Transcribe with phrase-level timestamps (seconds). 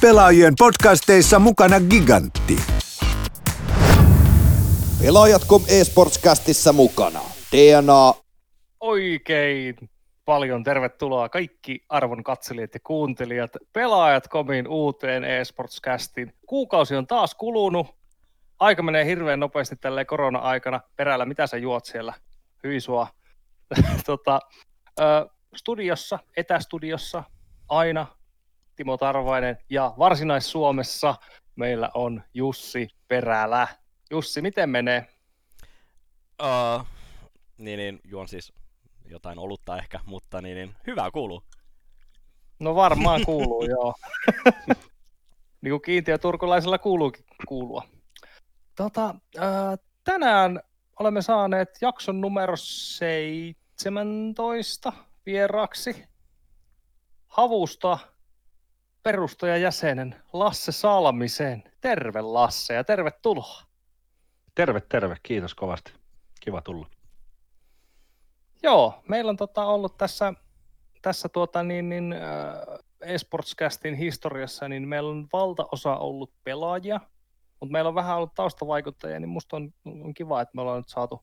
[0.00, 2.56] Pelaajien podcasteissa mukana Gigantti.
[5.02, 7.20] Pelaajat.com eSportscastissa mukana.
[7.52, 8.14] DNA.
[8.80, 9.76] Oikein
[10.24, 16.34] paljon tervetuloa kaikki arvon katselijat ja kuuntelijat Pelaajat.comin uuteen eSportscastiin.
[16.46, 17.86] Kuukausi on taas kulunut.
[18.58, 20.80] Aika menee hirveän nopeasti tälle korona-aikana.
[20.96, 22.14] Perällä, mitä sä juot siellä?
[22.64, 23.06] Hyi sua.
[24.06, 24.40] tota,
[25.56, 27.24] studiossa, etästudiossa,
[27.68, 28.06] aina
[28.80, 31.14] Timo Tarvainen ja Varsinais-Suomessa
[31.56, 33.68] meillä on Jussi Perälä.
[34.10, 35.06] Jussi, miten menee?
[36.42, 36.86] Uh,
[37.58, 38.52] niin, niin, juon siis
[39.04, 41.42] jotain olutta ehkä, mutta niin, niin hyvä kuuluu.
[42.58, 43.94] No varmaan kuuluu, joo.
[45.62, 47.82] niin kuin kiintiö turkulaisella kuuluukin kuulua.
[48.76, 50.60] Tota, äh, tänään
[51.00, 54.92] olemme saaneet jakson numero 17
[55.26, 56.04] vieraksi
[57.28, 57.98] Havusta
[59.02, 61.62] perustajajäsenen Lasse Salmisen.
[61.80, 63.62] Terve Lasse ja tervetuloa.
[64.54, 65.16] Terve, terve.
[65.22, 65.92] Kiitos kovasti.
[66.40, 66.86] Kiva tulla.
[68.62, 70.34] Joo, meillä on tota ollut tässä,
[71.02, 77.00] tässä tuota niin, niin, äh, eSportscastin historiassa, niin meillä on valtaosa ollut pelaajia,
[77.60, 80.88] mutta meillä on vähän ollut taustavaikuttajia, niin musta on, on kiva, että me ollaan nyt
[80.88, 81.22] saatu,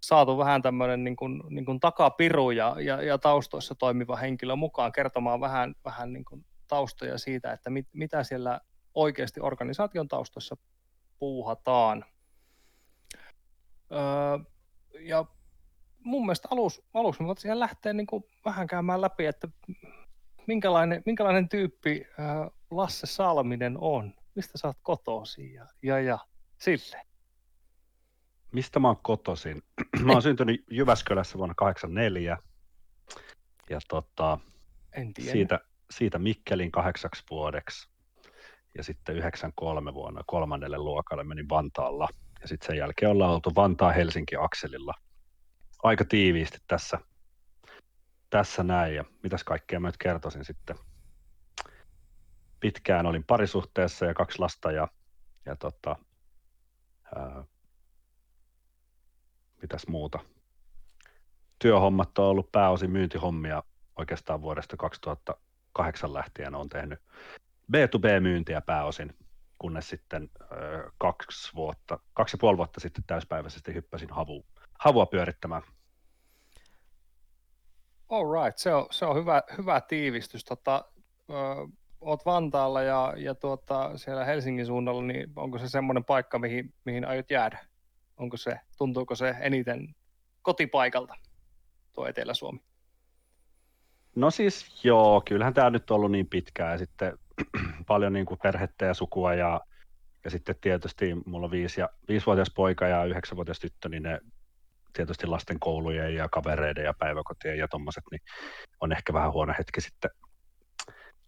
[0.00, 4.92] saatu vähän tämmöinen niin kuin, niin kuin takapiru ja, ja, ja taustoissa toimiva henkilö mukaan
[4.92, 8.60] kertomaan vähän, vähän niin kuin taustoja siitä, että mit, mitä siellä
[8.94, 10.56] oikeasti organisaation taustoissa
[11.18, 12.04] puuhataan.
[13.92, 14.38] Öö,
[15.00, 15.24] ja
[16.04, 19.48] mun mielestä alus, aluksi me voitaisiin lähteä niin kuin vähän käymään läpi, että
[20.46, 24.14] minkälainen, minkälainen tyyppi ää, Lasse Salminen on.
[24.34, 26.18] Mistä sä oot kotoisin ja, ja, ja
[26.58, 27.06] sille.
[28.52, 29.62] Mistä mä oon kotoisin?
[30.04, 32.38] mä oon syntynyt Jyväskylässä vuonna 1984
[33.70, 34.38] ja tota,
[34.92, 35.32] en tiedä.
[35.32, 35.60] siitä,
[35.90, 37.90] siitä Mikkelin kahdeksaksi vuodeksi
[38.76, 42.08] ja sitten 93 vuonna kolmannelle luokalle menin Vantaalla
[42.40, 44.94] ja sitten sen jälkeen ollaan oltu Vantaa-Helsinki-akselilla
[45.82, 46.98] aika tiiviisti tässä,
[48.30, 48.94] tässä näin.
[48.94, 50.76] Ja mitäs kaikkea mä nyt kertoisin sitten.
[52.60, 54.88] Pitkään olin parisuhteessa ja kaksi lasta ja,
[55.46, 55.96] ja tota,
[57.16, 57.44] ää,
[59.62, 60.18] mitäs muuta.
[61.58, 63.62] Työhommat on ollut pääosin myyntihommia
[63.96, 64.76] oikeastaan vuodesta
[65.78, 67.00] 2008 lähtien on tehnyt
[67.72, 69.14] B2B-myyntiä pääosin,
[69.58, 74.44] kunnes sitten ö, kaksi vuotta, kaksi ja puoli vuotta sitten täyspäiväisesti hyppäsin havuun
[74.78, 75.62] havua pyörittämään.
[78.08, 80.44] All right, se on, se on hyvä, hyvä tiivistys.
[80.44, 80.84] Tota,
[81.30, 81.34] ö,
[82.00, 87.04] oot Vantaalla ja, ja tuota, siellä Helsingin suunnalla, niin onko se semmoinen paikka, mihin, mihin
[87.04, 87.58] aiot jäädä?
[88.16, 89.94] Onko se, tuntuuko se eniten
[90.42, 91.14] kotipaikalta,
[91.92, 92.60] tuo Etelä-Suomi?
[94.18, 97.18] No siis joo, kyllähän tämä nyt on ollut niin pitkään ja sitten
[97.86, 99.60] paljon niin kuin perhettä ja sukua ja,
[100.24, 104.20] ja sitten tietysti mulla on viisi ja, viisivuotias poika ja yhdeksänvuotias tyttö, niin ne
[104.92, 108.20] tietysti lasten koulujen ja kavereiden ja päiväkotien ja tuommoiset, niin
[108.80, 110.10] on ehkä vähän huono hetki sitten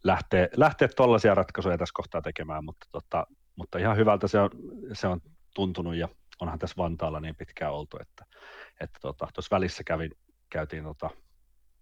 [0.05, 3.27] lähteä, lähteä tuollaisia ratkaisuja tässä kohtaa tekemään, mutta, tota,
[3.57, 4.51] mutta ihan hyvältä se on,
[4.93, 5.21] se on
[5.55, 6.09] tuntunut ja
[6.41, 8.25] onhan tässä Vantaalla niin pitkään oltu, että
[8.81, 10.11] että tota, tuossa välissä kävin,
[10.51, 11.11] käytiin tota,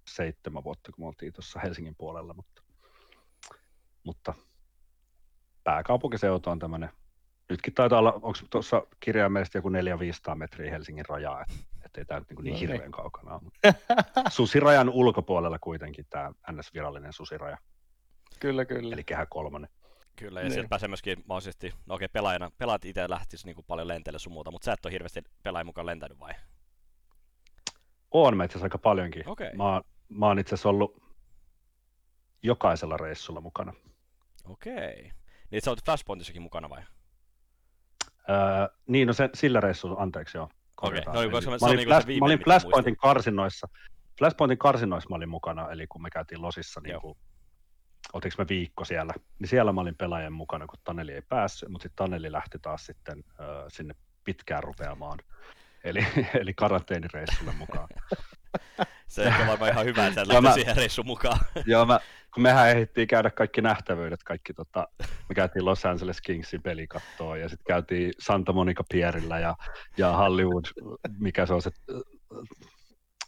[0.08, 2.62] seitsemän vuotta, kun me oltiin tuossa Helsingin puolella, mutta,
[4.04, 4.34] mutta
[5.64, 6.90] pääkaupunkiseutu on tämmöinen
[7.48, 11.54] nytkin taitaa olla, onko tuossa kirjaimellisesti joku 400-500 metriä Helsingin rajaa, että
[11.86, 12.92] et ei tämä nyt niin, niin hirveän niin.
[12.92, 13.40] kaukana ole.
[13.42, 13.74] Mutta
[14.30, 17.58] susirajan ulkopuolella kuitenkin tämä NS-virallinen susiraja.
[18.40, 18.94] Kyllä, kyllä.
[18.94, 19.70] Eli kehä kolmonen.
[20.16, 20.52] Kyllä, ja niin.
[20.52, 24.32] sieltä pääsee myöskin mahdollisesti, no okei, pelaajana, pelaat itse lähtisi niin kuin paljon lenteille sun
[24.32, 26.32] muuta, mutta sä et ole hirveästi pelaajan mukaan lentänyt vai?
[28.10, 29.28] Oon mä itse asiassa aika paljonkin.
[29.28, 29.50] Okay.
[29.56, 31.02] Mä, mä oon itse asiassa ollut
[32.42, 33.72] jokaisella reissulla mukana.
[34.44, 35.12] Okei.
[35.50, 36.82] Niin sä olet Flashpointissakin mukana vai?
[38.30, 38.36] Öö,
[38.86, 40.48] niin, no se, sillä reissulla, anteeksi joo.
[40.82, 41.24] Okei, okay.
[41.26, 43.68] no, koska mä, olin, niin Flash, mä olin Flashpointin karsinnoissa,
[44.18, 47.18] Flashpointin karsinnoissa mä olin mukana, eli kun me käytiin Losissa, niin kuin,
[48.12, 51.82] otinko me viikko siellä, niin siellä mä olin pelaajan mukana, kun Taneli ei päässyt, mutta
[51.82, 53.94] sitten Taneli lähti taas sitten äh, sinne
[54.24, 55.18] pitkään rupeamaan,
[55.84, 56.06] eli,
[56.40, 57.88] eli karanteenireissulle mukaan.
[59.08, 61.38] Se on varmaan ihan hyvä, että sä siihen reissun mukaan.
[61.66, 62.00] Joo, mä,
[62.34, 64.88] kun mehän ehdittiin käydä kaikki nähtävyydet, kaikki tota,
[65.28, 69.54] me käytiin Los Angeles Kingsin pelikattoa ja sitten käytiin Santa Monica Pierillä ja,
[69.96, 70.64] ja Hollywood,
[71.18, 71.70] mikä se on se,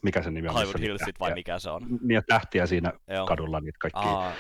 [0.03, 0.55] mikä se nimi on?
[0.55, 1.83] Hollywood Hillsit vai mikä se on?
[1.83, 3.27] Niin ja tähtiä siinä Joo.
[3.27, 4.09] kadulla niitä kaikki.
[4.09, 4.33] Aa.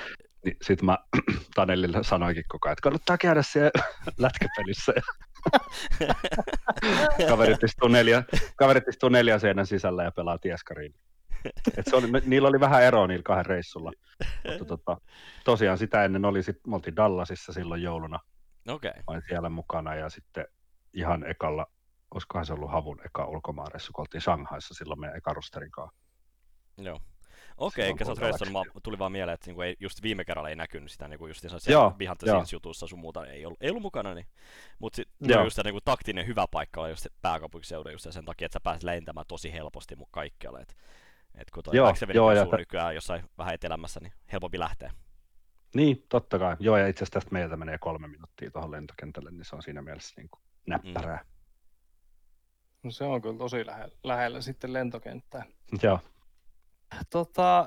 [0.44, 0.98] Niin sitten mä
[1.54, 3.70] Tanelille sanoinkin koko ajan, että kannattaa käydä siellä
[4.18, 4.92] lätkäpelissä.
[7.28, 8.22] kaverit istuu neljä,
[8.56, 10.94] kaverit istuu neljä seinän sisällä ja pelaa tieskariin.
[11.76, 13.92] Et se oli, niillä oli vähän eroa niillä kahden reissulla.
[14.48, 14.96] Mutta tota,
[15.44, 18.18] tosiaan sitä ennen oli sit, me oltiin Dallasissa silloin jouluna,
[18.68, 18.90] Okei.
[18.90, 19.02] Okay.
[19.06, 20.46] olin siellä mukana ja sitten
[20.94, 21.66] ihan ekalla,
[22.14, 26.00] olisikohan se ollut Havun eka ulkomaareissu, kun oltiin Shanghaissa silloin meidän eka rosterin kanssa.
[26.78, 27.00] Joo.
[27.60, 30.48] Okei, Silloin, eikä sä oot reissannut, tuli vaan mieleen, että niinku ei, just viime kerralla
[30.48, 31.92] ei näkynyt sitä niinku just siellä.
[32.16, 34.26] Scenes jutussa sun muuta ei ollut, ei ollut mukana, niin.
[34.78, 35.44] Mutta sitten Joo.
[35.44, 38.60] just se niinku taktinen hyvä paikka on just se pääkaupunkiseudun just sen takia, että sä
[38.60, 40.60] pääset lentämään tosi helposti mu- kaikkialle.
[40.60, 40.76] Et,
[41.34, 44.92] et kun toi Joo, joo, ja nykyään jossain vähän etelämässä, niin helpompi lähteä.
[45.74, 46.56] Niin, totta kai.
[46.60, 49.82] Joo, ja itse asiassa tästä meiltä menee kolme minuuttia tuohon lentokentälle, niin se on siinä
[49.82, 51.24] mielessä niin kuin näppärää.
[52.82, 55.44] No se on kyllä tosi lähellä, lähellä sitten lentokenttää.
[55.72, 55.78] Mm.
[55.82, 56.00] Joo,
[57.10, 57.66] Tota,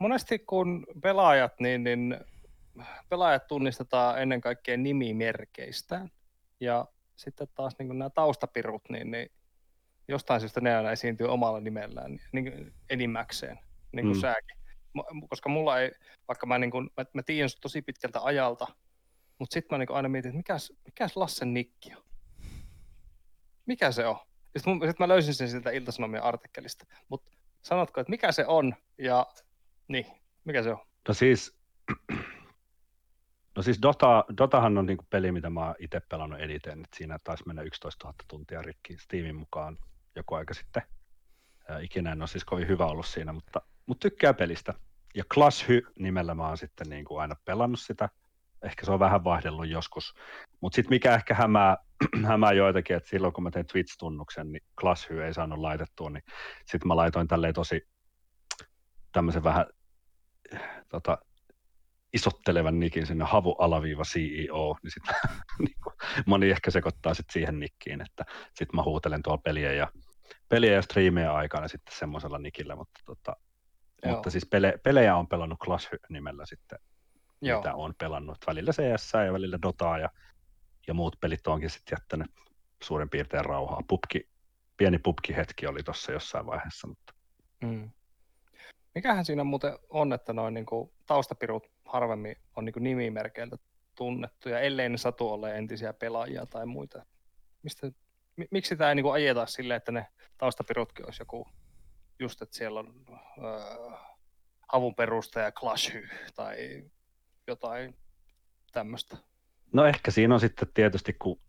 [0.00, 2.20] monesti kun pelaajat, niin, niin
[3.08, 6.10] pelaajat tunnistetaan ennen kaikkea nimimerkeistään.
[6.60, 6.86] Ja
[7.16, 9.30] sitten taas niin nämä taustapirut, niin, niin
[10.08, 13.58] jostain syystä ne aina esiintyy omalla nimellään niin, enimmäkseen,
[13.92, 14.20] niin kuin Mm.
[14.20, 14.56] säkin.
[15.28, 15.90] Koska mulla ei,
[16.28, 18.66] vaikka mä, niin kuin, mä, mä tiedän sut tosi pitkältä ajalta,
[19.38, 22.02] mutta sitten mä niin aina mietin, että mikäs, mikäs Lassen nikki on?
[23.66, 24.16] Mikä se on?
[24.56, 26.86] Sitten sit mä löysin sen sieltä Ilta-Sanomien artikkelista.
[27.08, 27.30] Mutta
[27.62, 29.26] sanotko, että mikä se on ja
[29.88, 30.06] niin,
[30.44, 30.78] mikä se on?
[31.08, 31.56] no siis,
[33.56, 36.80] no siis Dota, Dotahan on niin kuin peli, mitä mä oon itse pelannut eniten.
[36.80, 39.78] Et siinä taisi mennä 11 000 tuntia rikki Steamin mukaan
[40.16, 40.82] joku aika sitten.
[41.68, 44.74] Ää, ikinä en ole siis kovin hyvä ollut siinä, mutta, mutta tykkää pelistä.
[45.14, 48.08] Ja Clash Hy nimellä mä oon sitten niin kuin aina pelannut sitä.
[48.62, 50.14] Ehkä se on vähän vaihdellut joskus.
[50.60, 51.76] Mutta sitten mikä ehkä hämää,
[52.26, 56.22] hämää joitakin, että silloin kun mä tein Twitch-tunnuksen, niin Clash Hy ei saanut laitettua, niin
[56.64, 57.88] sitten mä laitoin tälleen tosi
[59.12, 59.66] tämmöisen vähän
[60.88, 61.18] tota,
[62.16, 65.14] isottelevan nikin sinne havu alaviiva CEO, niin sitten
[65.64, 65.76] niin
[66.26, 69.88] moni ehkä sekoittaa sit siihen nikkiin, että sitten mä huutelen tuolla peliä ja,
[70.48, 73.36] peliä ja striimejä aikana sitten semmoisella nikillä, mutta, tota,
[74.04, 74.14] Joo.
[74.14, 76.78] mutta siis pele, pelejä on pelannut Clash nimellä sitten,
[77.40, 77.60] Joo.
[77.60, 78.38] mitä on pelannut.
[78.46, 80.08] Välillä CS ja välillä Dotaa ja,
[80.88, 82.30] ja muut pelit onkin sitten jättänyt
[82.82, 83.82] suurin piirtein rauhaa.
[83.88, 84.28] Pupki,
[84.76, 87.16] pieni pupki-hetki oli tuossa jossain vaiheessa, mutta
[87.62, 87.90] Mm.
[88.94, 93.56] Mikähän siinä muuten on, että noin niin kuin taustapirut harvemmin on niin nimimerkeiltä
[93.94, 97.06] tunnettuja, ellei ne satu ole entisiä pelaajia tai muita.
[97.62, 97.90] Mistä,
[98.36, 100.06] mi, miksi sitä ei niin ajeta silleen, että ne
[100.38, 101.48] taustapirutkin olisi joku,
[102.18, 103.04] just että siellä on
[103.38, 103.96] öö,
[104.72, 106.84] havun perustaja Clashy tai
[107.46, 107.96] jotain
[108.72, 109.16] tämmöistä.
[109.72, 111.40] No ehkä siinä on sitten tietysti, kun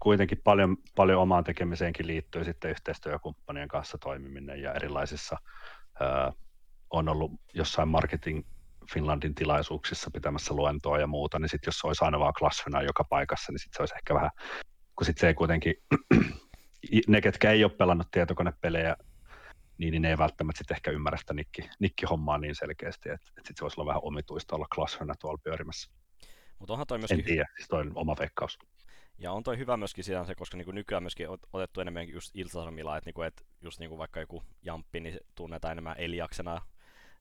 [0.00, 5.36] kuitenkin paljon, paljon omaan tekemiseenkin liittyy sitten yhteistyökumppanien kanssa toimiminen ja erilaisissa
[6.00, 6.32] ää,
[6.90, 8.46] on ollut jossain Marketing
[8.92, 13.04] Finlandin tilaisuuksissa pitämässä luentoa ja muuta, niin sitten jos se olisi aina vaan klassina joka
[13.04, 14.30] paikassa, niin sitten se olisi ehkä vähän,
[14.96, 15.74] kun sitten se ei kuitenkin,
[17.08, 18.96] ne ketkä ei ole pelannut tietokonepelejä,
[19.78, 23.48] niin, niin ne ei välttämättä sitten ehkä ymmärrä sitä nikki, nikkihommaa niin selkeästi, että, että
[23.48, 25.92] sitten se voisi olla vähän omituista olla klassina tuolla pyörimässä.
[26.58, 28.58] Mutta onhan toi En myöskin tiedä, siis toi on oma veikkaus.
[29.18, 32.36] Ja on toi hyvä myöskin siinä se, koska niinku nykyään myöskin ot- otettu enemmän just
[32.36, 36.62] iltasanomilla, että niinku, et just niinku vaikka joku Jamppi, niin tunnetaan enemmän Eliaksena.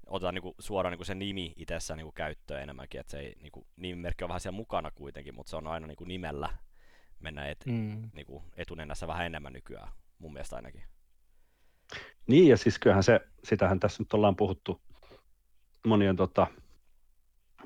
[0.10, 4.24] Otetaan niinku suoraan niinku se nimi itsessään niinku käyttöön enemmänkin, että se ei, niinku, nimimerkki
[4.24, 6.50] on vähän siellä mukana kuitenkin, mutta se on aina niinku nimellä
[7.20, 8.10] mennä et, Mm.
[8.14, 10.84] niinku, etunenässä vähän enemmän nykyään, mun mielestä ainakin.
[12.28, 14.82] Niin, ja siis kyllähän se, sitähän tässä nyt ollaan puhuttu
[15.88, 16.48] monien tota,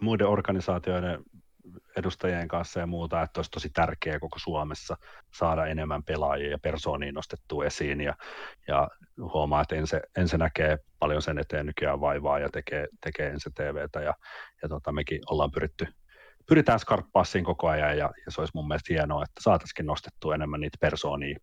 [0.01, 1.23] muiden organisaatioiden
[1.97, 4.97] edustajien kanssa ja muuta, että olisi tosi tärkeää koko Suomessa
[5.33, 8.01] saada enemmän pelaajia ja persoonia nostettua esiin.
[8.01, 8.15] Ja,
[8.67, 13.53] ja huomaa, että ensin, ensin näkee paljon sen eteen nykyään vaivaa ja tekee, tekee ensin
[13.53, 14.01] TVtä.
[14.01, 14.13] Ja,
[14.61, 15.87] ja tota, mekin ollaan pyritty,
[16.47, 20.35] pyritään skarppaa siinä koko ajan ja, ja se olisi mun mielestä hienoa, että saataisiin nostettua
[20.35, 21.37] enemmän niitä persoonia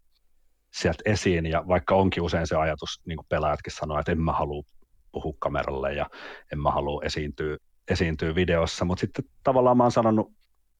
[0.72, 1.46] sieltä esiin.
[1.46, 4.62] Ja vaikka onkin usein se ajatus, niin kuin pelaajatkin sanoo, että en mä halua
[5.12, 6.06] puhua kameralle ja
[6.52, 7.56] en mä halua esiintyä,
[7.90, 10.32] esiintyä videossa, mutta sitten tavallaan mä oon sanonut,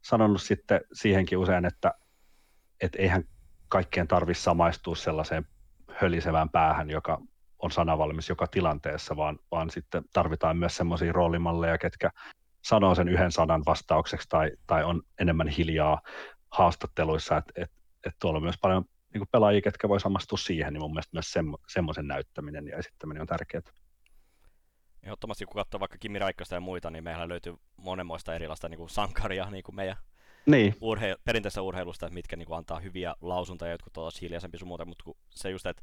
[0.02, 1.94] sanonut sitten siihenkin usein, että
[2.80, 3.24] et eihän
[3.68, 5.46] kaikkien tarvitse samaistua sellaiseen
[5.90, 7.18] hölisevään päähän, joka
[7.58, 12.10] on sanavalmis joka tilanteessa, vaan, vaan sitten tarvitaan myös semmoisia roolimalleja, ketkä
[12.62, 16.00] sanoo sen yhden sanan vastaukseksi tai, tai on enemmän hiljaa
[16.50, 17.70] haastatteluissa, että et,
[18.06, 21.32] et tuolla on myös paljon niin pelaajia, ketkä voi samastua siihen, niin mun mielestä myös
[21.32, 23.62] semmo, semmoisen näyttäminen ja esittäminen on tärkeää.
[25.02, 28.90] Ehdottomasti kun katsoo vaikka Kimi Raikkosta ja muita, niin meillä löytyy monenmoista erilaista niin kuin
[28.90, 29.96] sankaria niin kuin meidän
[30.46, 34.84] Niin, urhe- perinteisessä urheilusta, että mitkä niinku antaa hyviä lausuntoja, jotkut tosi hiljaisempi sun muuta,
[34.84, 35.82] mutta se just, että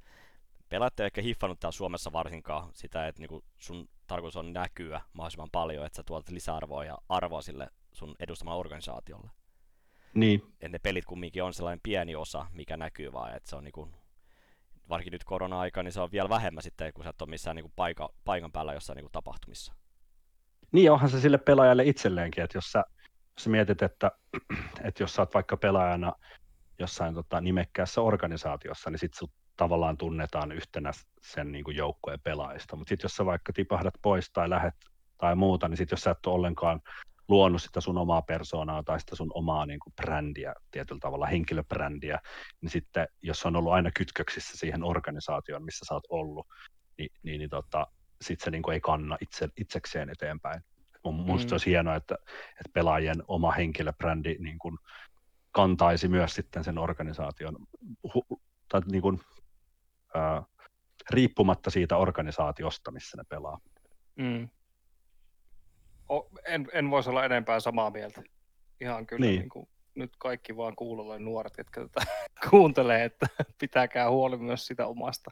[0.69, 5.49] pelaat ei ehkä hiffannut täällä Suomessa varsinkaan sitä, että niinku sun tarkoitus on näkyä mahdollisimman
[5.51, 9.31] paljon, että sä tuot lisäarvoa ja arvoa sille sun edustamalle organisaatiolle.
[10.13, 13.63] niin, Et ne pelit kumminkin on sellainen pieni osa, mikä näkyy vaan, että se on
[13.63, 13.89] niinku,
[14.89, 17.63] varsinkin nyt korona-aika, niin se on vielä vähemmän sitten, kun sä et ole missään niin
[17.63, 19.73] kuin paika, paikan päällä jossain niin kuin tapahtumissa.
[20.71, 24.11] Niin onhan se sille pelaajalle itselleenkin, että jos sä, jos sä mietit, että,
[24.87, 26.13] että jos sä oot vaikka pelaajana
[26.79, 30.91] jossain tota, nimekkäässä organisaatiossa, niin sit sut tavallaan tunnetaan yhtenä
[31.21, 32.75] sen niin kuin joukkueen pelaajista.
[32.75, 34.73] Mutta sitten jos sä vaikka tipahdat pois tai lähet
[35.17, 36.81] tai muuta, niin sitten jos sä et ole ollenkaan
[37.27, 42.19] luonut sitä sun omaa persoonaa tai sitä sun omaa niin kuin brändiä, tietyllä tavalla henkilöbrändiä,
[42.61, 46.47] niin sitten jos on ollut aina kytköksissä siihen organisaatioon, missä sä oot ollut,
[46.97, 47.87] niin, niin, niin tota,
[48.21, 50.61] sitten se niin kuin ei kanna itse, itsekseen eteenpäin.
[51.03, 51.47] Mun mm.
[51.47, 52.15] se olisi hienoa, että,
[52.51, 54.77] että pelaajien oma henkilöbrändi niin kuin
[55.51, 57.55] kantaisi myös sitten sen organisaation,
[58.13, 59.21] hu, tai niin kuin,
[60.15, 60.43] ää,
[61.09, 63.59] riippumatta siitä organisaatiosta, missä ne pelaa.
[64.15, 64.49] Mm.
[66.45, 68.23] En, en voisi olla enempää samaa mieltä.
[68.81, 69.39] Ihan kyllä niin.
[69.39, 72.05] Niin kuin, nyt kaikki vaan kuulolle nuoret, jotka tätä
[72.49, 73.27] kuuntelee, että
[73.61, 75.31] pitäkää huoli myös sitä omasta,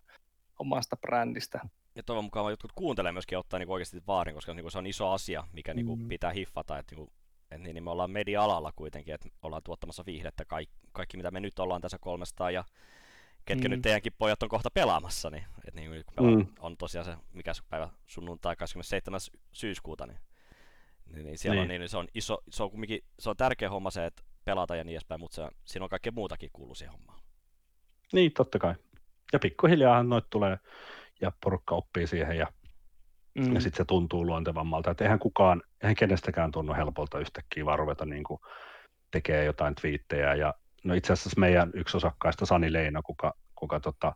[0.60, 1.60] omasta brändistä.
[1.96, 5.12] Ja toivon mukaan jotkut kuuntelee myöskin ottaa niin oikeasti vaarin, koska niin se on iso
[5.12, 6.08] asia, mikä niin kuin, mm.
[6.08, 6.78] pitää hiffata.
[6.78, 7.16] Että, niin kuin,
[7.52, 10.46] että niin, niin me ollaan media-alalla kuitenkin, että ollaan tuottamassa viihdettä.
[10.46, 12.64] Kaikki, kaikki mitä me nyt ollaan tässä 300 ja
[13.46, 13.72] ketkä mm.
[13.72, 16.48] nyt teidänkin pojat on kohta pelaamassa, niin, että niin, kun mm.
[16.60, 19.20] on tosiaan se, mikä se päivä sunnuntai 27.
[19.52, 20.20] syyskuuta, niin,
[21.14, 21.72] niin, niin siellä niin.
[21.72, 24.76] on, niin, se on iso, se on kumminkin, se on tärkeä homma se, että pelata
[24.76, 27.20] ja niin edespäin, mutta se, siinä on kaikkea muutakin kuuluu siihen hommaan.
[28.14, 28.76] Niin, totta kai.
[29.34, 30.58] Ja pikkuhiljaahan noit tulee
[31.22, 32.48] ja porukka oppii siihen ja,
[33.36, 33.54] mm.
[33.54, 34.92] ja sitten se tuntuu luontevammalta.
[34.92, 38.40] Että eihän kukaan, eihän kenestäkään tunnu helpolta yhtäkkiä vaan ruveta niin kuin
[39.12, 40.36] tekee jotain twiittejä.
[40.36, 44.16] Ja, no itse asiassa meidän yksi osakkaista Sani Leino, kuka, kuka tota,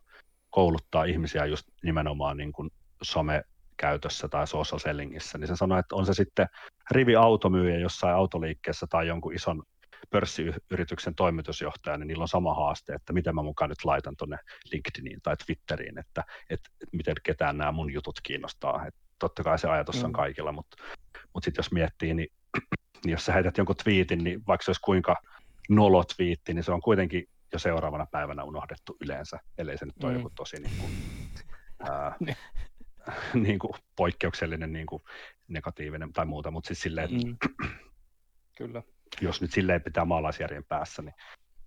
[0.50, 2.72] kouluttaa ihmisiä just nimenomaan niin kuin
[3.04, 3.44] some
[3.80, 6.48] käytössä tai social sellingissä, niin se sanoi, että on se sitten
[6.92, 9.64] rivi automyyjä jossain autoliikkeessä tai jonkun ison
[10.10, 14.38] pörssiyrityksen toimitusjohtaja, niin niillä on sama haaste, että miten mä mukaan nyt laitan tuonne
[14.72, 18.86] LinkedIniin tai Twitteriin, että, että, miten ketään nämä mun jutut kiinnostaa.
[18.88, 20.14] Että totta kai se ajatus on mm.
[20.14, 20.84] kaikilla, mutta,
[21.34, 22.30] mutta sitten jos miettii, niin,
[23.06, 25.16] niin jos sä heität jonkun twiitin, niin vaikka se olisi kuinka
[25.70, 30.12] nolo twiitti, niin se on kuitenkin jo seuraavana päivänä unohdettu yleensä, ellei se nyt ole
[30.12, 30.18] mm.
[30.18, 30.92] joku tosi niin kuin,
[31.90, 32.16] ää,
[33.34, 33.60] niin.
[33.60, 35.04] kuin poikkeuksellinen niin kuin
[35.48, 37.38] negatiivinen tai muuta, mutta siis silleen, mm.
[38.58, 38.84] Kyllä
[39.22, 41.16] jos nyt silleen pitää maalaisjärjen päässä, niin,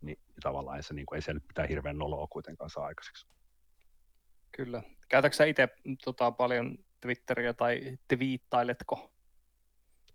[0.01, 3.27] niin tavallaan se, niin kuin, ei se nyt pitää hirveän noloa kuitenkaan saa aikaiseksi.
[4.53, 4.83] Kyllä.
[5.09, 5.69] Käytätkö sä itse
[6.05, 9.13] tota, paljon Twitteriä tai twiittailetko?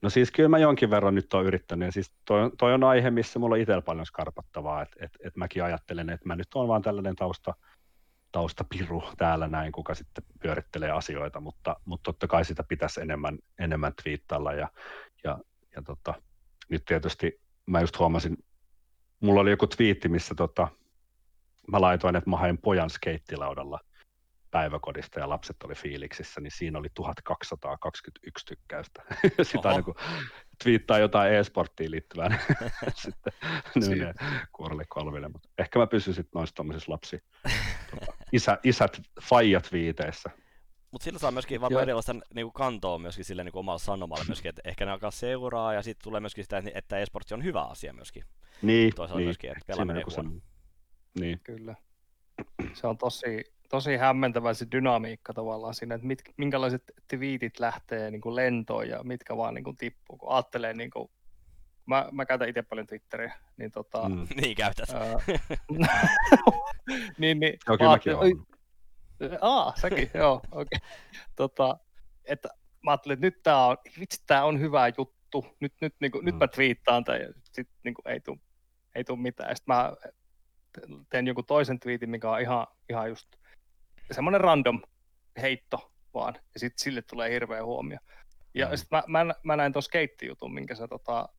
[0.02, 3.12] No siis kyllä mä jonkin verran nyt olen yrittänyt, ja siis toi, toi on aihe,
[3.12, 6.68] missä mulla on itsellä paljon skarpattavaa, että et, et mäkin ajattelen, että mä nyt olen
[6.68, 7.54] vaan tällainen tausta,
[8.32, 13.94] taustapiru täällä näin, kuka sitten pyörittelee asioita, mutta, mutta totta kai sitä pitäisi enemmän, enemmän
[14.04, 14.68] twiittailla, ja,
[15.24, 15.40] ja,
[15.76, 16.14] ja tota,
[16.70, 18.38] nyt tietysti mä just huomasin,
[19.20, 20.68] mulla oli joku twiitti, missä tota,
[21.72, 23.80] mä laitoin, että mä hain pojan skeittilaudalla
[24.52, 29.04] päiväkodista ja lapset oli fiiliksissä, niin siinä oli 1221 tykkäystä.
[29.42, 29.96] Sitä aina kun
[30.64, 33.34] twiittaa jotain e-sporttiin liittyvää, niin sitten
[34.00, 34.14] ne
[34.52, 35.28] kuorelle kolmille.
[35.28, 37.24] Mutta ehkä mä pysyn sitten noissa lapsi,
[37.92, 40.30] tota, isä, isät, faijat viiteissä.
[40.92, 44.62] Mutta sillä saa myöskin vaan erilaista niinku kantoa myöskin sille niinku omalla sanomalla myöskin, että
[44.66, 48.24] ehkä ne alkaa seuraa ja sitten tulee myöskin sitä, että esports on hyvä asia myöskin.
[48.62, 49.28] Niin, Toisaalta niin.
[49.28, 50.32] myöskin, että pelaaminen huono.
[51.20, 51.40] Niin.
[51.44, 51.76] Kyllä.
[52.74, 58.22] Se on tosi, tosi hämmentävä se dynamiikka tavallaan siinä, että mit, minkälaiset twiitit lähtee niin
[58.22, 61.12] kuin lentoon ja mitkä vaan niin kuin tippuu, kun ajattelee niin kuin,
[61.86, 64.10] mä, mä käytän itse paljon Twitteriä, niin tota...
[64.10, 64.28] Mm.
[64.42, 64.90] niin käytät.
[64.90, 65.04] Ää,
[67.20, 68.14] niin, niin, Joo, kyllä mäkin
[69.42, 70.52] Aa, säkin, joo, okei.
[70.52, 70.90] Okay.
[71.36, 71.78] Tota,
[72.26, 72.50] että
[72.84, 76.24] mä ajattelin, että nyt tää on, vitsi, tää on hyvä juttu, nyt, nyt, niin kuin,
[76.24, 76.26] mm.
[76.26, 78.38] nyt mä twiittaan tai ja sit niin kuin, ei tule
[78.98, 79.56] ei tuu mitään.
[79.56, 79.94] Sitten mä
[81.10, 83.28] teen joku toisen twiitin, mikä on ihan, ihan just
[84.12, 84.82] semmoinen random
[85.42, 87.98] heitto vaan, ja sitten sille tulee hirveä huomio.
[88.54, 88.78] Ja mm.
[88.78, 91.30] sitten mä, mä, mä, näin tuon skeittijutun, minkä sä tota,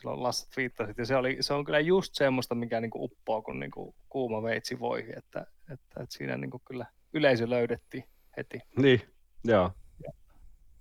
[0.00, 3.60] silloin Lasse twiittasit, ja se, oli, se on kyllä just semmoista, mikä niinku uppoo kuin
[3.60, 8.04] niinku kuuma veitsi voi, että, että, että siinä niinku kyllä yleisö löydettiin
[8.36, 8.60] heti.
[8.76, 9.00] Niin,
[9.44, 9.72] joo.
[10.04, 10.12] Ja,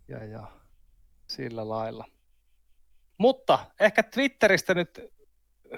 [0.07, 0.47] ja, ja
[1.27, 2.05] sillä lailla.
[3.17, 4.99] Mutta ehkä Twitteristä nyt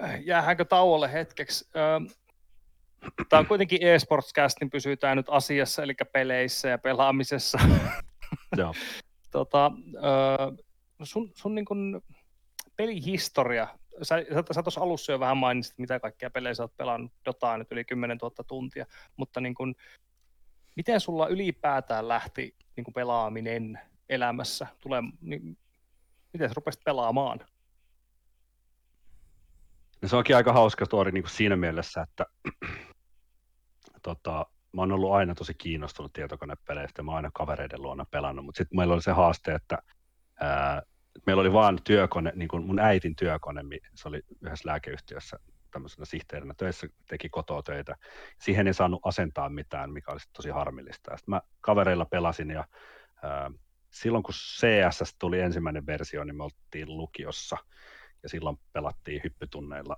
[0.03, 1.69] äh, jäähänkö tauolle hetkeksi.
[3.29, 7.59] Tämä on kuitenkin eSportscast, niin pysytään nyt asiassa, eli peleissä ja pelaamisessa.
[8.57, 8.73] Joo.
[9.31, 9.71] tota,
[11.03, 12.01] sun sun niin kun
[12.75, 13.67] pelihistoria,
[14.01, 17.57] sä, sä, sä tuossa alussa jo vähän mainitsit, mitä kaikkia pelejä sä oot pelannut, Dotaa
[17.57, 18.85] nyt yli 10 000 tuntia,
[19.17, 19.75] mutta niin kun,
[20.75, 23.79] miten sulla ylipäätään lähti niin kuin pelaaminen
[24.09, 24.67] elämässä?
[24.79, 25.57] Tule, niin,
[26.33, 27.39] miten sä rupesit pelaamaan?
[30.01, 32.25] No se onkin aika hauska story niin siinä mielessä, että
[34.03, 38.57] tota, mä oon ollut aina tosi kiinnostunut tietokonepeleistä, mä oon aina kavereiden luona pelannut, mutta
[38.57, 39.77] sitten meillä oli se haaste, että
[40.39, 40.81] ää,
[41.25, 43.61] meillä oli vaan työkone, niin kuin mun äitin työkone,
[43.95, 45.39] se oli yhdessä lääkeyhtiössä
[45.71, 47.95] tämmöisenä sihteerinä töissä, teki kotoa töitä.
[48.41, 51.17] Siihen ei saanut asentaa mitään, mikä oli tosi harmillista.
[51.17, 52.65] Sitten mä kavereilla pelasin ja
[53.23, 53.51] ää,
[53.89, 57.57] silloin kun CSS tuli ensimmäinen versio, niin me oltiin lukiossa
[58.23, 59.95] ja silloin pelattiin hyppytunneilla.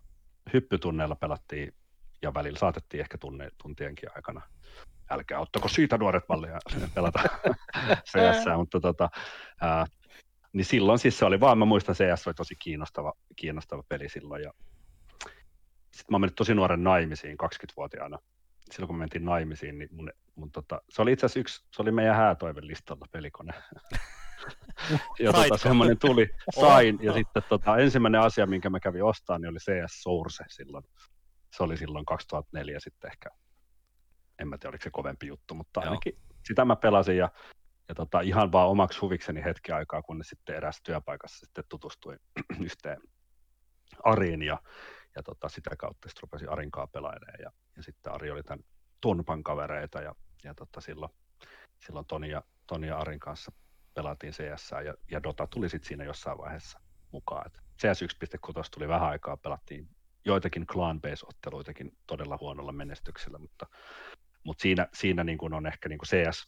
[0.53, 1.73] Hyppytunneilla pelattiin
[2.21, 4.41] ja välillä saatettiin ehkä tunne, tuntienkin aikana.
[5.09, 6.59] Älkää ottako siitä nuoret mallia
[6.95, 7.19] pelata
[8.09, 9.09] CS, mutta tota,
[9.61, 9.85] ää,
[10.53, 14.43] niin silloin siis se oli vaan, mä muistan CS oli tosi kiinnostava, kiinnostava peli silloin
[14.43, 14.51] ja
[15.91, 18.17] sitten mä menin tosi nuoren naimisiin, 20-vuotiaana.
[18.71, 20.11] Silloin kun me mentiin naimisiin, niin mun,
[20.41, 23.53] mun tota, se oli itse asiassa yksi, se oli meidän häätoiven listalla pelikone.
[25.19, 26.29] ja tota, semmoinen tuli,
[26.59, 30.83] sain, ja sitten tota, ensimmäinen asia, minkä mä kävin ostamaan, niin oli CS Source silloin.
[31.57, 33.29] Se oli silloin 2004 sitten ehkä,
[34.39, 36.37] en mä tiedä oliko se kovempi juttu, mutta ainakin Joo.
[36.47, 37.29] sitä mä pelasin ja,
[37.89, 42.19] ja tota, ihan vaan omaksi huvikseni hetki aikaa, kunnes sitten eräs työpaikassa sitten tutustuin
[42.65, 42.97] yhteen
[44.03, 44.57] Ariin ja
[45.15, 48.65] ja tota, sitä kautta sitten rupesin Arinkaa pelailemaan ja, ja sitten Ari oli tämän
[49.01, 51.11] Tunpan kavereita ja, ja tota, silloin,
[51.85, 53.51] silloin Toni, ja, Toni ja Arin kanssa
[53.93, 56.79] pelattiin CS ja, ja Dota tuli sitten siinä jossain vaiheessa
[57.11, 57.47] mukaan.
[57.47, 58.07] Et CS 1.6
[58.73, 59.89] tuli vähän aikaa, pelattiin
[60.25, 63.65] joitakin clan base otteluitakin todella huonolla menestyksellä, mutta,
[64.43, 66.47] mutta siinä, siinä niin kuin on ehkä niin kuin CS,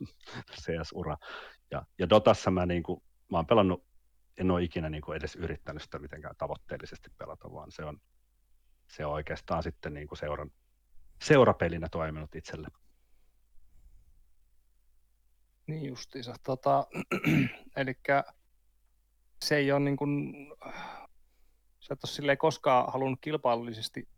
[0.62, 1.16] CS-ura.
[1.70, 3.90] Ja, ja Dotassa mä, niin kuin, mä oon pelannut
[4.40, 8.00] en ole ikinä niin kuin edes yrittänyt sitä mitenkään tavoitteellisesti pelata, vaan se on,
[8.88, 10.50] se on oikeastaan sitten niin kuin seuran,
[11.22, 12.68] seurapelinä toiminut itselle.
[15.70, 16.34] Niin justiinsa.
[16.42, 16.86] Tota,
[17.76, 17.94] eli
[19.44, 20.34] se ei ole niin kuin,
[21.80, 24.08] sä et ole koskaan halunnut kilpailullisesti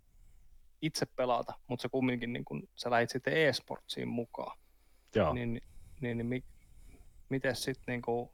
[0.82, 4.58] itse pelata, mutta se kumminkin niin kun, sä lähit sitten e-sportsiin mukaan.
[5.14, 5.32] Joo.
[5.32, 5.60] Niin,
[6.00, 6.44] niin, niin mi,
[7.28, 8.30] miten sitten niin kuin,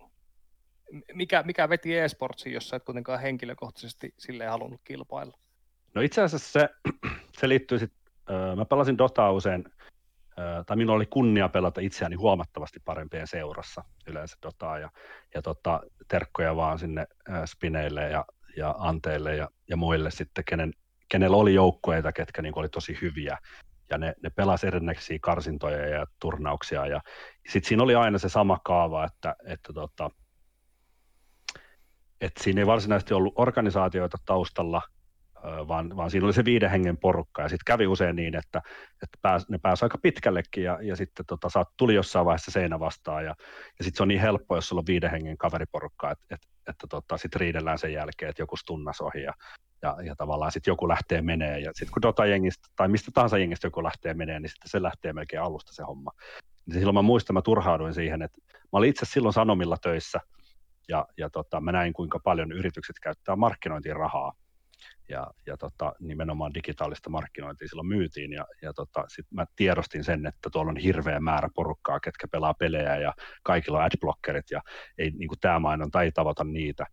[1.14, 5.38] mikä, mikä veti e-sportsiin, jos sä et kuitenkaan henkilökohtaisesti silleen halunnut kilpailla?
[5.94, 6.68] No itse asiassa se,
[7.40, 9.64] se liittyy sitten, äh, mä pelasin Dotaa usein,
[10.66, 14.90] tai minulla oli kunnia pelata itseäni huomattavasti parempien seurassa yleensä Dotaa, ja,
[15.34, 17.06] ja tota, terkkoja vaan sinne
[17.46, 18.24] spineille ja,
[18.56, 20.72] ja anteille ja, ja muille sitten, kenen,
[21.08, 23.38] kenellä oli joukkueita, ketkä niin oli tosi hyviä,
[23.90, 27.00] ja ne, ne pelasi erinäisiä karsintoja ja turnauksia, ja
[27.48, 30.10] sitten siinä oli aina se sama kaava, että, että tota,
[32.20, 34.82] et siinä ei varsinaisesti ollut organisaatioita taustalla,
[35.68, 38.62] vaan, vaan siinä oli se viiden hengen porukka, ja sitten kävi usein niin, että,
[39.02, 42.80] että pääs, ne pääsi aika pitkällekin, ja, ja sitten tota, saat, tuli jossain vaiheessa seinä
[42.80, 43.34] vastaan, ja,
[43.78, 46.86] ja sitten se on niin helppo, jos sulla on viiden hengen kaveriporukka, että, että, että
[46.90, 49.32] tota, sitten riidellään sen jälkeen, että joku stunnas ohi, ja,
[49.82, 53.66] ja, ja tavallaan sitten joku lähtee menee, ja sitten kun Dota-jengistä, tai mistä tahansa jengistä
[53.66, 56.10] joku lähtee menee, niin sitten se lähtee melkein alusta se homma.
[56.66, 60.20] Niin silloin mä muistan, mä turhauduin siihen, että mä olin itse silloin Sanomilla töissä,
[60.88, 64.32] ja, ja tota, mä näin, kuinka paljon yritykset käyttää markkinointiin rahaa,
[65.08, 70.26] ja, ja tota, nimenomaan digitaalista markkinointia silloin myytiin, ja, ja tota, sitten mä tiedostin sen,
[70.26, 74.60] että tuolla on hirveä määrä porukkaa, ketkä pelaa pelejä, ja kaikilla on adblockerit, ja
[74.98, 76.86] ei, niin tämä mainonta ei tavata niitä.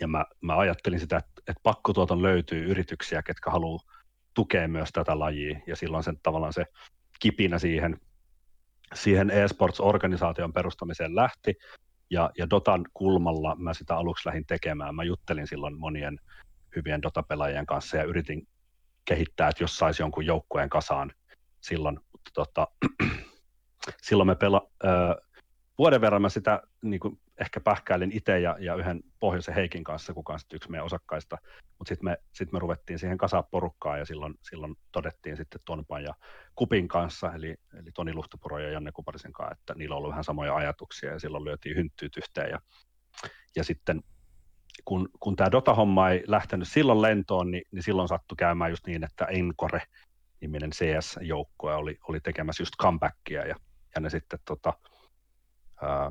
[0.00, 3.80] Ja mä, mä ajattelin sitä, että, että pakkotuoton löytyy yrityksiä, ketkä haluaa
[4.34, 6.64] tukea myös tätä lajia, ja silloin sen tavallaan se
[7.20, 8.00] kipinä siihen,
[8.94, 11.54] siihen eSports-organisaation perustamiseen lähti,
[12.10, 14.94] ja, ja Dotan kulmalla mä sitä aluksi lähdin tekemään.
[14.94, 16.18] Mä juttelin silloin monien
[16.76, 18.48] hyvien Dota-pelaajien kanssa ja yritin
[19.04, 21.12] kehittää, että jos saisi jonkun joukkueen kasaan
[21.60, 22.00] silloin.
[22.12, 22.68] Mutta tota,
[24.06, 24.88] silloin me pela, ö,
[25.78, 30.14] vuoden verran mä sitä niin kuin ehkä pähkäilin itse ja, ja yhden pohjoisen Heikin kanssa,
[30.14, 31.38] kuka on yksi meidän osakkaista,
[31.78, 36.02] mutta sitten me, sit me ruvettiin siihen kasaa porukkaa ja silloin, silloin todettiin sitten Tonpan
[36.02, 36.14] ja
[36.54, 40.24] Kupin kanssa, eli, eli Toni Luhtapuro ja Janne Kuparisen kanssa, että niillä on ollut vähän
[40.24, 42.60] samoja ajatuksia ja silloin lyötiin hynttyyt yhteen ja,
[43.56, 44.02] ja sitten
[44.84, 49.04] kun, kun tämä Dota-homma ei lähtenyt silloin lentoon, niin, niin silloin sattui käymään just niin,
[49.04, 49.82] että Encore
[50.40, 53.56] niminen CS-joukkue oli, oli tekemässä just comebackia ja,
[53.94, 54.72] ja ne sitten tota,
[55.82, 56.10] ää,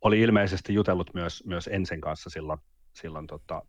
[0.00, 2.58] oli ilmeisesti jutellut myös, myös Ensen kanssa silloin,
[2.92, 3.62] silloin tota,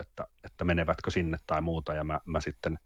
[0.00, 2.78] että, että menevätkö sinne tai muuta, ja mä, mä sitten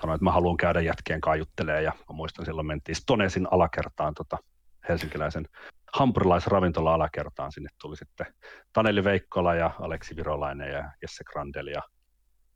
[0.00, 4.38] sanoin, että mä haluan käydä jätkien kanssa ja mä muistan silloin mentiin Stonesin alakertaan tota,
[4.88, 5.44] helsinkiläisen
[5.92, 8.26] hampurilaisravintola alakertaan, sinne tuli sitten
[8.72, 11.82] Taneli Veikkola ja Aleksi Virolainen ja Jesse Grandel ja,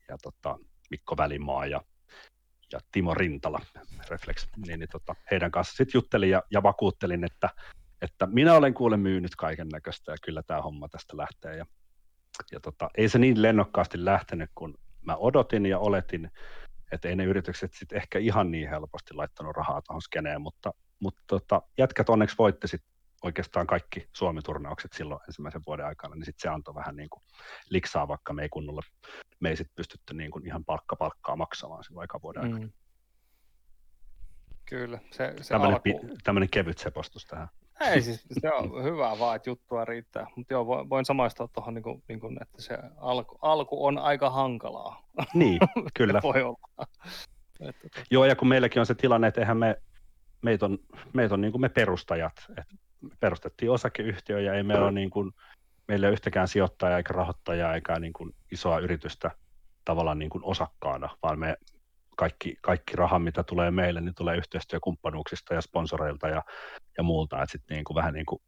[0.09, 0.59] ja tota,
[0.91, 1.81] Mikko Välimaa ja,
[2.73, 3.61] ja Timo Rintala,
[4.11, 7.49] Reflex, niin, niin tota, heidän kanssa sitten juttelin ja, ja vakuuttelin, että
[8.03, 11.57] että minä olen kuule myynyt kaiken näköistä ja kyllä tämä homma tästä lähtee.
[11.57, 11.67] Ja,
[12.53, 16.31] ja tota, ei se niin lennokkaasti lähtenyt, kun mä odotin ja oletin,
[16.93, 21.23] että ei ne yritykset sitten ehkä ihan niin helposti laittanut rahaa tuohon skeneen, mutta, mutta
[21.27, 22.83] tota, jätkät onneksi voitti sit
[23.23, 27.23] oikeastaan kaikki Suomi-turnaukset silloin ensimmäisen vuoden aikana, niin sitten se antoi vähän niin kuin
[27.71, 28.83] liksaa, vaikka me ei kunnolla,
[29.41, 32.67] me ei sitten pystytty niin kuin ihan palkka palkkaa maksamaan silloin aika vuoden aikana.
[32.67, 32.73] Mm.
[34.65, 35.83] Kyllä, se, se Tämmöinen, alku...
[35.83, 37.49] pi, tämmöinen kevyt sepostus tähän.
[37.81, 40.27] Ei siis, se on hyvä vaan, että juttua riittää.
[40.37, 43.99] Mutta joo, voin, voin samaistua tuohon, niin kuin, niin kuin, että se alku, alku on
[43.99, 45.03] aika hankalaa.
[45.35, 45.59] Niin,
[45.95, 46.21] kyllä.
[46.35, 46.87] voi olla.
[47.61, 49.77] Että, Joo, ja kun meilläkin on se tilanne, että eihän me,
[50.45, 50.79] meitä on,
[51.13, 52.75] meitä on niin kuin me perustajat, että
[53.21, 55.33] perustettiin osakeyhtiö ja ei meillä ole niin kuin,
[55.89, 59.31] meillä ei ole yhtäkään sijoittajaa eikä rahoittajaa eikä niin kuin isoa yritystä
[59.85, 61.57] tavallaan niin kuin osakkaana, vaan me
[62.17, 66.43] kaikki, kaikki raha, mitä tulee meille, niin tulee yhteistyökumppanuuksista ja sponsoreilta ja,
[66.99, 68.43] ja muulta, että sitten niin kuin vähän niin kuin,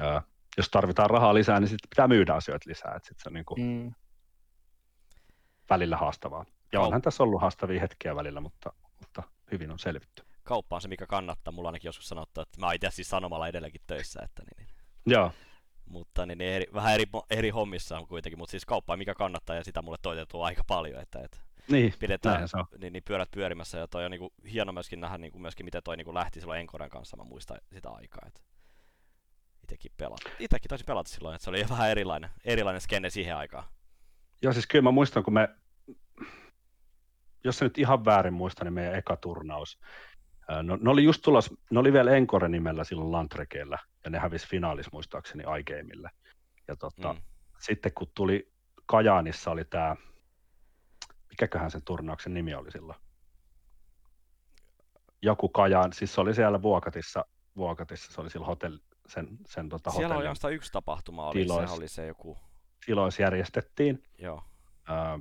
[0.00, 0.22] ää,
[0.56, 3.44] jos tarvitaan rahaa lisää, niin sitten pitää myydä asioita lisää, että sitten se on niin
[3.44, 3.92] kuin mm,
[5.70, 6.44] välillä haastavaa.
[6.72, 9.22] Ja onhan tässä ollut haastavia hetkiä välillä, mutta, mutta
[9.52, 10.22] hyvin on selvitty.
[10.42, 11.52] Kauppa on se, mikä kannattaa.
[11.52, 14.76] Mulla ainakin joskus sanottu, että mä oon itse siis sanomalla edelleenkin töissä, että niin, niin.
[15.06, 15.32] Joo,
[15.84, 19.14] mutta niin, niin eri, vähän eri, eri hommissa on kuitenkin, mutta siis kauppa on mikä
[19.14, 22.48] kannattaa ja sitä mulle toitetuu aika paljon, että, että niin, pidetään
[22.80, 25.96] niin, niin, pyörät pyörimässä ja toi on niinku hieno myöskin nähdä niinku myöskin miten toi
[25.96, 28.40] niinku lähti silloin Enkoren kanssa, mä muistan sitä aikaa, että
[29.62, 30.30] itekin pelata.
[30.38, 33.64] Itekin taisin pelata silloin, että se oli vähän erilainen, erilainen skenne siihen aikaan.
[34.42, 35.48] Joo, siis kyllä mä muistan, kun me,
[37.44, 39.78] jos se nyt ihan väärin muista, niin meidän eka turnaus,
[40.62, 44.48] no, ne oli just tulos, ne oli vielä Encore nimellä silloin Lantrekeellä, ja ne hävisi
[44.48, 46.10] finaalis muistaakseni iGameille.
[46.68, 47.22] Ja tota, Mm.
[47.60, 48.52] sitten kun tuli
[48.86, 49.96] Kajaanissa oli tämä,
[51.30, 52.98] mikäköhän sen turnauksen nimi oli silloin?
[55.22, 57.24] Joku Kajaan, siis se oli siellä Vuokatissa,
[57.56, 58.78] Vuokatissa se oli sillä hotelli,
[59.08, 61.74] sen, sen tota Siellä oli ainoastaan yksi tapahtuma, oli, tiloissa.
[61.74, 62.38] se oli se joku,
[62.86, 64.02] tiloissa järjestettiin.
[64.18, 64.42] joo.
[64.88, 65.18] Ää,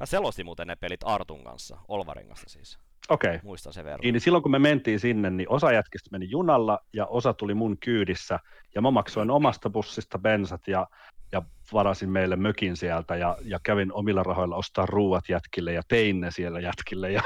[0.00, 3.40] Mä selostin muuten ne pelit Artun kanssa, Olvarin kanssa siis, Okei, okay.
[3.42, 4.00] muistan sen verran.
[4.02, 7.54] Niin, niin silloin kun me mentiin sinne, niin osa jätkistä meni junalla ja osa tuli
[7.54, 8.38] mun kyydissä.
[8.74, 10.86] Ja mä maksoin omasta bussista bensat ja,
[11.32, 16.20] ja varasin meille mökin sieltä ja, ja kävin omilla rahoilla ostaa ruuat jätkille ja tein
[16.20, 17.12] ne siellä jätkille.
[17.12, 17.22] Ja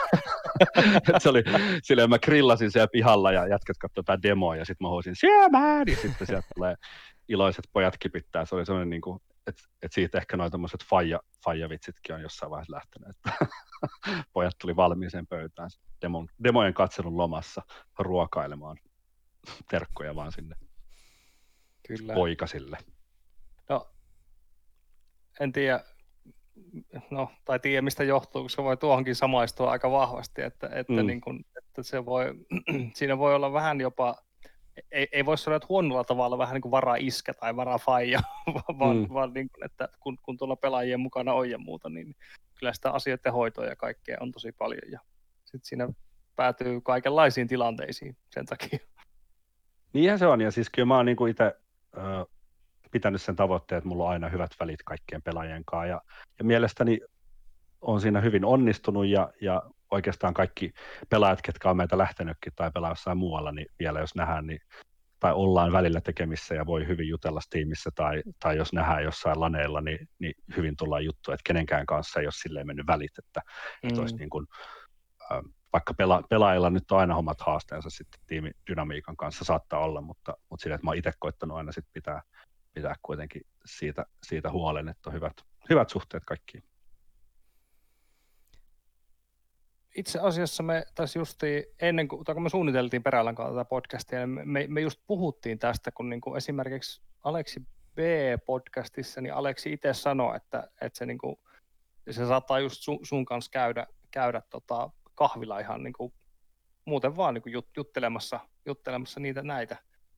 [1.19, 1.45] se oli,
[1.83, 5.85] silleen mä grillasin siellä pihalla ja jätkät katsoivat jotain demoa ja sitten mä huusin syömään
[5.87, 6.75] ja sitten sieltä tulee
[7.29, 8.45] iloiset pojat kipittää.
[8.45, 12.51] Se oli sellainen niin kuin, että et siitä ehkä noin tämmöiset faija, faijavitsitkin on jossain
[12.51, 13.17] vaiheessa lähtenyt.
[14.33, 15.71] Pojat tuli valmiiseen pöytään
[16.03, 17.63] demon, demojen katselun lomassa
[17.99, 18.77] ruokailemaan
[19.71, 20.57] terkkoja vaan sinne
[21.89, 22.15] kyllä.
[22.15, 22.79] poikasille.
[23.69, 23.91] No,
[25.41, 25.81] en tiedä,
[27.11, 31.07] no, tai tiedä mistä johtuu, koska voi tuohonkin samaistua aika vahvasti, että, että, Mm.
[31.07, 32.35] niin kun, että se voi,
[32.97, 34.17] siinä voi olla vähän jopa,
[34.93, 38.21] ei, ei voi sanoa, että huonolla tavalla vähän niin kuin varaa iskä tai varaa faija,
[38.79, 39.07] vaan, Mm.
[39.15, 42.17] vaan niin kuin, että kun, kun tuolla pelaajien mukana on ja muuta, niin
[42.59, 45.01] kyllä sitä asioiden hoitoa ja kaikkea on tosi paljon ja
[45.45, 45.89] sitten siinä
[46.37, 48.79] päätyy kaikenlaisiin tilanteisiin sen takia.
[49.93, 51.55] Niinhän se on, ja siis kyllä mä oon niinku itse
[51.97, 52.27] ö,
[52.91, 56.01] pitänyt sen tavoitteen, että mulla on aina hyvät välit kaikkien pelaajien kanssa, ja,
[56.39, 57.01] ja mielestäni
[57.81, 59.63] on siinä hyvin onnistunut, ja, ja
[59.95, 60.73] oikeastaan kaikki
[61.09, 64.61] pelaajat, ketkä on meitä lähtenytkin tai pelaa jossain muualla, niin vielä jos nähdään, niin
[65.21, 69.81] tai ollaan välillä tekemissä ja voi hyvin jutella tiimissä, tai, tai jos nähdään jossain laneilla,
[69.81, 73.41] niin, niin hyvin tullaan juttu, että kenenkään kanssa ei ole silleen mennyt välit, että,
[73.83, 73.89] mm.
[73.89, 74.47] että olisi niin kuin,
[75.33, 75.41] äh,
[75.73, 80.63] vaikka pela, pelaajilla nyt on aina omat haasteensa sitten tiimidynamiikan kanssa saattaa olla, mutta, mutta
[80.63, 82.23] sillä, että mä oon itse koittanut aina sit pitää,
[82.75, 85.37] pitää kuitenkin siitä, siitä huolen, että on hyvät,
[85.71, 86.65] hyvät suhteet kaikkiin.
[89.95, 94.27] Itse asiassa me tässä justi ennen kuin, tai kun me suunniteltiin Perälän kanssa tätä podcastia,
[94.27, 97.61] niin me, me just puhuttiin tästä, kun niin kuin esimerkiksi Aleksi
[97.95, 101.37] B-podcastissa, niin Aleksi itse sanoi, että, että se, niin kuin,
[102.11, 106.13] se saattaa just sun, sun kanssa käydä, käydä tota kahvilla ihan niin kuin,
[106.85, 109.77] muuten vaan niin kuin jut, juttelemassa, juttelemassa niitä näitä.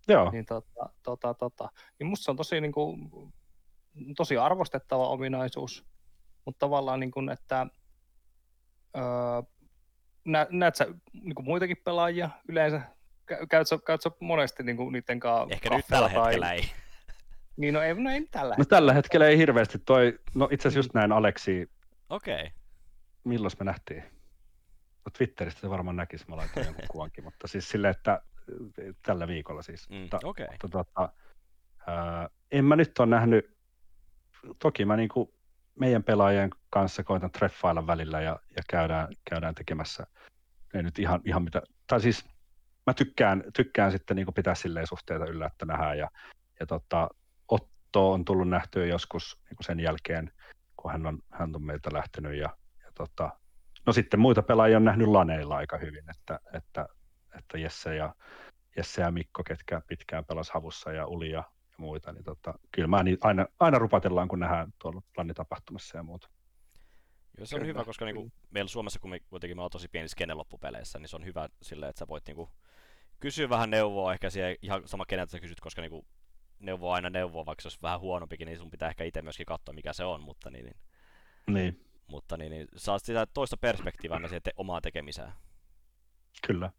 [0.08, 1.68] Joo, Niin, tota, tota, tota.
[1.98, 3.10] niin musta se on tosi, niin kuin,
[4.16, 5.86] tosi arvostettava ominaisuus,
[6.44, 7.66] mutta tavallaan, niin kuin, että
[8.96, 9.02] öö,
[10.26, 12.80] nä, näet sä niin kuin muitakin pelaajia yleensä?
[13.32, 16.62] Kä- Käyt sä, käyt sä monesti niin kuin niiden kanssa Ehkä nyt tällä hetkellä ei.
[17.56, 20.78] Niin no ei, no ei tällä no tällä hetkellä ei hirveästi toi, no itse asiassa
[20.78, 21.70] just näin Aleksi,
[22.10, 22.34] Okei.
[22.34, 22.50] Okay.
[23.24, 24.02] milloin me nähtiin?
[25.04, 29.28] No Twitteristä se varmaan näkisi, mä laitoin jonkun kuvankin, mutta siis silleen, että äh, tällä
[29.28, 29.90] viikolla siis.
[29.90, 30.46] Mm, Okei.
[30.50, 31.08] mutta tota,
[31.86, 33.56] ää, en mä nyt ole nähnyt,
[34.58, 35.35] toki mä niinku
[35.80, 40.06] meidän pelaajien kanssa koitan treffailla välillä ja, ja käydään, käydään tekemässä,
[40.74, 42.24] ei nyt ihan, ihan mitä, tai siis
[42.86, 46.10] mä tykkään, tykkään sitten niinku pitää silleen suhteita yllä, että nähdään ja,
[46.60, 47.08] ja tota,
[47.48, 50.32] Otto on tullut nähtyä joskus niinku sen jälkeen,
[50.76, 53.30] kun hän on, hän on meiltä lähtenyt ja, ja tota,
[53.86, 56.88] no sitten muita pelaajia on nähnyt laneilla aika hyvin, että, että,
[57.38, 58.14] että Jesse, ja,
[58.76, 61.44] Jesse ja Mikko, ketkä pitkään pelas havussa ja Uli ja,
[61.78, 66.02] ja muita, niin tota, kyllä mä niin aina, aina rupatellaan, kun nähdään tuolla lanitapahtumassa ja
[66.02, 66.28] muuta.
[67.38, 69.88] Joo, se on Kyllä, hyvä, koska niinku, meillä Suomessa, kun me kuitenkin me ollaan tosi
[69.88, 72.50] pieni skene loppupeleissä, niin se on hyvä silleen, että sä voit niinku,
[73.20, 76.06] kysyä vähän neuvoa, ehkä siihen ihan sama keneltä sä kysyt, koska niinku,
[76.58, 79.74] neuvoa aina neuvoa, vaikka se olisi vähän huonompikin, niin sun pitää ehkä itse myöskin katsoa,
[79.74, 80.76] mikä se on, mutta, niin, niin,
[81.46, 85.32] Niin, mutta niin, niin, saa sitä toista perspektiivää aina siihen te- omaa tekemiseen.
[86.46, 86.70] kyllä.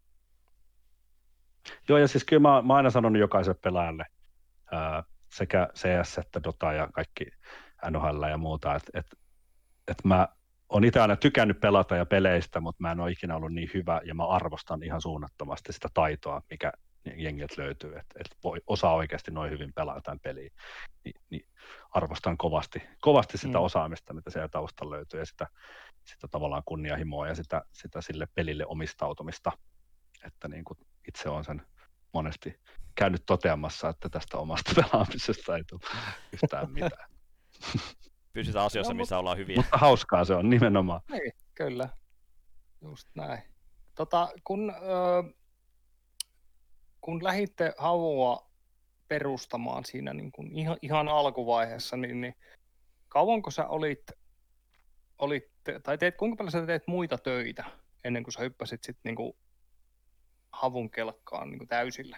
[1.88, 4.04] Joo, ja siis kyllä mä, mä aina sanonut jokaiselle pelaajalle,
[4.72, 5.02] ää,
[5.32, 7.24] sekä CS että Dota ja kaikki
[7.90, 9.06] NHL ja muuta, että et,
[9.88, 10.28] et mä
[10.68, 14.00] oon itse aina tykännyt pelata ja peleistä, mutta mä en ole ikinä ollut niin hyvä,
[14.04, 16.72] ja mä arvostan ihan suunnattomasti sitä taitoa, mikä
[17.16, 20.50] jengiltä löytyy, että et voi osaa oikeasti noin hyvin pelaa jotain peliä,
[21.04, 21.48] Ni, niin
[21.90, 23.64] arvostan kovasti, kovasti sitä Mm.
[23.64, 25.46] osaamista, mitä siellä taustalla löytyy, ja sitä,
[26.04, 29.52] sitä tavallaan kunnianhimoa ja sitä, sitä sille pelille omistautumista,
[30.26, 30.78] että niin kuin
[31.08, 31.62] itse on sen
[32.18, 32.60] monesti
[32.94, 35.80] käynyt toteamassa, että tästä omasta pelaamisesta ei tule
[36.32, 37.10] yhtään mitään.
[38.32, 39.56] Pysytään asioissa, Joo, missä ollaan hyviä.
[39.56, 41.00] Mutta hauskaa se on nimenomaan.
[41.10, 41.88] Niin, kyllä.
[42.82, 43.42] Just näin.
[43.94, 45.34] Tota, kun, ö,
[47.00, 48.50] kun lähditte havua
[49.08, 52.34] perustamaan siinä niin kuin ihan, ihan alkuvaiheessa, niin, niin
[53.08, 54.02] kauanko sä olit,
[55.18, 55.44] olit
[55.82, 57.64] tai teet, kuinka paljon sä teet muita töitä
[58.04, 59.32] ennen kuin sä hyppäsit sitten niin kuin
[60.52, 62.16] havun kelkkaan niin kuin täysillä?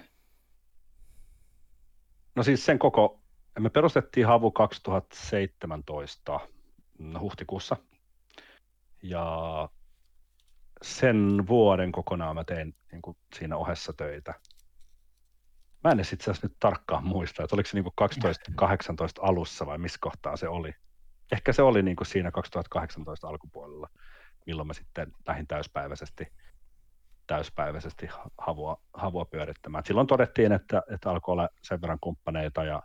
[2.35, 3.21] No siis sen koko,
[3.59, 6.41] me perustettiin Havu 2017
[7.21, 7.77] huhtikuussa.
[9.03, 9.69] Ja
[10.83, 14.35] sen vuoden kokonaan mä tein niin kuin siinä ohessa töitä.
[15.85, 19.79] Mä en itse asiassa nyt tarkkaan muista, että oliko se niin kuin 2018 alussa vai
[19.79, 20.75] missä kohtaa se oli.
[21.33, 23.89] Ehkä se oli niin kuin siinä 2018 alkupuolella,
[24.47, 26.33] milloin mä sitten lähdin täyspäiväisesti,
[27.31, 29.85] täyspäiväisesti havua, havua pyörittämään.
[29.85, 32.83] Silloin todettiin, että, että alkoi olla sen verran kumppaneita ja,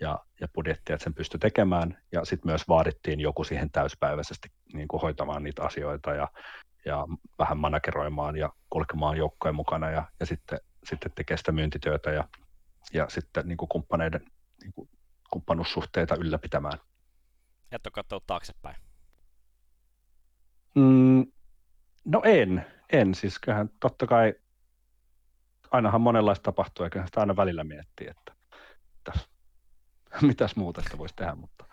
[0.00, 1.98] ja, ja budjettia, että sen pystyi tekemään.
[2.12, 6.28] Ja sitten myös vaadittiin joku siihen täyspäiväisesti niin kuin hoitamaan niitä asioita ja,
[6.84, 7.06] ja
[7.38, 12.24] vähän manageroimaan ja kulkemaan joukkojen mukana ja, ja sitten, sitten tekee sitä myyntityötä ja,
[12.92, 14.24] ja sitten niin kuin kumppaneiden
[14.62, 14.88] niin kuin
[15.30, 16.78] kumppanuussuhteita ylläpitämään.
[17.72, 18.76] Et ole katsonut taaksepäin.
[20.74, 21.26] Mm,
[22.08, 23.14] no en, en.
[23.14, 24.34] Siis kyllähän totta kai
[25.70, 28.32] ainahan monenlaista tapahtuu, eikä sitä aina välillä miettiä, että
[28.96, 29.28] mitäs,
[30.22, 31.64] mitäs muuta sitä voisi tehdä, mutta,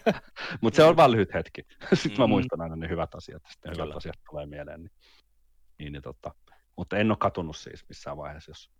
[0.60, 1.62] mutta se on vaan lyhyt hetki.
[1.94, 2.30] Sitten mä Mm.
[2.30, 4.80] muistan aina ne hyvät asiat, ja sitten ne hyvät asiat tulee mieleen.
[4.80, 4.92] Niin,
[5.78, 6.34] niin, niin tota,
[6.76, 8.70] mutta en ole katunut siis missään vaiheessa, jos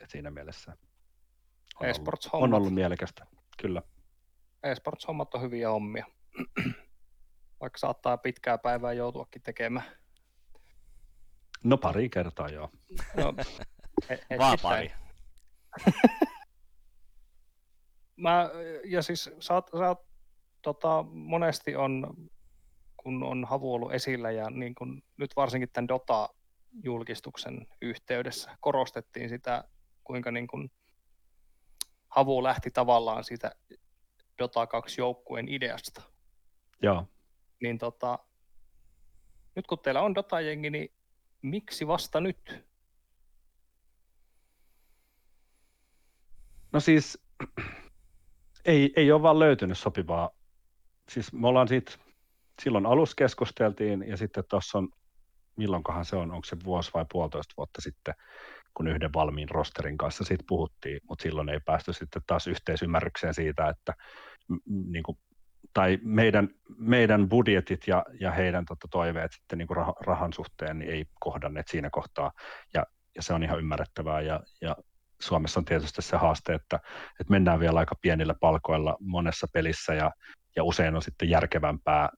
[0.00, 0.76] et siinä mielessä
[1.80, 3.26] on ollut, on ollut mielekästä.
[3.62, 3.82] Kyllä.
[4.62, 6.06] E-sports-hommat on hyviä hommia.
[7.60, 10.01] Vaikka saattaa pitkää päivää joutuakin tekemään.
[11.64, 12.70] No pari kertaa joo.
[13.16, 13.34] No,
[14.08, 14.58] he- Vaan hetkittäin.
[14.62, 14.92] pari.
[18.16, 18.50] Mä,
[18.84, 19.98] ja siis sä oot, sä oot,
[20.62, 22.14] tota, monesti on,
[22.96, 29.64] kun on havu ollut esillä ja niin kun nyt varsinkin tämän Dota-julkistuksen yhteydessä korostettiin sitä,
[30.04, 30.70] kuinka niin kun
[32.08, 33.52] havu lähti tavallaan siitä
[34.38, 36.02] Dota 2 joukkueen ideasta.
[36.82, 37.06] Joo.
[37.62, 38.18] Niin tota,
[39.56, 40.94] nyt kun teillä on Dota-jengi, niin
[41.42, 42.66] miksi vasta nyt?
[46.72, 47.18] No siis
[48.64, 50.30] ei, ei ole vaan löytynyt sopivaa.
[51.08, 51.92] Siis me ollaan siitä,
[52.62, 54.88] silloin alussa keskusteltiin ja sitten tuossa on,
[55.56, 58.14] milloinkohan se on, onko se vuosi vai puolitoista vuotta sitten,
[58.74, 63.68] kun yhden valmiin rosterin kanssa siitä puhuttiin, mutta silloin ei päästy sitten taas yhteisymmärrykseen siitä,
[63.68, 63.94] että
[64.66, 65.18] niin kuin,
[65.74, 70.78] tai meidän, meidän budjetit ja, ja heidän tota, toiveet sitten niin kuin rah, rahan suhteen
[70.78, 72.32] niin ei kohdanneet siinä kohtaa,
[72.74, 74.76] ja, ja se on ihan ymmärrettävää, ja, ja
[75.20, 76.76] Suomessa on tietysti se haaste, että,
[77.20, 80.10] että mennään vielä aika pienillä palkoilla monessa pelissä ja,
[80.56, 82.08] ja usein on sitten järkevämpää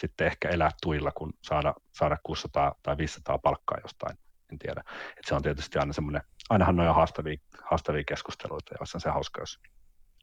[0.00, 4.18] sitten ehkä elää tuilla, kun saada, saada 600 tai 500 palkkaa jostain,
[4.52, 4.82] en tiedä.
[5.18, 9.42] Et se on tietysti aina semmoinen, ainahan noin haastavia, haastavia keskusteluita, joissa on se hauska,
[9.42, 9.58] jos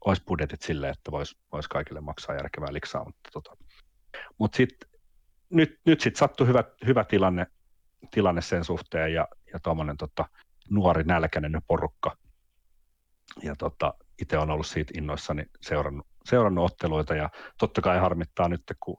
[0.04, 3.56] olisi budjetit silleen, että voisi vois kaikille maksaa järkevää liksaa, mutta tota.
[4.38, 4.90] Mut sitten
[5.50, 7.46] nyt, nyt sitten sattui hyvä, hyvä tilanne,
[8.10, 10.24] tilanne sen suhteen ja, ja tuommoinen tota,
[10.70, 12.16] nuori nälkäinen porukka.
[13.42, 18.62] Ja tota, itse on ollut siitä innoissani seurannut, seurannut otteluita ja totta kai harmittaa nyt,
[18.80, 18.96] kun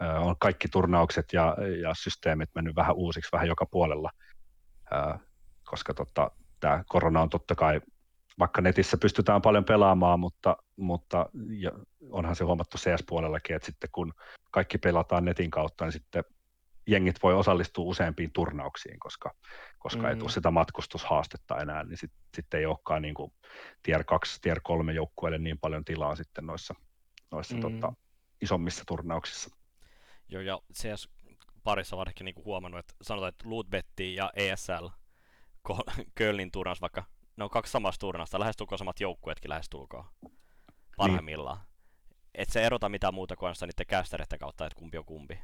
[0.00, 4.10] ää, on kaikki turnaukset ja, ja systeemit mennyt vähän uusiksi vähän joka puolella,
[4.90, 5.18] ää,
[5.64, 7.80] koska tota, tämä korona on totta kai,
[8.38, 11.70] vaikka netissä pystytään paljon pelaamaan, mutta, mutta ja
[12.10, 14.12] onhan se huomattu CS-puolellakin, että sitten kun
[14.50, 16.24] kaikki pelataan netin kautta, niin sitten
[16.86, 19.34] jengit voi osallistua useampiin turnauksiin, koska,
[19.78, 20.08] koska mm.
[20.08, 23.32] ei tule sitä matkustushaastetta enää, niin sitten sit ei olekaan niin kuin
[23.82, 26.74] tier 2, tier 3 joukkueille niin paljon tilaa sitten noissa,
[27.30, 27.60] noissa mm.
[27.60, 27.92] tota,
[28.40, 29.56] isommissa turnauksissa.
[30.28, 31.08] Joo, ja CS
[31.64, 34.88] parissa varsinkin niin huomannut, että sanotaan, että Lootbetti ja ESL
[36.14, 37.04] Kölnin turnaus vaikka,
[37.36, 40.04] ne on kaksi samasta turnausta, lähestulkoon samat joukkueetkin lähestulkoon
[40.96, 41.58] parhaimmillaan.
[41.58, 41.66] Niin.
[42.34, 45.38] Et se erota mitään muuta kuin niiden kästäreiden kautta, että kumpi on kumpi.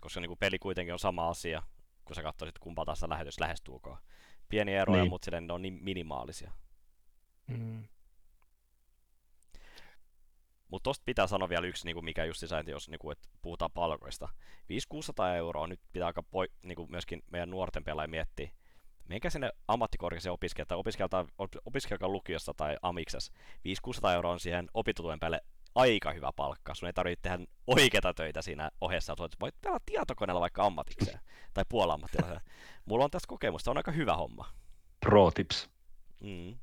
[0.00, 1.62] Koska niin kuin peli kuitenkin on sama asia,
[2.04, 3.98] kun sä katsoisit kumpaa taas lähetys lähestulkoon.
[4.48, 5.10] Pieniä eroja, niin.
[5.10, 6.52] mutta silleen ne on niin minimaalisia.
[7.46, 7.84] Mm.
[10.68, 13.28] Mutta tosta pitää sanoa vielä yksi, niin kuin mikä just sisäinti, jos niin kuin, että
[13.42, 14.28] puhutaan palkoista.
[14.68, 18.50] 500 euroa nyt pitää aika poi, niin kuin myöskin meidän nuorten pelaajia miettiä.
[19.08, 20.36] Menkää sinne ammattikorkeaseen
[20.68, 21.26] tai opiskelkaa,
[21.66, 23.32] opiskelkaa lukiossa tai amiksessa.
[23.64, 25.40] 500 euroa on siihen opintotuen päälle
[25.74, 26.74] aika hyvä palkka.
[26.74, 29.12] Sun ei tarvitse tehdä oikeita töitä siinä ohessa.
[29.12, 31.20] Että voit pelata tietokoneella vaikka ammatikseen
[31.54, 32.40] tai puolammattilaiseen.
[32.84, 34.48] Mulla on tästä kokemusta, on aika hyvä homma.
[35.00, 35.70] Pro tips.
[36.20, 36.58] Mm.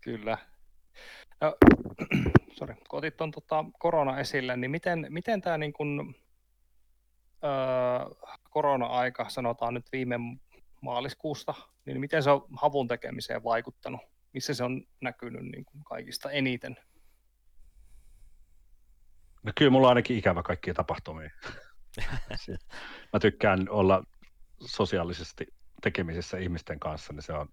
[0.00, 0.38] Kyllä.
[1.40, 1.56] No,
[2.58, 6.14] sorry, kun otit tuon tota, korona esille, niin miten, miten tämä niin kun,
[7.44, 10.18] öö, korona-aika, sanotaan nyt viime
[10.84, 14.00] maaliskuusta, niin miten se on havun tekemiseen vaikuttanut?
[14.32, 16.76] Missä se on näkynyt niin kuin kaikista eniten?
[19.42, 21.30] No kyllä mulla on ainakin ikävä kaikkia tapahtumia.
[23.12, 24.04] Mä tykkään olla
[24.60, 25.46] sosiaalisesti
[25.82, 27.48] tekemisissä ihmisten kanssa, niin se on,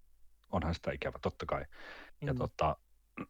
[0.51, 1.65] onhan sitä ikävä, totta kai.
[2.21, 2.27] Mm.
[2.27, 2.75] Ja tota,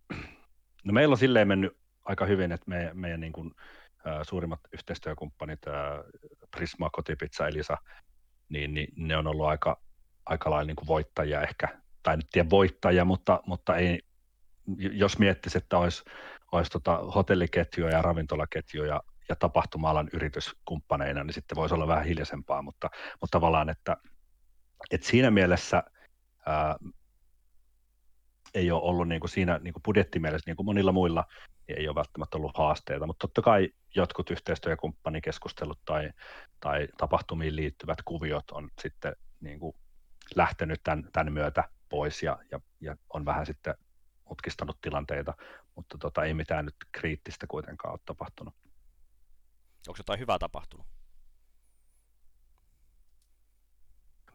[0.86, 3.52] no meillä on silleen mennyt aika hyvin, että me, meidän niin kuin,
[4.24, 5.60] suurimmat yhteistyökumppanit,
[6.52, 7.78] Prisma, Kotipizza, Elisa,
[8.50, 9.82] niin, niin ne on ollut aika,
[10.32, 11.68] aika lailla niin kuin voittajia ehkä,
[12.04, 14.00] tai nyt tiedä voittajia, mutta, mutta ei,
[14.78, 16.04] jos miettisi, että olisi,
[16.52, 22.90] olisi tota hotelliketjuja ja ravintolaketjuja ja tapahtuma-alan yrityskumppaneina, niin sitten voisi olla vähän hiljaisempaa, mutta,
[23.22, 23.98] mutta tavallaan, että,
[24.92, 25.84] että siinä mielessä
[26.46, 26.76] ää,
[28.54, 31.26] ei ole ollut niin kuin siinä niin kuin budjettimielessä, niin kuin monilla muilla,
[31.68, 36.10] niin ei ole välttämättä ollut haasteita, mutta totta kai jotkut yhteistyö- ja kumppanikeskustelut tai,
[36.60, 39.76] tai tapahtumiin liittyvät kuviot on sitten niin kuin
[40.36, 43.76] lähtenyt tämän, tämän myötä pois ja, ja, ja on vähän sitten
[44.30, 45.34] mutkistanut tilanteita,
[45.76, 48.54] mutta tota, ei mitään nyt kriittistä kuitenkaan ole tapahtunut.
[49.88, 50.88] Onko jotain hyvää tapahtunut?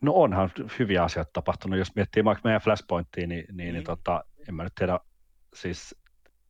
[0.00, 1.78] No onhan hyviä asioita tapahtunut.
[1.78, 3.72] Jos miettii vaikka meidän Flashpointtia, niin, niin, mm.
[3.72, 5.00] niin tota, en mä nyt tiedä,
[5.54, 5.94] siis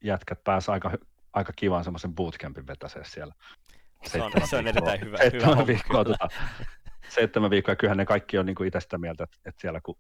[0.04, 0.98] jätkät pääsivät aika,
[1.32, 3.34] aika kivaan semmoisen bootcampin vetäseen siellä.
[4.04, 6.28] Se on, se on erittäin hyvä, hyvä viikkoa, tota,
[7.08, 9.80] seitsemän viikkoa, ja kyllähän ne kaikki on niin kuin itse sitä mieltä, että, että siellä
[9.80, 9.96] kun,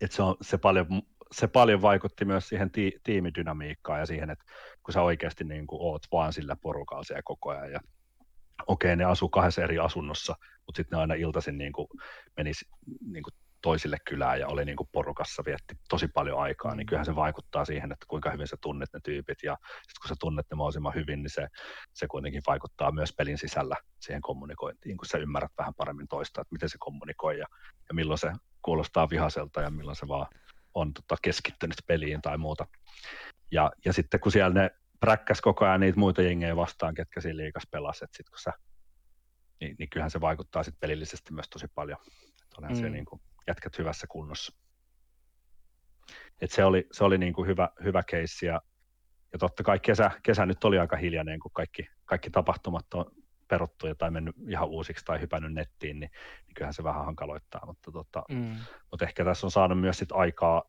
[0.00, 0.86] että se, on, se, paljon,
[1.32, 4.44] se paljon vaikutti myös siihen ti, tiimidynamiikkaan ja siihen, että
[4.82, 7.80] kun sä oikeasti niin kuin oot vaan sillä porukalla siellä koko ajan ja
[8.66, 10.34] okei, ne asuu kahdessa eri asunnossa,
[10.66, 11.88] mutta sitten ne aina iltaisin niin kuin
[12.36, 12.64] menisi
[13.06, 16.86] niin kuin toisille kylään ja oli niin kuin porukassa, vietti tosi paljon aikaa, niin mm.
[16.86, 20.14] kyllähän se vaikuttaa siihen, että kuinka hyvin sä tunnet ne tyypit ja sitten kun sä
[20.20, 21.48] tunnet ne mahdollisimman hyvin, niin se,
[21.92, 26.52] se kuitenkin vaikuttaa myös pelin sisällä siihen kommunikointiin, kun sä ymmärrät vähän paremmin toista, että
[26.54, 27.46] miten se kommunikoi ja,
[27.88, 30.26] ja milloin se kuulostaa vihaselta ja milloin se vaan
[30.74, 32.66] on tota, keskittynyt peliin tai muuta.
[33.52, 34.70] Ja, ja sitten kun siellä ne
[35.00, 38.52] präkkäs koko ajan niitä muita jengejä vastaan, ketkä siinä liikas pelasi, että sitten kun sä,
[39.60, 41.98] niin, niin kyllähän se vaikuttaa sitten pelillisesti myös tosi paljon.
[42.58, 42.80] Onhan mm.
[42.80, 44.56] se niin kuin, jätkät hyvässä kunnossa.
[46.40, 48.60] Et se oli, se oli niin kuin hyvä, hyvä keissi ja,
[49.32, 53.04] ja totta kai kesä, kesä nyt oli aika hiljainen, kun kaikki, kaikki tapahtumat on
[53.48, 56.10] peruttu tai mennyt ihan uusiksi tai hypännyt nettiin, niin,
[56.46, 58.56] niin kyllähän se vähän hankaloittaa, mutta, tota, mm.
[58.90, 60.62] mutta ehkä tässä on saanut myös sit aikaa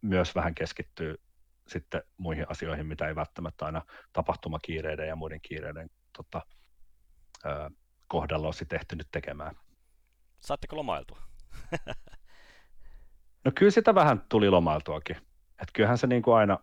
[0.00, 1.14] myös vähän keskittyä
[1.68, 3.82] sitten muihin asioihin, mitä ei välttämättä aina
[4.12, 6.42] tapahtumakiireiden ja muiden kiireiden tota,
[7.44, 7.70] ö,
[8.06, 9.56] kohdalla olisi tehty tekemään.
[10.40, 11.22] Saatteko lomailtua?
[13.44, 15.16] No kyllä sitä vähän tuli lomailtuakin.
[15.62, 16.58] Et kyllähän se niin kuin aina,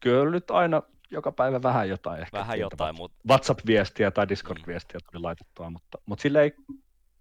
[0.00, 2.38] kyllä nyt aina joka päivä vähän jotain ehkä.
[2.38, 3.18] Vähän jotain, mutta...
[3.28, 6.54] WhatsApp-viestiä tai Discord-viestiä tuli laitettua, mutta, mutta sille ei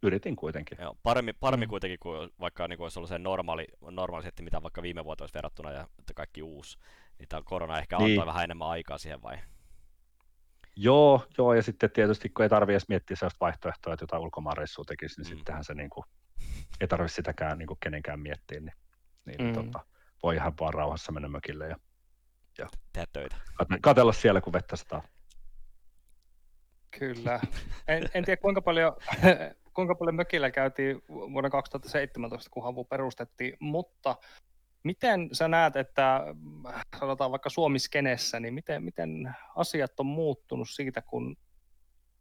[0.03, 0.77] yritin kuitenkin.
[0.81, 1.69] Joo, paremmin, paremmin mm.
[1.69, 5.23] kuitenkin kuin vaikka niin kuin olisi ollut se normaali, normaali setti, mitä vaikka viime vuotta
[5.23, 6.77] olisi verrattuna ja että kaikki uusi.
[7.19, 8.11] Niin tämä korona ehkä niin.
[8.11, 9.37] antoi vähän enemmän aikaa siihen vai?
[10.75, 14.85] Joo, joo, ja sitten tietysti kun ei tarvitse edes miettiä sellaista vaihtoehtoa, että jotain ulkomaanreissua
[14.87, 15.37] tekisi, niin mm.
[15.37, 16.03] sittenhän se niin kuin,
[16.81, 18.73] ei tarvitse sitäkään niin kuin kenenkään miettiä, niin,
[19.25, 19.53] niin mm.
[19.53, 19.79] tota,
[20.23, 21.75] voi ihan vaan rauhassa mennä mökille ja,
[22.57, 23.35] ja tehdä töitä.
[23.81, 25.03] Katella siellä, kun vettä sataa.
[26.99, 27.39] Kyllä.
[27.87, 28.95] En, en tiedä kuinka paljon,
[29.75, 34.15] kuinka paljon mökillä käytiin vuonna 2017, kun Havu perustettiin, mutta
[34.83, 36.21] miten sä näet, että
[36.99, 41.37] sanotaan vaikka Suomiskenessä, niin miten, miten asiat on muuttunut siitä, kun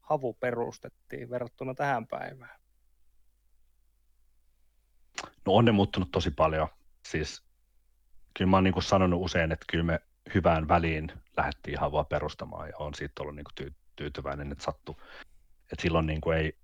[0.00, 2.60] havu perustettiin verrattuna tähän päivään?
[5.46, 6.68] No on ne muuttunut tosi paljon.
[7.08, 7.46] Siis
[8.34, 10.00] kyllä mä oon niin kuin sanonut usein, että kyllä me
[10.34, 14.96] hyvään väliin lähdettiin havua perustamaan ja on siitä ollut niin tyy- tyytyväinen, että sattu.
[15.72, 16.58] Että silloin niin kuin ei,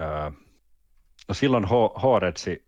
[0.00, 0.30] öö,
[1.28, 1.64] no silloin
[2.02, 2.66] Horetsi,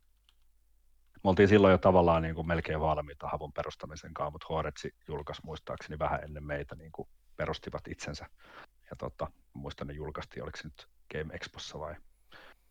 [1.24, 5.42] me oltiin silloin jo tavallaan niin kuin melkein valmiita havun perustamisen kanssa, mutta Horetsi julkaisi
[5.44, 8.26] muistaakseni vähän ennen meitä, niin kuin perustivat itsensä.
[8.90, 11.94] Ja tota, muistan ne julkaistiin, oliko se nyt Game Expossa vai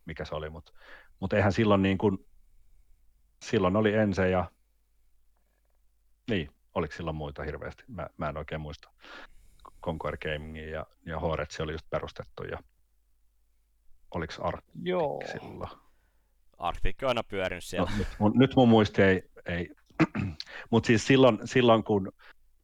[0.05, 0.71] mikä se oli, mutta
[1.24, 2.26] mut eihän silloin niin kuin,
[3.41, 4.51] silloin oli Ense ja
[6.30, 8.89] niin, oliko silloin muita hirveästi, mä, mä en oikein muista.
[9.84, 12.57] Conquer Gaming ja, ja Horetsi oli just perustettu ja
[14.11, 15.21] oliko Arctic Joo.
[15.32, 15.69] silloin?
[16.57, 17.91] Arctic on aina pyörinyt siellä.
[17.91, 19.69] No, nyt, mun, nyt mun muisti ei, ei.
[20.71, 22.11] mutta siis silloin, silloin, kun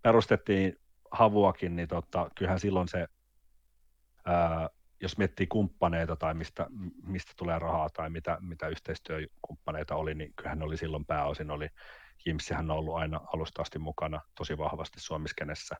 [0.01, 0.75] perustettiin
[1.11, 3.07] Havuakin, niin tota, kyllähän silloin se,
[4.25, 4.69] ää,
[5.01, 6.67] jos miettii kumppaneita tai mistä,
[7.03, 11.69] mistä tulee rahaa tai mitä, mitä yhteistyökumppaneita oli, niin kyllähän oli silloin pääosin oli,
[12.25, 15.75] Jimsihän on ollut aina alusta asti mukana tosi vahvasti Suomiskenessä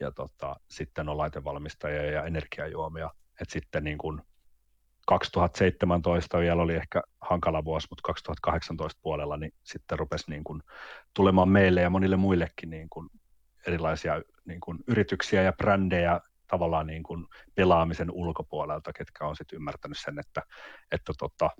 [0.00, 4.22] ja tota, sitten on laitevalmistajia ja energiajuomia, et sitten niin kun
[5.06, 10.62] 2017 vielä oli ehkä hankala vuosi, mutta 2018 puolella niin sitten rupesi niin kuin
[11.14, 13.08] tulemaan meille ja monille muillekin niin kuin
[13.66, 16.20] erilaisia niin kuin yrityksiä ja brändejä
[16.50, 20.42] tavallaan niin kuin pelaamisen ulkopuolelta, ketkä on sitten ymmärtänyt sen, että,
[20.92, 21.50] että, tota,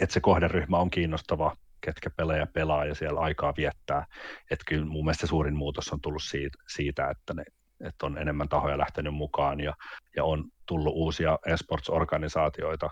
[0.00, 4.06] että se kohderyhmä on kiinnostava, ketkä pelejä pelaa ja siellä aikaa viettää.
[4.50, 7.44] Että kyllä mun mielestä suurin muutos on tullut siitä, siitä että, ne,
[7.80, 9.74] että on enemmän tahoja lähtenyt mukaan ja,
[10.16, 12.90] ja on tullut uusia esports-organisaatioita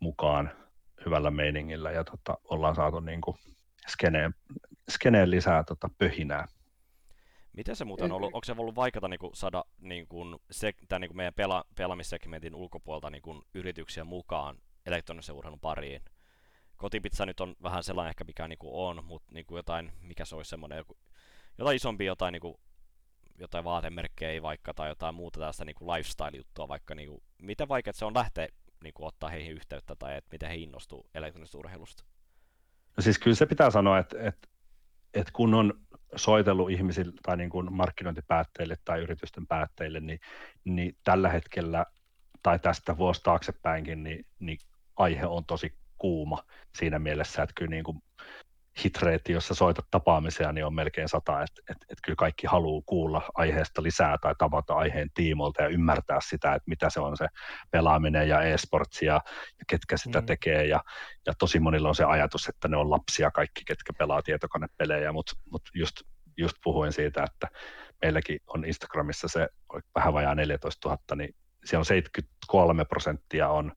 [0.00, 0.50] mukaan
[1.06, 3.36] hyvällä meiningillä ja tota, ollaan saatu niin kuin
[3.88, 4.34] skeneen,
[4.90, 6.46] skeneen lisää tota, pöhinää.
[7.52, 8.34] Miten se muuten on ollut?
[8.34, 11.64] Onko se ollut vaikeaa niin kuin, saada niin kuin, se, tämän, niin kuin meidän pela,
[11.74, 16.02] pelaamissegmentin ulkopuolelta niin kuin, yrityksiä mukaan elektronisen urheilun pariin?
[16.76, 20.24] Kotipizza nyt on vähän sellainen ehkä mikä niin kuin on, mutta niin kuin jotain, mikä
[20.24, 20.96] se olisi semmoinen, joku,
[21.58, 22.54] jotain isompi, jotain, niin kuin,
[23.38, 27.94] jotain vaatemerkkejä vaikka tai jotain muuta tästä niin kuin lifestyle-juttua vaikka, niin kuin, miten vaikeaa
[27.94, 28.48] se on lähteä
[28.82, 32.04] niin kuin, ottaa heihin yhteyttä tai että miten he innostuu elektronisesta urheilusta?
[32.96, 34.48] No siis kyllä se pitää sanoa, että, että,
[35.14, 35.80] että kun on
[36.16, 40.20] soitellut ihmisille tai niin kuin markkinointipäätteille tai yritysten päätteille, niin,
[40.64, 41.86] niin tällä hetkellä
[42.42, 44.58] tai tästä vuosi taaksepäinkin, niin, niin
[44.96, 46.38] aihe on tosi kuuma
[46.78, 48.02] siinä mielessä, että kyllä niin kuin
[48.84, 53.22] hitreeti, jossa soitat tapaamisia, niin on melkein sata, että et, et kyllä kaikki haluaa kuulla
[53.34, 57.26] aiheesta lisää tai tavata aiheen tiimolta ja ymmärtää sitä, että mitä se on se
[57.70, 59.12] pelaaminen ja e-sports ja,
[59.58, 60.26] ja ketkä sitä mm.
[60.26, 60.84] tekee ja,
[61.26, 65.32] ja tosi monilla on se ajatus, että ne on lapsia kaikki, ketkä pelaa tietokonepelejä, mutta
[65.50, 65.96] mut just,
[66.36, 67.48] just puhuin siitä, että
[68.02, 69.48] meilläkin on Instagramissa se
[69.94, 73.72] vähän vajaa 14 000, niin siellä on 73 prosenttia on,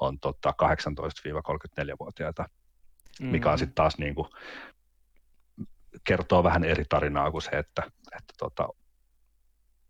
[0.00, 2.44] on tota 18-34-vuotiaita
[3.20, 4.28] mikä on sitten taas niin kuin,
[6.04, 7.82] kertoo vähän eri tarinaa kuin se, että,
[8.16, 8.68] että tota,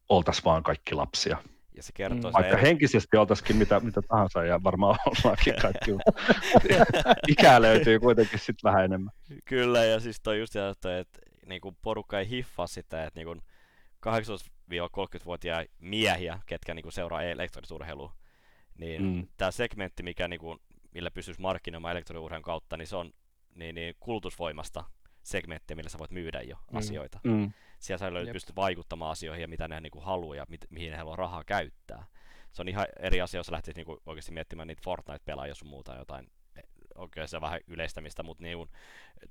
[0.09, 1.39] oltaisiin vaan kaikki lapsia.
[1.77, 2.35] Ja se kertoo mm.
[2.35, 2.63] Vaikka eri...
[2.63, 5.91] henkisesti oltaisikin mitä, mitä tahansa ja varmaan ollaankin kaikki,
[7.29, 9.13] ikää löytyy kuitenkin sitten vähän enemmän.
[9.45, 13.21] Kyllä, ja siis toi just se, että, että niin kuin porukka ei hiffaa sitä, että
[13.21, 13.43] niin kuin
[14.07, 18.13] 18-30-vuotiaita miehiä, ketkä niin kuin seuraa elektronisurheilua,
[18.79, 19.27] niin mm.
[19.37, 20.59] tämä segmentti, mikä niin kuin
[20.95, 23.13] millä pystyisi markkinoimaan elektroniurheilun kautta, niin se on
[23.55, 24.85] niin, niin kulutusvoimasta
[25.23, 26.79] segmentti, millä sä voit myydä jo mm.
[26.79, 27.21] asioita.
[27.25, 27.53] Mm.
[27.79, 30.97] Siellä sä pystyt vaikuttamaan asioihin ja mitä ne niin kuin haluaa ja mit, mihin ne
[30.97, 32.07] haluaa rahaa käyttää.
[32.53, 35.95] Se on ihan eri asia, jos lähtisit niin kuin oikeasti miettimään niitä Fortnite-pelaajia sun muuta
[35.95, 36.31] jotain
[36.95, 38.71] oikein se vähän yleistämistä, mutta niin kuin,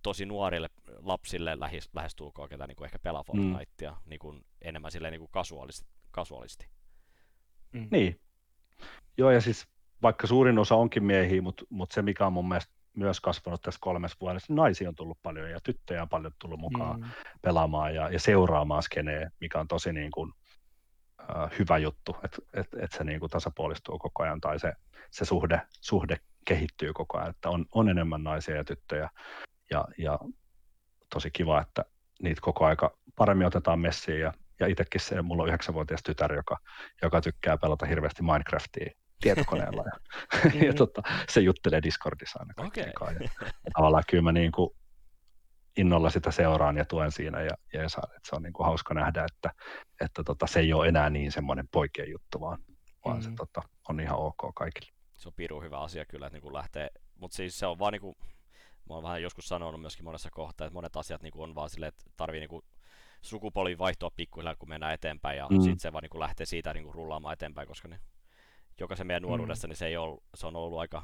[0.04, 3.26] tosi nuorille lapsille lähes, lähestulkoon, ketä niin kuin ehkä pelaa mm.
[3.26, 4.10] Fortnitea mm.
[4.10, 5.88] niin kuin, enemmän silleen niin kuin kasuaalisti.
[6.12, 6.68] kasuaalisti.
[7.72, 7.88] Mm.
[7.92, 8.20] Niin.
[9.18, 9.68] Joo, ja siis
[10.02, 13.80] vaikka suurin osa onkin miehiä, mutta, mutta se mikä on mun mielestä myös kasvanut tässä
[13.82, 17.08] kolmessa vuodessa, niin naisia on tullut paljon ja tyttöjä on paljon tullut mukaan mm.
[17.42, 20.34] pelaamaan ja, ja seuraamaan skeneen, mikä on tosi niin kuin,
[21.22, 24.74] äh, hyvä juttu, että et, et se niin kuin tasapuolistuu koko ajan tai se,
[25.12, 29.10] se suhde, suhde kehittyy koko ajan, että on, on enemmän naisia ja tyttöjä
[29.72, 30.20] ja, ja
[31.14, 31.86] tosi kiva, että
[32.22, 36.58] niitä koko aika paremmin otetaan messiin ja, ja itsekin se, mulla on yhdeksänvuotias tytär, joka,
[37.02, 38.92] joka tykkää pelata hirveästi Minecraftia
[39.22, 39.84] tietokoneella.
[39.86, 42.84] Ja, ja tota, se juttelee Discordissa aina okay.
[42.84, 44.70] Ja, ja tavallaan kyllä mä niin kuin
[45.78, 49.26] innolla sitä seuraan ja tuen siinä ja, ja että se on niin kuin hauska nähdä,
[49.34, 49.64] että,
[50.02, 52.58] että tota, se ei ole enää niin semmoinen poikien juttu, vaan,
[53.06, 53.24] vaan mm.
[53.24, 54.92] se tota, on ihan ok kaikille.
[55.14, 57.94] Se on piru hyvä asia kyllä, että niin kuin lähtee, mutta siis se on vaan
[57.94, 58.16] niin kuin,
[58.90, 61.70] mä oon vähän joskus sanonut myöskin monessa kohtaa, että monet asiat niin kuin on vaan
[61.70, 62.62] silleen, että tarvii niin kuin
[63.22, 65.56] sukupolvi vaihtua pikkuhiljaa, kun mennään eteenpäin, ja Mm.
[65.56, 65.62] mm.
[65.62, 67.88] sitten se vaan niin kuin lähtee siitä niin kuin rullaamaan eteenpäin, koska
[68.78, 69.70] ne, jokaisen meidän nuoruudessa, mm.
[69.70, 71.04] niin se, ei ole, se on ollut aika,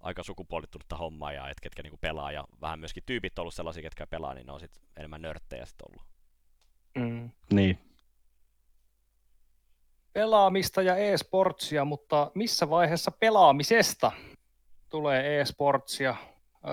[0.00, 3.54] aika sukupuolittunutta hommaa, ja et ketkä niin kuin pelaa, ja vähän myöskin tyypit on ollut
[3.54, 6.06] sellaisia, ketkä pelaa, niin ne on sitten enemmän nörttejä sitten ollut.
[6.98, 7.30] Mm.
[7.52, 7.78] Niin.
[10.12, 14.12] Pelaamista ja e-sportsia, mutta missä vaiheessa pelaamisesta
[14.88, 16.16] tulee e-sportsia?
[16.66, 16.72] Öö,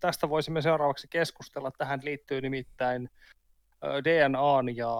[0.00, 1.70] tästä voisimme seuraavaksi keskustella.
[1.70, 3.10] Tähän liittyy nimittäin
[4.04, 4.96] DNAn ja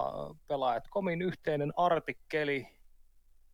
[0.47, 2.67] Pelaajat.comin yhteinen artikkeli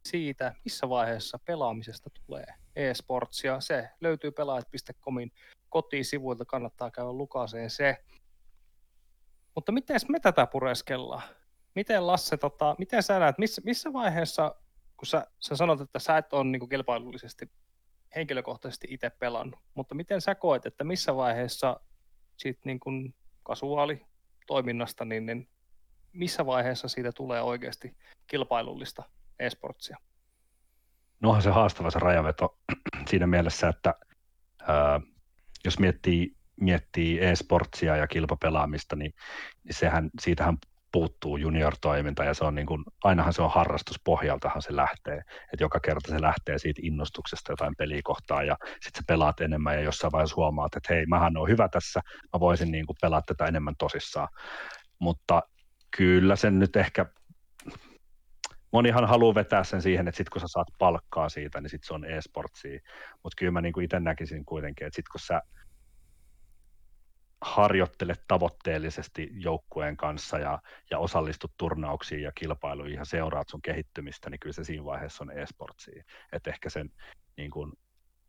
[0.05, 2.45] siitä, missä vaiheessa pelaamisesta tulee
[2.75, 3.59] e-sportsia.
[3.59, 5.31] Se löytyy pelaajat.comin
[5.69, 8.03] kotisivuilta, kannattaa käydä lukaseen se.
[9.55, 11.23] Mutta miten me tätä pureskellaan?
[11.75, 14.55] Miten Lasse, tota, miten sä näet, missä, missä vaiheessa,
[14.97, 17.51] kun sä, sä sanot, että sä et ole niin kilpailullisesti
[18.15, 21.79] henkilökohtaisesti itse pelannut, mutta miten sä koet, että missä vaiheessa
[22.37, 24.05] sit niin kuin kasuaali
[24.47, 25.49] toiminnasta, niin, niin
[26.13, 27.97] missä vaiheessa siitä tulee oikeasti
[28.27, 29.03] kilpailullista
[29.39, 29.97] e-sportsia?
[31.19, 32.57] No se haastava se rajaveto
[33.09, 33.93] siinä mielessä, että
[34.67, 35.01] ää,
[35.65, 39.13] jos miettii, miettii e-sportsia ja kilpapelaamista, niin,
[39.63, 40.57] niin sehän, siitähän
[40.91, 45.17] puuttuu junior-toiminta ja se on niin kuin, ainahan se on harrastuspohjaltahan se lähtee,
[45.53, 49.75] että joka kerta se lähtee siitä innostuksesta jotain peliä kohtaan ja sitten sä pelaat enemmän
[49.75, 52.01] ja jossain vaiheessa huomaat, että hei, mähän on hyvä tässä,
[52.33, 54.27] mä voisin niin kuin pelaa tätä enemmän tosissaan,
[54.99, 55.41] mutta
[55.97, 57.05] kyllä sen nyt ehkä
[58.71, 61.93] monihan haluaa vetää sen siihen, että sitten kun sä saat palkkaa siitä, niin sitten se
[61.93, 62.79] on e-sportsia.
[63.23, 65.41] Mutta kyllä mä niinku itse näkisin kuitenkin, että sitten kun sä
[67.41, 70.59] harjoittelet tavoitteellisesti joukkueen kanssa ja,
[70.91, 75.37] ja osallistut turnauksiin ja kilpailuihin ja seuraat sun kehittymistä, niin kyllä se siinä vaiheessa on
[75.37, 76.03] e-sportsia.
[76.31, 76.89] Että ehkä sen
[77.37, 77.73] niin kun,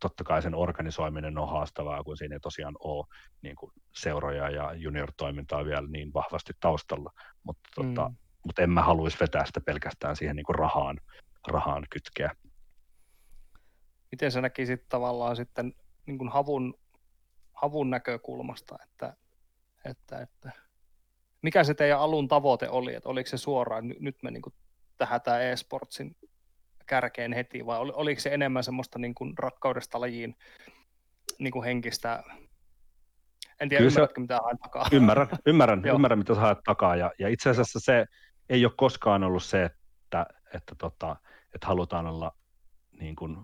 [0.00, 3.06] totta kai sen organisoiminen on haastavaa, kun siinä ei tosiaan ole
[3.42, 7.10] niin kuin seuroja ja junior-toimintaa vielä niin vahvasti taustalla,
[7.42, 8.16] mutta tota, Mm.
[8.46, 11.00] Mutta en mä haluaisi vetää sitä pelkästään siihen niin kuin rahaan,
[11.48, 12.30] rahaan kytkeä.
[14.10, 15.74] Miten sä näkisit tavallaan sitten
[16.06, 16.74] niin kuin havun,
[17.52, 19.16] havun näkökulmasta, että,
[19.84, 20.50] että, että
[21.42, 24.54] mikä se teidän alun tavoite oli, että oliko se suoraan, ny- nyt me niin kuin
[24.98, 26.16] tähätään e-sportsin
[26.86, 30.36] kärkeen heti, vai oli, oliko se enemmän semmoista niin kuin rakkaudesta lajiin
[31.38, 32.22] niin kuin henkistä,
[33.60, 34.86] en tiedä Kyllä se- ymmärrätkö mitä haen takaa.
[34.92, 36.96] Ymmärrän, ymmärrän, ymmärrän mitä sä haet takaa.
[36.96, 38.06] Ja, ja itse asiassa se
[38.50, 41.16] ei ole koskaan ollut se, että, että, tota,
[41.54, 42.36] että halutaan olla
[42.92, 43.36] niin kuin,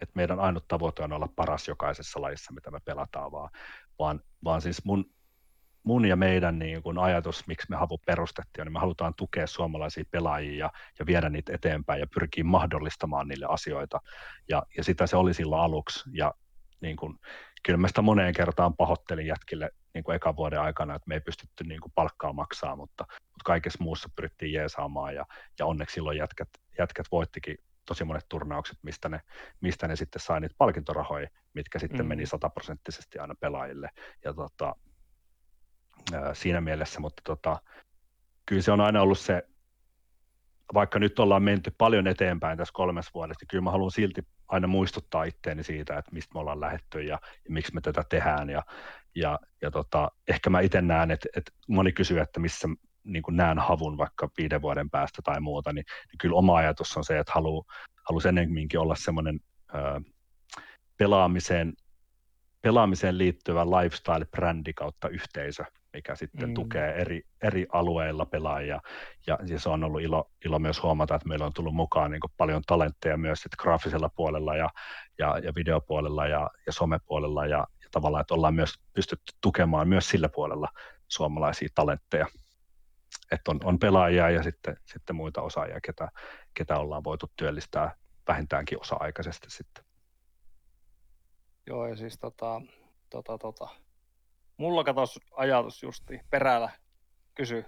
[0.00, 3.50] että meidän ainut tavoite on olla paras jokaisessa lajissa, mitä me pelataan, vaan,
[3.98, 5.10] vaan, vaan siis mun,
[5.82, 10.04] mun ja meidän niin kuin ajatus, miksi me Havu perustettiin, niin me halutaan tukea suomalaisia
[10.10, 14.00] pelaajia ja, ja viedä niitä eteenpäin ja pyrkiä mahdollistamaan niille asioita.
[14.48, 16.10] Ja, ja sitä se oli silloin aluksi.
[16.12, 16.34] Ja
[16.80, 17.18] niin kuin,
[17.62, 21.20] kyllä mä sitä moneen kertaan pahoittelin jätkille niin kuin ekan vuoden aikana, että me ei
[21.20, 25.26] pystytty niin kuin palkkaa maksaa, mutta, mutta kaikessa muussa pyrittiin jeesaamaan ja,
[25.58, 26.48] ja onneksi silloin jätkät,
[26.78, 29.20] jätkät voittikin tosi monet turnaukset, mistä ne,
[29.60, 32.08] mistä ne sitten sai niitä palkintorahoja, mitkä sitten Mm.
[32.08, 33.90] meni sataprosenttisesti aina pelaajille.
[34.24, 34.76] Ja tota,
[36.12, 37.62] ää, siinä mielessä, mutta tota,
[38.46, 39.42] kyllä se on aina ollut se,
[40.74, 44.66] vaikka nyt ollaan menty paljon eteenpäin tässä kolmessa vuodessa, niin kyllä mä haluan silti aina
[44.66, 48.50] muistuttaa itteeni siitä, että mistä me ollaan lähetty ja, ja miksi me tätä tehdään.
[48.50, 48.62] Ja,
[49.14, 52.68] ja, ja tota, ehkä mä itse näen, että, että moni kysyy, että missä
[53.04, 57.04] niin näen havun vaikka viiden vuoden päästä tai muuta, niin, niin kyllä oma ajatus on
[57.04, 57.64] se, että haluaa
[58.08, 59.40] haluaisi ennemminkin olla semmoinen
[60.96, 61.72] pelaamiseen,
[62.62, 66.54] pelaamiseen liittyvä lifestyle-brändi kautta yhteisö, mikä sitten Mm.
[66.54, 68.80] tukee eri, eri alueilla pelaajia.
[69.26, 72.20] Ja, ja se on ollut ilo, ilo myös huomata, että meillä on tullut mukaan niin
[72.36, 74.70] paljon talentteja myös sit graafisella puolella ja,
[75.18, 80.08] ja, ja videopuolella ja, ja somepuolella ja, ja tavallaan, että ollaan myös pystytty tukemaan myös
[80.08, 80.68] sillä puolella
[81.08, 82.26] suomalaisia talentteja.
[83.32, 86.08] Että on, on pelaajia ja sitten, sitten muita osaajia, ketä,
[86.54, 87.94] ketä ollaan voitu työllistää
[88.28, 89.89] vähintäänkin osa-aikaisesti sitten.
[91.70, 92.62] Joo, ja siis tota,
[93.10, 93.68] tota, tota.
[94.56, 96.70] Mulla katos ajatus justi perällä,
[97.34, 97.64] kysy.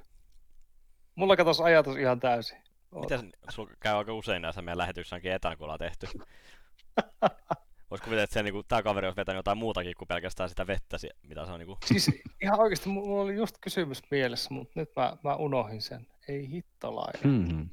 [1.15, 2.59] Mulla katos ajatus ihan täysin.
[3.01, 6.07] Miten sulla käy aika usein näissä meidän lähetyksissä onkin etänä, kun ollaan tehty?
[7.91, 10.67] Voisi kuvitella, että se, niin kuin, tämä kaveri olisi vetänyt jotain muutakin kuin pelkästään sitä
[10.67, 12.11] vettä, mitä se on niin kuin, Siis
[12.43, 16.07] ihan oikeasti mulla oli just kysymys mielessä, mutta nyt mä, mä unohdin sen.
[16.29, 17.23] Ei hittolainen.
[17.23, 17.71] Hmm.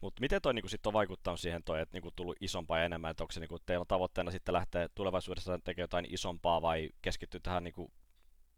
[0.00, 3.10] Mutta miten toi niinku sit on vaikuttanut siihen toi, että niinku tullut isompaa ja enemmän,
[3.10, 7.64] että onko se niinku teillä tavoitteena sitten lähteä tulevaisuudessa tekemään jotain isompaa vai keskittyä tähän
[7.64, 7.92] niinku,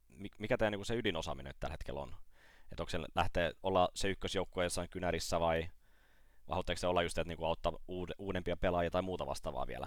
[0.08, 2.16] mi- mikä teidän niinku se ydinosaaminen tällä hetkellä on?
[2.72, 5.68] Että onko se lähteä olla se ykkösjoukkue jossain kynärissä vai,
[6.48, 9.86] vai se olla just, että niinku auttaa uud- uudempia pelaajia tai muuta vastaavaa vielä?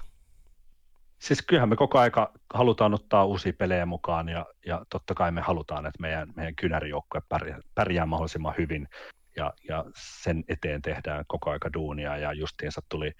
[1.24, 5.42] siis kyllähän me koko aika halutaan ottaa uusia pelejä mukaan ja, ja totta kai me
[5.42, 8.88] halutaan, että meidän, meidän kynärijoukkue pärjää, pärjää mahdollisimman hyvin
[9.36, 13.12] ja, ja sen eteen tehdään koko aika duunia ja justiinsa tuli,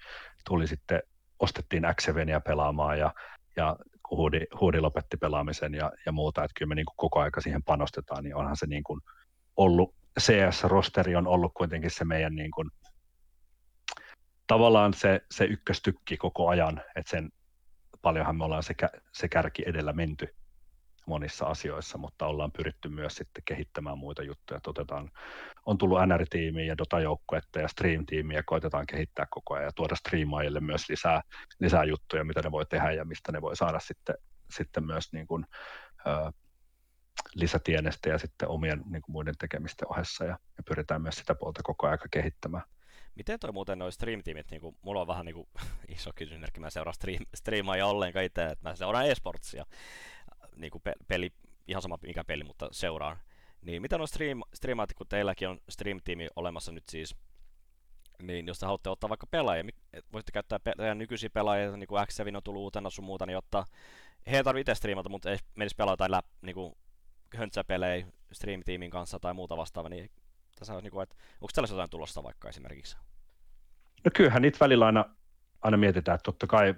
[0.48, 1.02] tuli sitten,
[1.38, 2.06] ostettiin x
[2.44, 3.14] pelaamaan ja,
[3.56, 3.76] ja
[4.10, 7.62] Huudi, Huudi lopetti pelaamisen ja, ja muuta, että kyllä me niin kuin koko aika siihen
[7.62, 9.00] panostetaan, niin onhan se niin kuin
[9.56, 12.70] ollut, CS-rosteri on ollut kuitenkin se meidän niin kuin,
[14.46, 17.30] tavallaan se, se ykköstykki koko ajan, että sen
[18.02, 18.74] paljonhan me ollaan se,
[19.12, 20.34] se kärki edellä menty
[21.06, 24.60] monissa asioissa, mutta ollaan pyritty myös sitten kehittämään muita juttuja.
[24.66, 25.10] Otetaan,
[25.66, 30.88] on tullut NR-tiimiä ja Dota-joukkuetta ja Stream-tiimiä, koitetaan kehittää koko ajan ja tuoda striimaajille myös
[30.88, 31.22] lisää,
[31.60, 34.14] lisää juttuja, mitä ne voi tehdä ja mistä ne voi saada sitten,
[34.50, 35.46] sitten myös niin kuin,
[36.06, 36.32] ö,
[37.34, 41.62] lisätienestä ja sitten omien niin kuin muiden tekemisten ohessa ja, ja pyritään myös sitä puolta
[41.62, 42.64] koko ajan kehittämään.
[43.14, 45.48] Miten toi muuten noin stream-tiimit, niin kuin, mulla on vähän niin kuin,
[45.96, 49.64] iso kysymysmerkki, mä seuraan stream, striimaa ollenkaan itse, että mä seuraan esportsia,
[50.56, 51.32] niin kuin pe- peli,
[51.68, 53.16] ihan sama mikä peli, mutta seuraan.
[53.62, 57.16] Niin mitä on stream, streamaat, kun teilläkin on stream-tiimi olemassa nyt siis,
[58.22, 59.64] niin jos te haluatte ottaa vaikka pelaajia,
[60.12, 63.64] voitte käyttää pe- nykyisiä pelaajia, niin kuin X7 on tullut uutena sun muuta, niin ottaa,
[64.30, 66.74] he ei tarvitse itse striimata, mutta ei menisi pelaa jotain läp, niin kuin
[67.36, 70.10] höntsäpelejä stream-tiimin kanssa tai muuta vastaavaa, niin
[70.58, 72.96] tässä on, niin että onko tällaista jotain tulosta vaikka esimerkiksi?
[74.04, 75.04] No kyllähän niitä välillä aina,
[75.62, 76.74] aina mietitään, että totta kai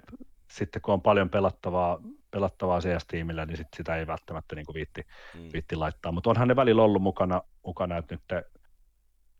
[0.51, 1.99] sitten kun on paljon pelattavaa,
[2.31, 5.01] pelattavaa CS-tiimillä, niin sit sitä ei välttämättä niin kuin viitti,
[5.33, 5.49] mm.
[5.53, 6.11] viitti laittaa.
[6.11, 8.45] Mutta onhan ne välillä ollut mukana, mukana että nyt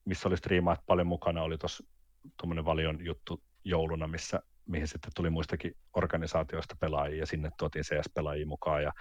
[0.06, 1.84] missä oli striimaat paljon mukana, oli tuossa
[2.38, 8.46] tuommoinen valion juttu jouluna, missä mihin sitten tuli muistakin organisaatioista pelaajia ja sinne tuotiin CS-pelaajia
[8.46, 8.84] mukaan.
[8.84, 8.92] Ja,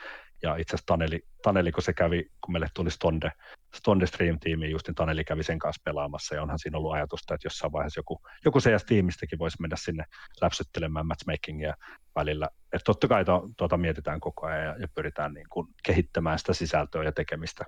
[0.42, 3.32] ja itse asiassa Taneli, Taneli, kun se kävi, kun meille tuli Stonde,
[3.74, 7.46] Stonde Stream-tiimi, just niin Taneli kävi sen kanssa pelaamassa ja onhan siinä ollut ajatusta, että
[7.46, 10.04] jossain vaiheessa joku, joku CS-tiimistäkin voisi mennä sinne
[10.40, 11.74] läpsyttelemään matchmakingia
[12.14, 12.48] välillä.
[12.72, 16.52] Että totta kai to, tuota mietitään koko ajan ja, ja pyritään niin kuin kehittämään sitä
[16.52, 17.64] sisältöä ja tekemistä.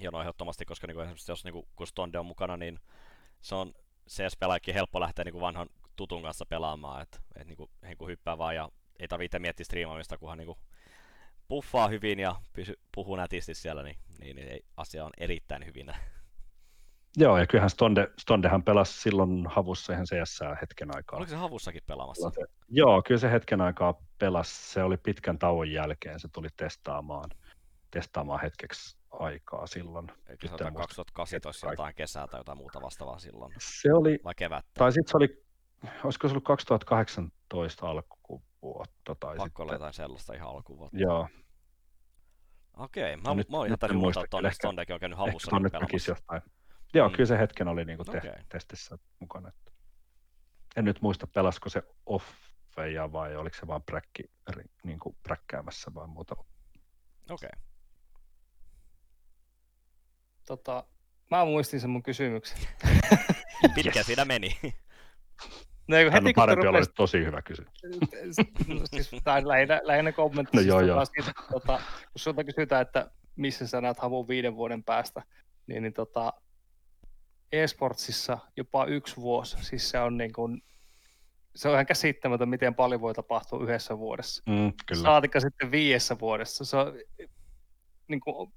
[0.00, 2.80] Joo, no ehdottomasti, koska niin kuin esimerkiksi jos niin kuin, kun Stonde on mukana, niin
[3.40, 3.72] se on
[4.08, 8.54] CS-pelaajakin helppo lähteä niin kuin vanhan tutun kanssa pelaamaan, että et niinku, niinku hyppää vaan
[8.54, 8.68] ja
[8.98, 10.58] ei tarvitse miettiä striimaamista, kunhan niinku
[11.48, 15.92] puffaa hyvin ja pysy, puhuu nätisti siellä, niin, niin, niin asia on erittäin hyvin.
[17.16, 21.16] Joo, ja kyllähän Stonde, Stondehan pelasi silloin havussa ihan CS hetken aikaa.
[21.16, 22.30] Oliko se havussakin pelaamassa?
[22.30, 24.72] Se, joo, kyllä se hetken aikaa pelasi.
[24.72, 27.30] Se oli pitkän tauon jälkeen, se tuli testaamaan,
[27.90, 30.10] testaamaan hetkeksi aikaa silloin.
[30.28, 33.52] Eikö se 2018 jotain kesää tai jotain muuta vastaavaa silloin?
[33.60, 34.70] Se oli, vai kevättä?
[34.74, 35.45] Tai sitten se oli
[36.04, 39.14] olisiko se ollut 2018 alkuvuotta?
[39.20, 39.74] Tai Pakko sitten...
[39.74, 40.98] jotain sellaista ihan alkuvuotta.
[40.98, 41.28] Joo.
[42.76, 46.10] Okei, mä, nyt, mä oon ihan muistaa, että Tonne Stondekin on käynyt havussa pelaamassa.
[46.10, 46.42] Jostain.
[46.94, 47.12] Joo, mm.
[47.12, 48.44] kyllä se hetken oli niin kuin te- okay.
[48.48, 49.52] testissä mukana.
[50.76, 54.22] En nyt muista, pelasko se offeja vai oliko se vaan präkki,
[54.84, 56.36] niin kuin präkkäämässä vai muuta.
[57.30, 57.48] Okei.
[57.52, 57.62] Okay.
[60.46, 60.84] Tota,
[61.30, 62.58] mä muistin sen mun kysymyksen.
[63.74, 64.06] Pitkä yes.
[64.06, 64.58] siinä meni.
[65.88, 67.72] No, heti, on parempi olla tosi hyvä kysymys.
[68.68, 70.56] No, siis, tämä on lähinnä, lähinnä kommentti.
[70.56, 71.04] No, joo, joo.
[71.04, 71.80] Siitä, tota,
[72.12, 75.22] kun sinulta kysytään, että missä sä näet havun viiden vuoden päästä,
[75.66, 76.32] niin, niin tota,
[77.52, 79.64] e-sportsissa jopa yksi vuosi.
[79.64, 80.62] Siis se on niin kuin,
[81.56, 84.42] se on ihan käsittämätön, miten paljon voi tapahtua yhdessä vuodessa.
[84.46, 85.02] Mm, kyllä.
[85.02, 86.64] Saatika sitten viidessä vuodessa.
[86.64, 86.94] Se on,
[88.08, 88.52] niin kuin,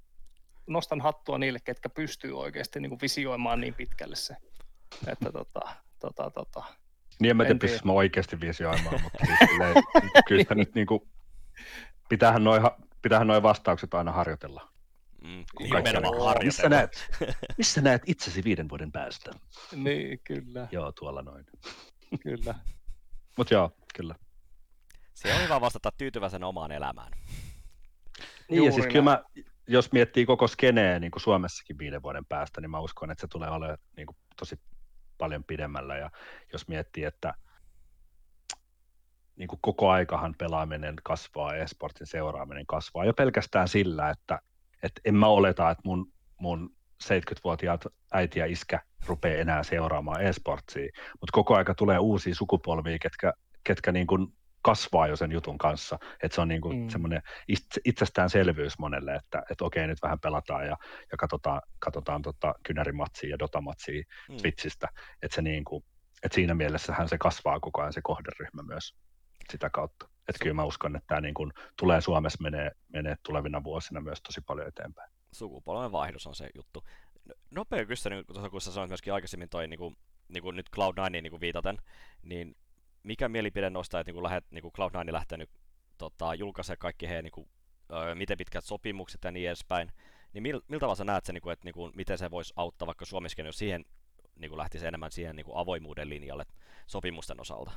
[0.67, 4.35] nostan hattua niille, ketkä pystyy oikeasti niin kuin visioimaan niin pitkälle se.
[5.07, 5.61] Että tota,
[5.99, 6.63] tota, tota,
[7.19, 9.73] niin en mä tiedä, pystyisi mä oikeasti visioimaan, mutta siis silleen,
[10.27, 10.57] kyllä niin.
[10.57, 11.01] nyt niin kuin,
[12.09, 12.61] pitäähän noin
[13.01, 14.71] pitäähän noi vastaukset aina harjoitella.
[15.23, 16.43] Mm, nimenomaan harjoitella.
[16.43, 17.09] Missä näet,
[17.57, 19.31] missä näet itsesi viiden vuoden päästä?
[19.75, 20.67] Niin, kyllä.
[20.71, 21.45] Joo, tuolla noin.
[22.23, 22.55] Kyllä.
[23.37, 24.15] Mutta joo, kyllä.
[25.13, 27.11] Se on hyvä vastata tyytyväisen omaan elämään.
[27.11, 28.91] Niin, Juuri ja siis näin.
[28.91, 29.23] kyllä mä,
[29.67, 33.27] jos miettii koko skeneä niin kuin Suomessakin viiden vuoden päästä, niin mä uskon, että se
[33.27, 34.59] tulee olemaan niin kuin tosi
[35.19, 35.97] paljon pidemmällä.
[35.97, 36.09] Ja
[36.53, 37.33] jos miettii, että
[39.35, 44.39] niin kuin koko aikahan pelaaminen kasvaa, esportin seuraaminen kasvaa jo pelkästään sillä, että,
[44.83, 50.91] että en mä oleta, että mun, mun 70-vuotiaat äiti ja iskä rupeaa enää seuraamaan esportsia,
[51.21, 54.27] mutta koko aika tulee uusia sukupolvia, ketkä, ketkä niin kuin
[54.61, 55.99] kasvaa jo sen jutun kanssa.
[56.23, 56.89] Että se on niin kuin mm.
[56.89, 57.21] semmoinen
[57.85, 60.77] itsestäänselvyys monelle, että, että okei, nyt vähän pelataan ja,
[61.11, 64.37] ja katsotaan, katsotaan tota kynärimatsia ja dotamatsia mm.
[64.37, 64.87] Twitchistä.
[65.21, 65.83] Että se niin kuin,
[66.23, 68.95] että siinä mielessähän se kasvaa koko ajan se kohderyhmä myös
[69.51, 70.09] sitä kautta.
[70.27, 74.21] Että kyllä mä uskon, että tämä niin kuin tulee Suomessa menee, menee tulevina vuosina myös
[74.21, 75.11] tosi paljon eteenpäin.
[75.31, 76.83] Sukupolven vaihdos on se juttu.
[77.51, 79.95] Nopea kysymys, kun sä sanoit myöskin aikaisemmin toi niin kuin,
[80.27, 81.77] niin kuin nyt Cloud9 niin kuin viitaten,
[82.23, 82.55] niin
[83.03, 85.49] mikä mielipide nostaa, että niin lähet, niin Cloud9 lähtee nyt
[85.97, 87.49] tota, julkaisee kaikki heidän niin kuin,
[88.15, 89.91] miten pitkät sopimukset ja niin edespäin,
[90.33, 92.53] niin mil, miltä tavalla sä näet sen, niin kuin, että niin kuin, miten se voisi
[92.55, 93.85] auttaa vaikka Suomessakin, jos siihen
[94.35, 96.45] niin kuin lähtisi enemmän siihen niin kuin avoimuuden linjalle
[96.87, 97.71] sopimusten osalta?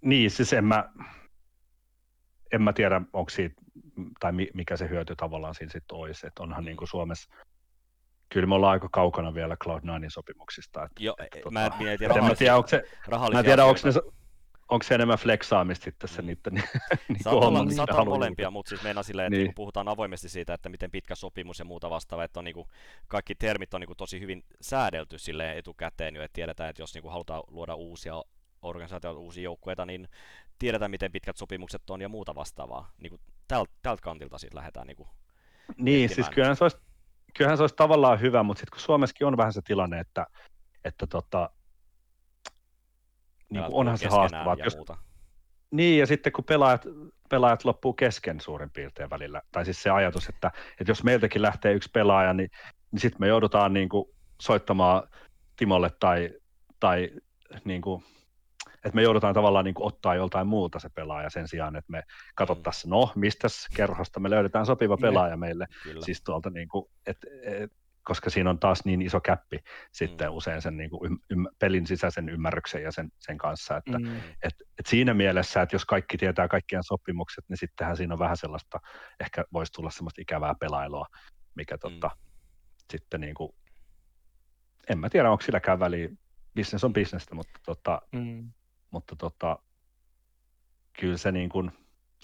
[0.00, 0.92] Niin, siis en mä,
[2.52, 3.62] en mä tiedä, onko siitä,
[4.20, 7.34] tai mikä se hyöty tavallaan siinä sitten olisi, että onhan niin kuin Suomessa,
[8.32, 10.84] kyllä me ollaan aika kaukana vielä Cloud9 sopimuksista.
[10.84, 12.82] Että, Jo, että, mä en, mä en tiedä, en mä tiedä, onko se,
[13.32, 14.12] mä tiedä, onko, ne,
[14.68, 16.26] onko se enemmän flexaamista sitten se mm.
[16.26, 16.54] niiden
[17.08, 19.46] niin Saattaa olla, saattaa olla molempia, mutta siis meinaa silleen, että niin.
[19.46, 22.68] kun puhutaan avoimesti siitä, että miten pitkä sopimus ja muuta vastaavaa, että on niin kuin,
[23.08, 26.94] kaikki termit on niin kuin, tosi hyvin säädelty silleen etukäteen jo, että tiedetään, että jos
[26.94, 28.22] niin kuin, halutaan luoda uusia
[28.62, 30.08] organisaatioita, uusia joukkueita, niin
[30.58, 32.90] tiedetään, miten pitkät sopimukset on ja muuta vastaavaa.
[32.98, 35.08] Niin kuin, tältä, tältä kantilta siis lähdetään niin kuin,
[35.76, 36.76] Niin, siis kyllähän se, olisi,
[37.34, 40.26] kyllähän se olisi tavallaan hyvä, mutta sitten kun Suomessakin on vähän se tilanne, että,
[40.84, 41.50] että tota,
[43.50, 44.56] niin kuin onhan se haastavaa.
[44.64, 44.96] Jos, muuta.
[45.70, 46.84] Niin, ja sitten kun pelaajat,
[47.28, 50.50] pelaajat loppuu kesken suurin piirtein välillä, tai siis se ajatus, että,
[50.80, 52.50] että jos meiltäkin lähtee yksi pelaaja, niin,
[52.92, 54.04] niin sitten me joudutaan niin kuin
[54.40, 55.08] soittamaan
[55.56, 56.30] Timolle tai,
[56.80, 57.10] tai
[57.64, 58.04] niin kuin
[58.84, 62.02] että me joudutaan tavallaan niin kuin ottaa joltain muulta se pelaaja sen sijaan, että me
[62.34, 62.90] katsottaisiin, mm.
[62.90, 66.04] no, mistä kerhosta me löydetään sopiva pelaaja meille, kyllä.
[66.04, 67.72] siis tuolta niin kuin, et, et,
[68.02, 69.58] koska siinä on taas niin iso käppi
[69.92, 70.34] sitten mm.
[70.34, 74.16] usein sen niin kuin ym, pelin sisäisen ymmärryksen ja sen, sen kanssa, että mm.
[74.16, 78.36] et, et siinä mielessä, että jos kaikki tietää kaikkien sopimukset, niin sittenhän siinä on vähän
[78.36, 78.78] sellaista,
[79.20, 81.06] ehkä voisi tulla sellaista ikävää pelailua,
[81.54, 81.80] mikä mm.
[81.80, 82.10] totta,
[82.92, 83.52] sitten niin kuin,
[84.88, 86.08] en mä tiedä, onko silläkään väliä,
[86.56, 88.52] business on bisnestä, mutta tota, mm
[88.90, 89.58] mutta tota,
[91.00, 91.70] kyllä se niin kuin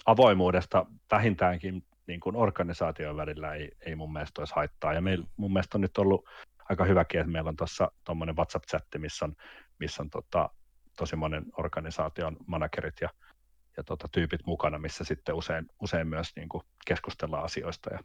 [0.05, 4.93] avoimuudesta vähintäänkin niin kuin organisaation välillä ei, ei mun mielestä olisi haittaa.
[4.93, 6.29] Ja meillä mun mielestä on nyt ollut
[6.69, 9.35] aika hyväkin, että meillä on tuossa tuommoinen WhatsApp-chatti, missä on,
[9.79, 10.49] missä on tota,
[10.97, 13.09] tosi monen organisaation managerit ja,
[13.77, 17.99] ja tota, tyypit mukana, missä sitten usein, usein myös niin kuin keskustellaan asioista ja,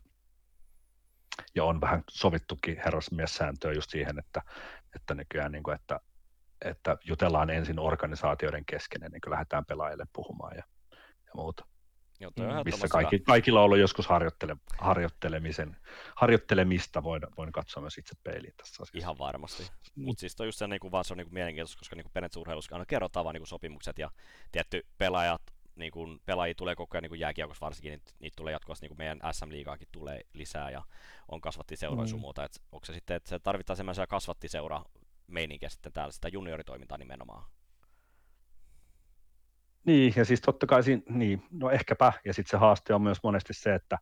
[1.54, 4.42] ja on vähän sovittukin herrasmies-sääntöä just siihen, että,
[4.96, 6.00] että nykyään, niin kuin, että
[6.64, 10.64] että jutellaan ensin organisaatioiden kesken ennen kuin lähdetään pelaajille puhumaan ja,
[11.26, 11.64] ja muuta.
[12.22, 15.76] Joo, mm, missä kaikki, kaikilla on ollut joskus harjoittele, harjoittelemisen,
[16.16, 18.98] harjoittelemista, voin, voin katsoa myös itse peiliin tässä asiassa.
[18.98, 19.62] Ihan varmasti.
[19.62, 20.04] Mm.
[20.04, 22.06] Mutta siis on just se, niin kuin, vaan se on niin kuin mielenkiintoista, koska niin
[22.12, 24.10] periaatteessa aina kerrotaan vaan niin kuin sopimukset ja
[24.52, 25.42] tietty pelaajat,
[25.76, 28.98] niin kuin, pelaajia tulee koko ajan niin jääkiekossa varsinkin, niitä, niitä tulee jatkuvasti, niin kuin
[28.98, 30.82] meidän SM-liigaakin tulee lisää ja
[31.28, 32.20] on kasvattiseura mm.
[32.20, 32.44] muuta.
[32.44, 34.82] Et onko se sitten, että se tarvitaan semmoisia kasvattiseura
[35.32, 37.50] meininkiä sitten täällä, sitä junioritoimintaa nimenomaan.
[39.86, 43.18] Niin, ja siis totta kai siinä, niin, no ehkäpä, ja sitten se haaste on myös
[43.22, 43.98] monesti se, että,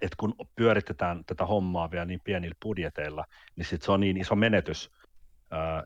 [0.00, 3.24] että kun pyöritetään tätä hommaa vielä niin pienillä budjeteilla,
[3.56, 4.90] niin sitten se on niin iso menetys,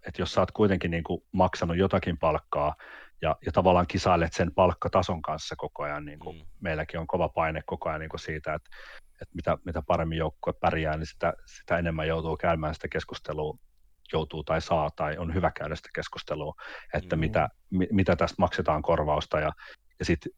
[0.06, 2.74] että jos sä oot kuitenkin niin kuin maksanut jotakin palkkaa
[3.22, 6.46] ja, ja tavallaan kisailet sen palkkatason kanssa koko ajan, niin kuin mm.
[6.60, 8.70] meilläkin on kova paine koko ajan niin kuin siitä, että,
[9.22, 13.58] että mitä, mitä paremmin joukkue pärjää, niin sitä, sitä enemmän joutuu käymään sitä keskustelua
[14.12, 16.54] joutuu tai saa tai on hyvä käydä sitä keskustelua,
[16.94, 17.20] että mm.
[17.20, 19.52] mitä, mi, mitä tästä maksetaan korvausta ja,
[19.98, 20.32] ja sitten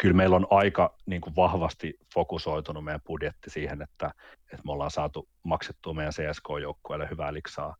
[0.00, 4.10] kyllä meillä on aika niin kuin vahvasti fokusoitunut meidän budjetti siihen, että,
[4.52, 7.76] että me ollaan saatu maksettua meidän CSK-joukkueelle hyvää liksaa,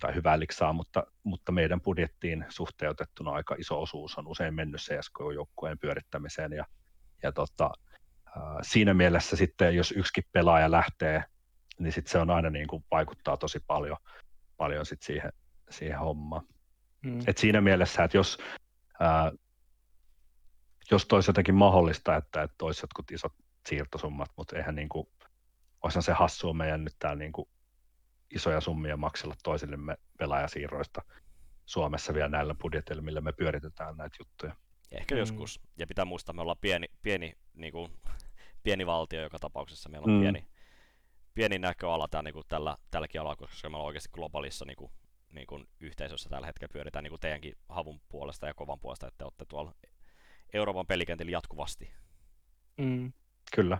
[0.00, 5.78] tai hyvää liksaa, mutta, mutta meidän budjettiin suhteutettuna aika iso osuus on usein mennyt CSK-joukkueen
[5.78, 6.64] pyörittämiseen ja,
[7.22, 7.70] ja tota,
[8.62, 11.24] siinä mielessä sitten, jos yksikin pelaaja lähtee
[11.80, 13.96] niin sit se on aina niin kuin vaikuttaa tosi paljon,
[14.56, 15.32] paljon sit siihen,
[15.70, 16.46] siihen hommaan.
[17.04, 17.20] Mm.
[17.26, 18.38] Et siinä mielessä, että jos,
[19.00, 19.32] ää,
[20.90, 23.32] jos toisi jotenkin mahdollista, että, että olisi jotkut isot
[23.68, 25.08] siirtosummat, mutta eihän niin kuin,
[25.82, 27.48] olisihan se hassua meidän nyt täällä niin kuin
[28.30, 31.02] isoja summia maksella toisillemme pelaajasiirroista
[31.66, 34.56] Suomessa vielä näillä budjetilla, millä me pyöritetään näitä juttuja.
[34.92, 35.18] Ehkä mm.
[35.18, 35.60] joskus.
[35.78, 37.92] Ja pitää muistaa, me ollaan pieni, pieni, niin kuin,
[38.62, 39.88] pieni valtio joka tapauksessa.
[39.88, 40.20] Meillä on mm.
[40.20, 40.46] pieni,
[41.34, 44.92] pieni näköala tää, niin kuin tällä, tälläkin alalla, koska me ollaan oikeasti globaalissa niin kuin,
[45.30, 49.18] niin kuin yhteisössä tällä hetkellä pyöritään niin kuin teidänkin havun puolesta ja kovan puolesta, että
[49.18, 49.74] te olette tuolla
[50.52, 51.92] Euroopan pelikentillä jatkuvasti.
[52.76, 53.12] Mm.
[53.54, 53.78] Kyllä.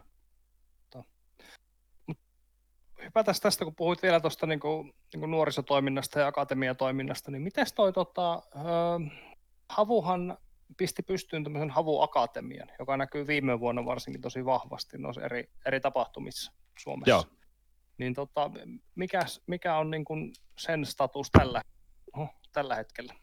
[3.05, 7.67] Hypätäs tästä, kun puhuit vielä tuosta niin kuin, niin kuin nuorisotoiminnasta ja akatemiatoiminnasta, niin miten
[7.75, 9.21] toi tota, äh,
[9.69, 10.39] Havuhan
[10.77, 16.53] pisti pystyyn tämmöisen Havu-akatemian, joka näkyy viime vuonna varsinkin tosi vahvasti noissa eri, eri tapahtumissa
[16.79, 17.11] Suomessa.
[17.11, 17.25] Joo.
[18.01, 18.51] Niin tota,
[18.95, 21.63] mikä, mikä on niin kuin sen status tällä,
[22.53, 23.15] tällä hetkellä?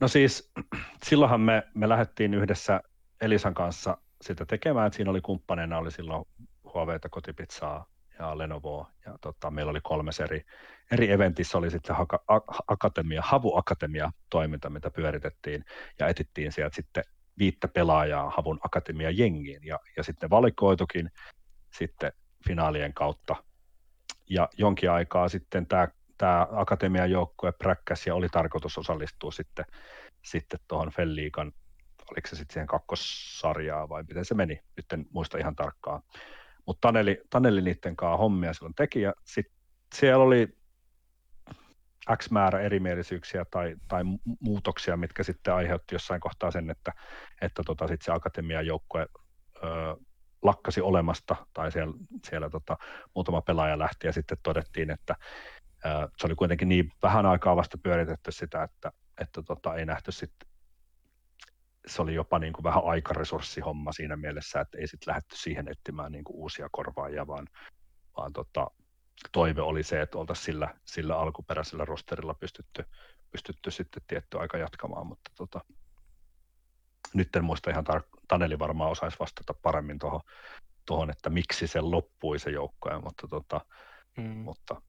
[0.00, 0.52] No siis
[1.04, 2.80] silloinhan me, me lähdettiin yhdessä
[3.20, 6.24] Elisan kanssa sitä tekemään, että siinä oli kumppaneina oli silloin
[6.74, 7.86] Huaweita, Kotipizzaa
[8.18, 8.86] ja Lenovo.
[9.06, 10.44] Ja tota, meillä oli kolme eri,
[10.92, 12.24] eri eventissä oli sitten haka,
[12.68, 15.64] akatemia, Havu Akatemia toiminta, mitä pyöritettiin
[15.98, 17.04] ja etittiin sieltä sitten
[17.38, 21.10] viittä pelaajaa Havun Akatemia jengiin ja, ja sitten valikoitukin
[21.78, 22.12] sitten
[22.46, 23.36] finaalien kautta.
[24.30, 25.88] Ja jonkin aikaa sitten tämä
[26.22, 29.64] tämä Akatemian joukkue präkkäsi ja oli tarkoitus osallistua sitten,
[30.24, 31.52] sitten tuohon Felliikan,
[32.10, 36.02] oliko se sitten siihen kakkossarjaa vai miten se meni, nyt en muista ihan tarkkaan.
[36.66, 39.54] Mutta Taneli, Taneli niiden kanssa hommia silloin teki ja sitten
[39.94, 40.48] siellä oli
[42.16, 44.02] X määrä erimielisyyksiä tai, tai
[44.40, 46.92] muutoksia, mitkä sitten aiheutti jossain kohtaa sen, että,
[47.40, 49.06] että tota, sit se akatemian joukkue
[50.42, 51.94] lakkasi olemasta tai siellä,
[52.26, 52.76] siellä tota,
[53.14, 55.16] muutama pelaaja lähti ja sitten todettiin, että
[55.84, 60.12] ö, se oli kuitenkin niin vähän aikaa vasta pyöritetty sitä, että, että tota, ei nähty
[60.12, 60.52] sitten
[61.86, 66.12] se oli jopa niin kuin vähän aikaresurssihomma siinä mielessä, että ei sitten lähdetty siihen etsimään
[66.12, 67.48] niin kuin uusia korvaajia, vaan,
[68.16, 68.70] vaan tota,
[69.32, 72.84] toive oli se, että oltaisiin sillä, sillä alkuperäisellä rosterilla pystytty,
[73.30, 75.60] pystytty sitten tietty aika jatkamaan, mutta tota,
[77.14, 80.20] nyt en muista ihan tar- Taneli varmaan osaisi vastata paremmin tuohon,
[80.86, 83.60] tohon, että miksi se loppui se joukkoja, mutta, tota,
[84.16, 84.24] mm.
[84.24, 84.82] mutta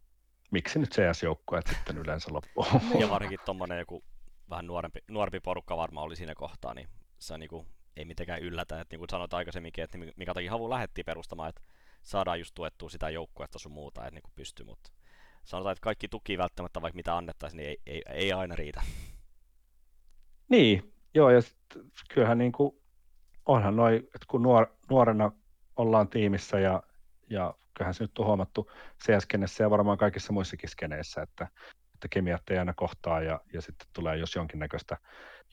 [0.52, 2.66] miksi nyt CS-joukkoja sitten yleensä loppuu.
[3.00, 4.04] Ja varsinkin tuommoinen joku
[4.50, 6.88] vähän nuorempi, nuorempi porukka varmaan oli siinä kohtaa, niin
[7.20, 7.68] se niinku,
[7.98, 11.62] ei mitenkään yllätä, että niin kuin sanoit aikaisemminkin, että mikä takia Havu lähetti perustamaan, että
[12.02, 14.92] saadaan just tuettua sitä joukkuetta sun muuta, että niin pystyy, mutta
[15.44, 18.82] sanotaan, että kaikki tuki välttämättä, vaikka mitä annettaisiin, niin ei, ei, ei aina riitä.
[20.50, 21.58] Niin, joo, ja sit,
[22.14, 22.76] kyllähän niin kuin,
[23.46, 25.32] onhan noin, että kun nuor, nuorena
[25.76, 26.84] ollaan tiimissä ja,
[27.30, 28.72] ja kyllähän se nyt on huomattu
[29.04, 31.48] CS-skenessä ja varmaan kaikissa muissakin skeneissä, että,
[31.94, 34.98] että kemiat ei aina kohtaa ja, ja sitten tulee jos jonkinnäköistä,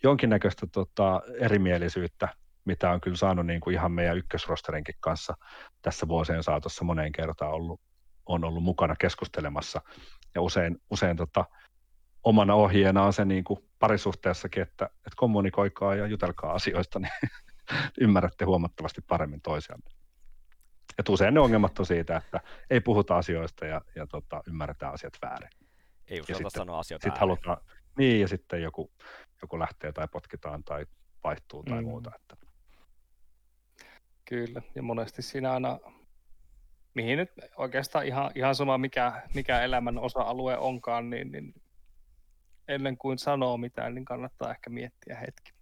[0.03, 2.29] jonkinnäköistä tota, erimielisyyttä
[2.65, 5.37] mitä on kyllä saanut niin kuin ihan meidän ykkösrosterinkin kanssa
[5.83, 7.81] tässä vuosien saatossa moneen kertaan ollut,
[8.27, 9.81] on ollut mukana keskustelemassa.
[10.35, 11.45] Ja usein, usein tota,
[12.25, 17.13] omana ohjeena on se niin kuin parisuhteessakin, että, että kommunikoikaa ja jutelkaa asioista, niin
[18.01, 19.91] ymmärrätte huomattavasti paremmin toisianne.
[20.99, 22.41] Et usein ne ongelmat on siitä, että
[22.71, 25.51] ei puhuta asioista ja, ja tota, ymmärretään asiat väärin.
[26.09, 27.57] Ei uskalleta sanoa asioita sitten halutaan,
[27.99, 28.91] Niin, ja sitten joku,
[29.43, 30.87] joku lähtee tai potkitaan tai
[31.25, 31.89] vaihtuu tai mm.
[31.89, 32.11] muuta.
[32.17, 32.37] Että
[34.25, 35.79] Kyllä, ja monesti siinä aina,
[36.95, 41.55] mihin nyt oikeastaan ihan, ihan sama mikä, mikä elämän osa-alue onkaan, niin, niin
[42.71, 45.53] ennen kuin sanoo mitään, niin kannattaa ehkä miettiä hetki.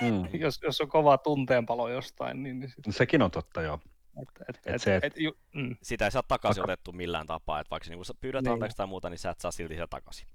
[0.00, 0.28] Mm.
[0.44, 2.60] jos, jos on kova tunteenpalo jostain, niin...
[2.60, 2.84] niin sit...
[2.90, 3.80] Sekin on totta, joo.
[4.22, 5.76] Et, et, et, se, et, et, ju, mm.
[5.82, 6.72] Sitä ei saa takaisin Taka...
[6.72, 8.52] otettu millään tapaa, että vaikka niinku pyydät niin.
[8.52, 10.28] anteeksi tai muuta, niin sä et saa silti sitä takaisin.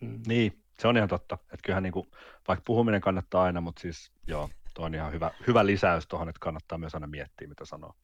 [0.00, 0.20] Mm.
[0.26, 1.34] Niin, se on ihan totta.
[1.34, 2.06] Että kyllähän niinku,
[2.48, 4.48] vaikka puhuminen kannattaa aina, mutta siis joo,
[4.78, 7.94] Tuo on ihan hyvä, hyvä lisäys tuohon, että kannattaa myös aina miettiä, mitä sanoo.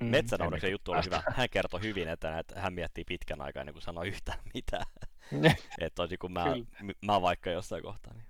[0.00, 0.06] Mm.
[0.06, 1.22] Metsänaudaksen juttu oli hyvä.
[1.36, 4.86] Hän kertoi hyvin, että, että hän miettii pitkän aikaa ennen kuin sanoo yhtään mitään.
[5.80, 6.44] että toisin kuin mä,
[7.06, 8.26] mä vaikka jossain kohtaa, niin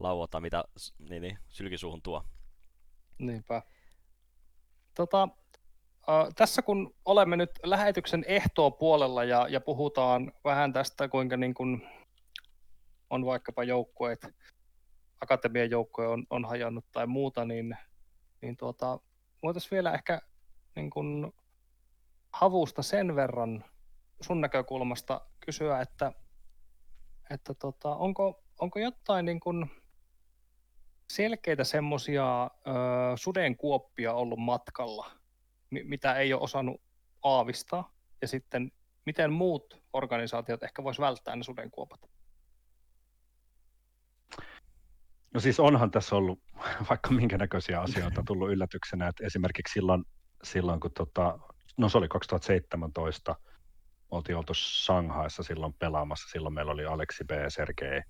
[0.00, 0.64] lauota mitä
[0.98, 2.24] niin, niin, sylkisuuhun tuo.
[3.18, 3.62] Niinpä.
[4.94, 5.28] Tota,
[6.08, 11.54] äh, tässä kun olemme nyt lähetyksen ehtoa puolella ja, ja puhutaan vähän tästä, kuinka niin
[11.54, 11.82] kun
[13.10, 14.26] on vaikkapa joukkueet
[15.20, 17.76] akatemian joukkoja on, on hajannut tai muuta, niin,
[18.42, 19.00] niin tuota,
[19.42, 20.20] voitaisiin vielä ehkä
[20.76, 21.32] niin kun,
[22.32, 23.64] havusta sen verran
[24.20, 26.12] sun näkökulmasta kysyä, että,
[27.30, 29.70] että tota, onko, onko jotain niin kun
[31.12, 32.50] selkeitä semmoisia
[33.16, 35.10] sudenkuoppia ollut matkalla,
[35.70, 36.80] mitä ei ole osannut
[37.22, 38.72] aavistaa, ja sitten
[39.06, 42.00] miten muut organisaatiot ehkä vois välttää ne sudenkuopat?
[45.34, 46.40] No siis onhan tässä ollut
[46.90, 50.04] vaikka minkä näköisiä asioita tullut yllätyksenä, että esimerkiksi silloin,
[50.44, 51.38] silloin kun tota,
[51.76, 53.36] no se oli 2017,
[54.10, 58.02] oltiin oltu Shanghaissa silloin pelaamassa, silloin meillä oli Aleksi B, Sergei,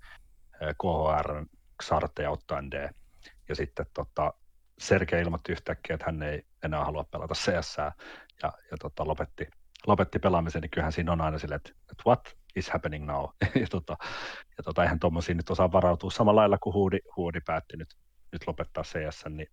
[0.58, 1.44] KHR,
[1.82, 2.90] Xarte ja Ottande,
[3.48, 4.34] ja sitten tota,
[4.78, 7.76] Sergei ilmoitti yhtäkkiä, että hän ei enää halua pelata CS
[8.42, 9.46] ja, ja tota, lopetti,
[9.86, 13.24] lopetti pelaamisen, niin kyllähän siinä on aina silleen, että, että what, is happening now.
[13.60, 13.96] ja, tota,
[14.58, 16.10] ja tota, eihän tuommoisia nyt osaa varautua.
[16.10, 17.96] Samalla lailla kuin Huudi, Huudi päätti nyt,
[18.32, 19.48] nyt lopettaa CS, niin,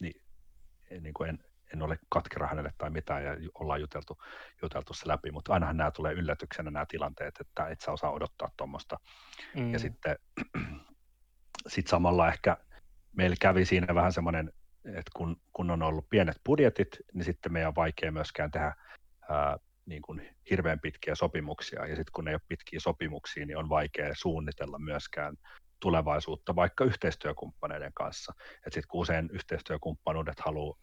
[0.00, 0.22] niin,
[1.00, 1.44] niin kuin en,
[1.76, 4.18] en ole katkera hänelle tai mitään ja ollaan juteltu,
[4.62, 8.50] juteltu se läpi, mutta ainahan nämä tulee yllätyksenä nämä tilanteet, että et sä osaa odottaa
[8.56, 8.96] tuommoista.
[9.54, 9.72] Mm.
[9.72, 10.16] Ja sitten
[11.66, 12.56] sit samalla ehkä
[13.12, 14.52] meillä kävi siinä vähän semmoinen,
[14.84, 18.74] että kun, kun on ollut pienet budjetit, niin sitten meidän on vaikea myöskään tehdä
[19.28, 23.68] ää, niin kuin hirveän pitkiä sopimuksia, ja sitten kun ei ole pitkiä sopimuksia, niin on
[23.68, 25.36] vaikea suunnitella myöskään
[25.80, 28.32] tulevaisuutta vaikka yhteistyökumppaneiden kanssa.
[28.64, 30.78] Sitten kun usein yhteistyökumppanuudet haluaa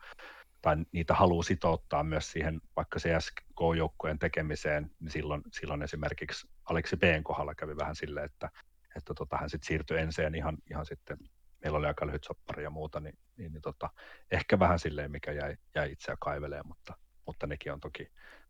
[0.64, 7.04] tai niitä haluaa sitouttaa myös siihen vaikka CSK-joukkojen tekemiseen, niin silloin, silloin esimerkiksi Aleksi B
[7.24, 8.50] kohdalla kävi vähän silleen, että,
[8.96, 11.18] että tota, hän sitten siirtyi enseen ihan, ihan sitten,
[11.64, 13.90] meillä oli aika lyhyt soppari ja muuta, niin, niin, niin tota,
[14.32, 16.94] ehkä vähän silleen, mikä jäi, jäi itseä kaiveleen, mutta,
[17.26, 18.08] mutta nekin on toki,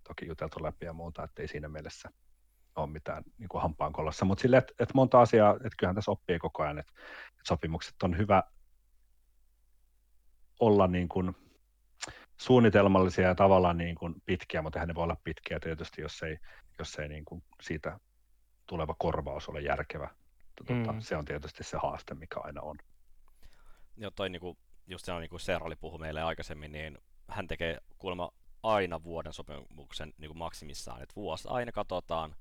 [0.07, 2.09] toki juteltu läpi ja muuta, että ei siinä mielessä
[2.75, 6.11] ole mitään niin kuin hampaan kolossa, mutta sille, että, että monta asiaa, että kyllähän tässä
[6.11, 6.93] oppii koko ajan, että,
[7.29, 8.43] että sopimukset on hyvä
[10.59, 11.35] olla niin kuin
[12.43, 16.37] suunnitelmallisia ja tavallaan niin kuin pitkiä, mutta eihän ne voi olla pitkiä tietysti, jos ei,
[16.79, 17.99] jos ei niin kuin siitä
[18.65, 20.09] tuleva korvaus ole järkevä.
[20.55, 20.99] Tuota, mm.
[20.99, 22.77] Se on tietysti se haaste, mikä aina on.
[23.97, 28.31] Joo, toi niinku, just se on niinku Serali puhui meille aikaisemmin, niin hän tekee kuulemma
[28.63, 32.35] aina vuoden sopimuksen niin kuin maksimissaan, että vuosi aina katsotaan,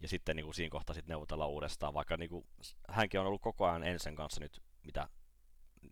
[0.00, 2.46] ja sitten niin kuin siinä kohtaa sitten neuvotellaan uudestaan, vaikka niin kuin,
[2.88, 5.08] hänkin on ollut koko ajan ensin kanssa nyt mitä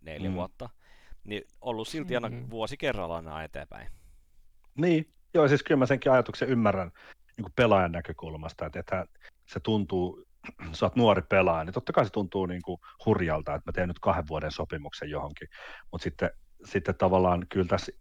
[0.01, 0.35] neljä mm.
[0.35, 0.69] vuotta,
[1.23, 2.49] niin ollut silti aina mm-hmm.
[2.49, 3.87] vuosi kerrallaan aina eteenpäin.
[4.75, 6.91] Niin, joo, siis kyllä mä senkin ajatuksen ymmärrän
[7.37, 9.05] niin kuin pelaajan näkökulmasta, että, että
[9.45, 10.25] se tuntuu,
[10.73, 13.87] sä oot nuori pelaaja, niin totta kai se tuntuu niin kuin hurjalta, että mä teen
[13.87, 15.47] nyt kahden vuoden sopimuksen johonkin,
[15.91, 16.29] mutta sitten,
[16.65, 17.91] sitten tavallaan kyllä tässä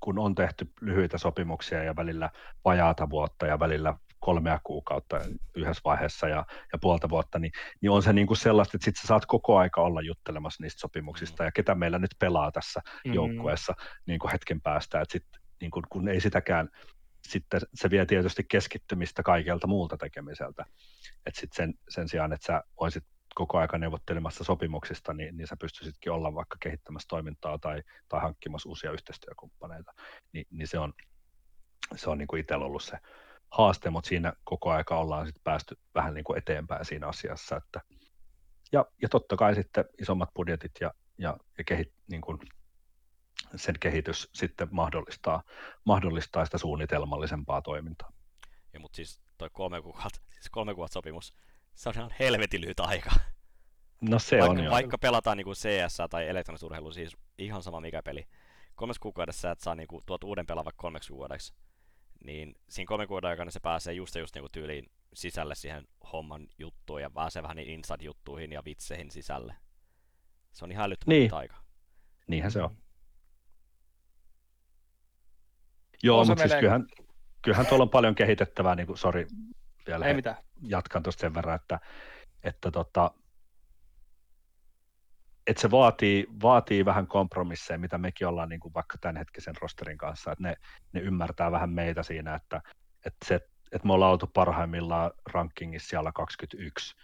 [0.00, 2.30] kun on tehty lyhyitä sopimuksia ja välillä
[2.64, 3.94] vajaata vuotta ja välillä
[4.24, 5.20] kolmea kuukautta
[5.56, 8.96] yhdessä vaiheessa ja, ja puolta vuotta, niin, niin on se niin kuin sellaista, että sit
[8.96, 11.46] sä saat koko aika olla juttelemassa niistä sopimuksista mm.
[11.46, 13.14] ja ketä meillä nyt pelaa tässä mm.
[13.14, 13.74] joukkueessa
[14.06, 15.26] niin kuin hetken päästä, että sit,
[15.60, 16.68] niin kuin, kun ei sitäkään,
[17.28, 20.64] sitten se vie tietysti keskittymistä kaikelta muulta tekemiseltä,
[21.26, 23.04] että sitten sen, sen sijaan, että sä olisit
[23.34, 28.68] koko aika neuvottelemassa sopimuksista, niin, niin sä pystyisitkin olla vaikka kehittämässä toimintaa tai, tai hankkimassa
[28.68, 29.92] uusia yhteistyökumppaneita,
[30.32, 30.92] Ni, niin se on,
[31.96, 32.98] se on niin kuin itsellä ollut se
[33.52, 37.56] haaste, mutta siinä koko aika ollaan sitten päästy vähän niin kuin eteenpäin siinä asiassa.
[37.56, 37.80] Että,
[38.72, 42.38] ja, ja totta kai sitten isommat budjetit ja, ja, ja kehit, niin kuin
[43.56, 45.42] sen kehitys sitten mahdollistaa,
[45.84, 48.12] mahdollistaa sitä suunnitelmallisempaa toimintaa.
[48.72, 51.34] Ja, mutta siis toi kolme kuukautta, siis kolme kuukautta sopimus,
[51.74, 53.10] se on ihan helvetin lyhyt aika.
[54.00, 54.70] No se vaikka, on jo.
[54.70, 58.26] Vaikka pelataan niin kuin CS tai elektronista urheilu, siis ihan sama mikä peli.
[58.74, 61.54] Kolmes kuukaudessa et saa niin kuin, tuot uuden pelaavan kolmeksi kuukaudeksi
[62.24, 67.02] niin siinä kolmen kuukauden aikana se pääsee just just niinku tyyliin sisälle siihen homman juttuun
[67.02, 69.54] ja pääsee vähän niin inside-juttuihin ja vitseihin sisälle.
[70.52, 71.34] Se on ihan älyttömän niin.
[71.34, 71.56] aika.
[72.26, 72.76] Niinhän se on.
[76.02, 76.86] Joo, on mutta siis kyllähän,
[77.42, 79.26] kyllähän tuolla on paljon kehitettävää, niin kuin, sorry,
[79.86, 80.36] vielä Ei mitään.
[80.62, 81.80] jatkan tuosta sen verran, että,
[82.44, 83.10] että tota,
[85.46, 90.32] että se vaatii, vaatii vähän kompromisseja, mitä mekin ollaan niin kuin vaikka tämänhetkisen rosterin kanssa,
[90.32, 90.56] että ne,
[90.92, 92.62] ne ymmärtää vähän meitä siinä, että,
[93.06, 93.34] että, se,
[93.72, 96.96] että me ollaan oltu parhaimmillaan rankingissa siellä 21,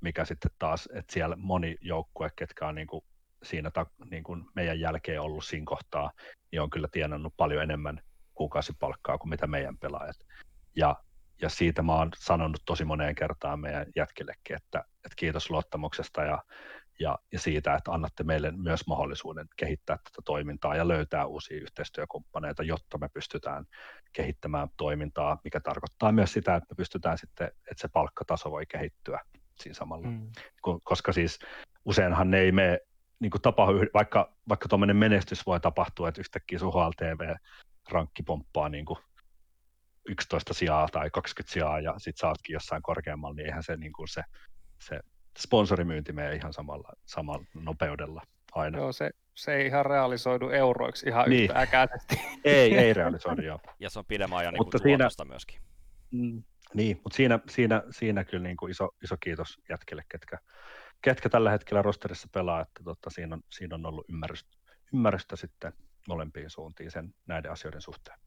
[0.00, 3.04] mikä sitten taas, että siellä moni joukkue, ketkä on niin kuin
[3.42, 6.10] siinä ta, niin kuin meidän jälkeen ollut siinä kohtaa,
[6.52, 8.00] niin on kyllä tienannut paljon enemmän
[8.34, 10.16] kuukausipalkkaa kuin mitä meidän pelaajat.
[10.76, 10.96] Ja,
[11.42, 16.42] ja siitä mä oon sanonut tosi moneen kertaan meidän jätkillekin, että, että kiitos luottamuksesta ja
[17.00, 22.62] ja, ja siitä, että annatte meille myös mahdollisuuden kehittää tätä toimintaa ja löytää uusia yhteistyökumppaneita,
[22.62, 23.64] jotta me pystytään
[24.12, 29.20] kehittämään toimintaa, mikä tarkoittaa myös sitä, että me pystytään sitten, että se palkkataso voi kehittyä
[29.60, 30.08] siinä samalla.
[30.08, 30.30] Mm.
[30.84, 31.38] Koska siis
[31.84, 32.78] useinhan ne ei mene
[33.20, 37.34] niin kuin tapa, vaikka, vaikka tuommoinen menestys voi tapahtua, että yhtäkkiä Suhal TV
[37.90, 38.98] rankki pomppaa niin kuin
[40.08, 44.08] 11 sijaa tai 20 sijaa ja sitten saatkin jossain korkeammalla, niin eihän se, niin kuin
[44.08, 44.22] se,
[44.78, 45.00] se
[45.38, 48.22] sponsorimyynti menee ihan samalla, samalla nopeudella
[48.52, 48.78] aina.
[48.78, 51.42] Joo, se, se ei ihan realisoidu euroiksi ihan niin.
[51.42, 52.20] yhtä äkäisesti.
[52.44, 53.60] ei, ei realisoidu, joo.
[53.78, 55.60] Ja se on pidemmän ajan mutta niin siinä, myöskin.
[56.10, 56.42] Mm,
[56.74, 60.38] niin, mutta siinä, siinä, siinä kyllä niin kuin iso, iso kiitos jätkille, ketkä,
[61.02, 64.56] ketkä tällä hetkellä rosterissa pelaa, että tota, siinä, on, siinä on ollut ymmärrystä,
[64.94, 65.72] ymmärrystä sitten
[66.08, 68.18] molempiin suuntiin sen näiden asioiden suhteen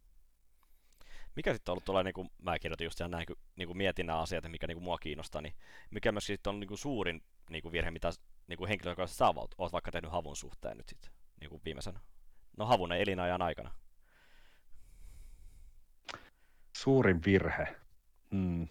[1.36, 4.05] mikä sitten on ollut tuolla, niin kuin mä kirjoitin just näin, kun niin kuin mietin
[4.05, 5.55] nämä asiat, mikä niin kuin mua kiinnostaa, niin
[5.91, 8.11] mikä myös sitten on niin kuin suurin niin kuin virhe, mitä
[8.47, 11.99] niin kuin henkilökohtaisesti sä oot, oot vaikka tehnyt havun suhteen nyt sitten niin kuin viimeisen,
[12.57, 13.71] no havun elinajan aikana?
[16.75, 17.75] Suurin virhe?
[18.31, 18.67] Hmm.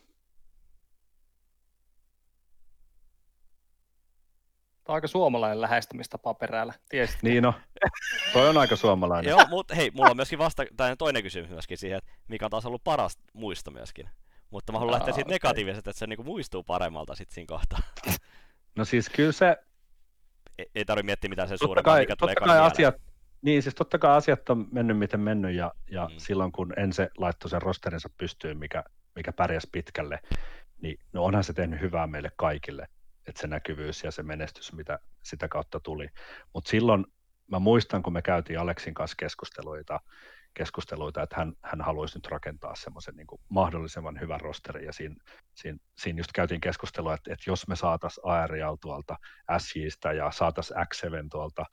[4.85, 7.23] Tämä on aika suomalainen lähestymistapa perällä, tiesit?
[7.23, 7.55] Niin no,
[8.33, 9.31] toi on aika suomalainen.
[9.31, 12.51] Joo, mutta hei, mulla on myöskin vasta, tai toinen kysymys myöskin siihen, että mikä on
[12.51, 14.09] taas ollut paras muisto myöskin.
[14.51, 15.35] Mutta mä haluan lähteä siitä okay.
[15.35, 17.79] negatiivisesta, että se niinku muistuu paremmalta sitten siinä kohtaa.
[18.77, 19.57] No siis kyllä se...
[20.59, 22.95] Ei, ei tarvitse miettiä mitään sen suurempaa, mikä tulee kai asiat,
[23.43, 26.15] Niin, siis totta kai asiat on mennyt miten mennyt, ja, ja mm.
[26.17, 28.85] silloin kun Ense laittoi sen rosterinsa pystyyn, mikä,
[29.17, 30.19] mikä pärjäsi pitkälle,
[30.81, 32.87] niin no onhan se tehnyt hyvää meille kaikille
[33.27, 36.09] että se näkyvyys ja se menestys, mitä sitä kautta tuli.
[36.55, 37.07] Mutta silloin
[37.51, 40.01] mä muistan, kun me käytiin Aleksin kanssa keskusteluita,
[40.55, 45.17] keskusteluita että hän, hän haluaisi nyt rakentaa semmoisen niin mahdollisimman hyvän rosterin, ja siinä,
[45.55, 49.17] siinä, siinä just käytiin keskustelua, että, että jos me saataisiin Aerial tuolta
[49.59, 51.65] SJstä ja saataisiin X7 tuolta,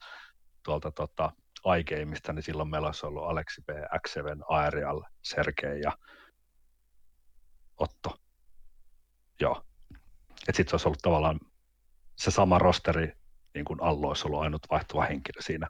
[0.64, 1.32] tuolta tota,
[1.78, 5.92] iGameista, niin silloin meillä olisi ollut Aleksi B, X7, Aerial, Sergei ja
[7.76, 8.16] Otto.
[9.40, 9.69] Joo.
[10.48, 11.40] Että sitten se olisi ollut tavallaan
[12.16, 13.12] se sama rosteri,
[13.54, 15.68] niin kuin Allo olisi ollut ainut vaihtuva henkilö siinä.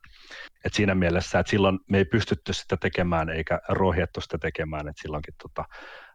[0.65, 5.03] Et siinä mielessä, että silloin me ei pystytty sitä tekemään eikä rohjettu sitä tekemään, että
[5.03, 5.65] silloinkin tota,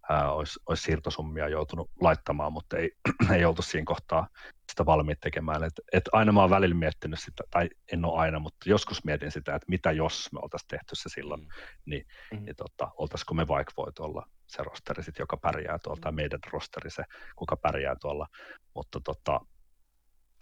[0.09, 2.91] ää, olisi, olisi siirtosummia joutunut laittamaan, mutta ei,
[3.35, 4.27] ei oltu siinä kohtaa
[4.71, 5.63] sitä valmiit tekemään.
[5.63, 9.31] Et, et aina mä oon välillä miettinyt sitä, tai en ole aina, mutta joskus mietin
[9.31, 11.47] sitä, että mitä jos me oltaisiin tehty se silloin, mm.
[11.85, 12.45] niin, mm.
[12.45, 16.39] niin tota, oltaisiko me vaikka voitu olla se rosteri, sit, joka pärjää tuolla, tai meidän
[16.51, 17.03] rosteri se,
[17.35, 18.27] kuka pärjää tuolla,
[18.75, 19.41] mutta tota,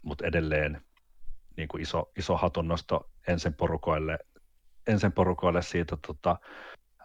[0.03, 0.81] mutta edelleen
[1.57, 4.19] niin kuin iso, iso hatunnosto ensin porukoille,
[4.87, 6.37] ensin porukoille siitä, tota,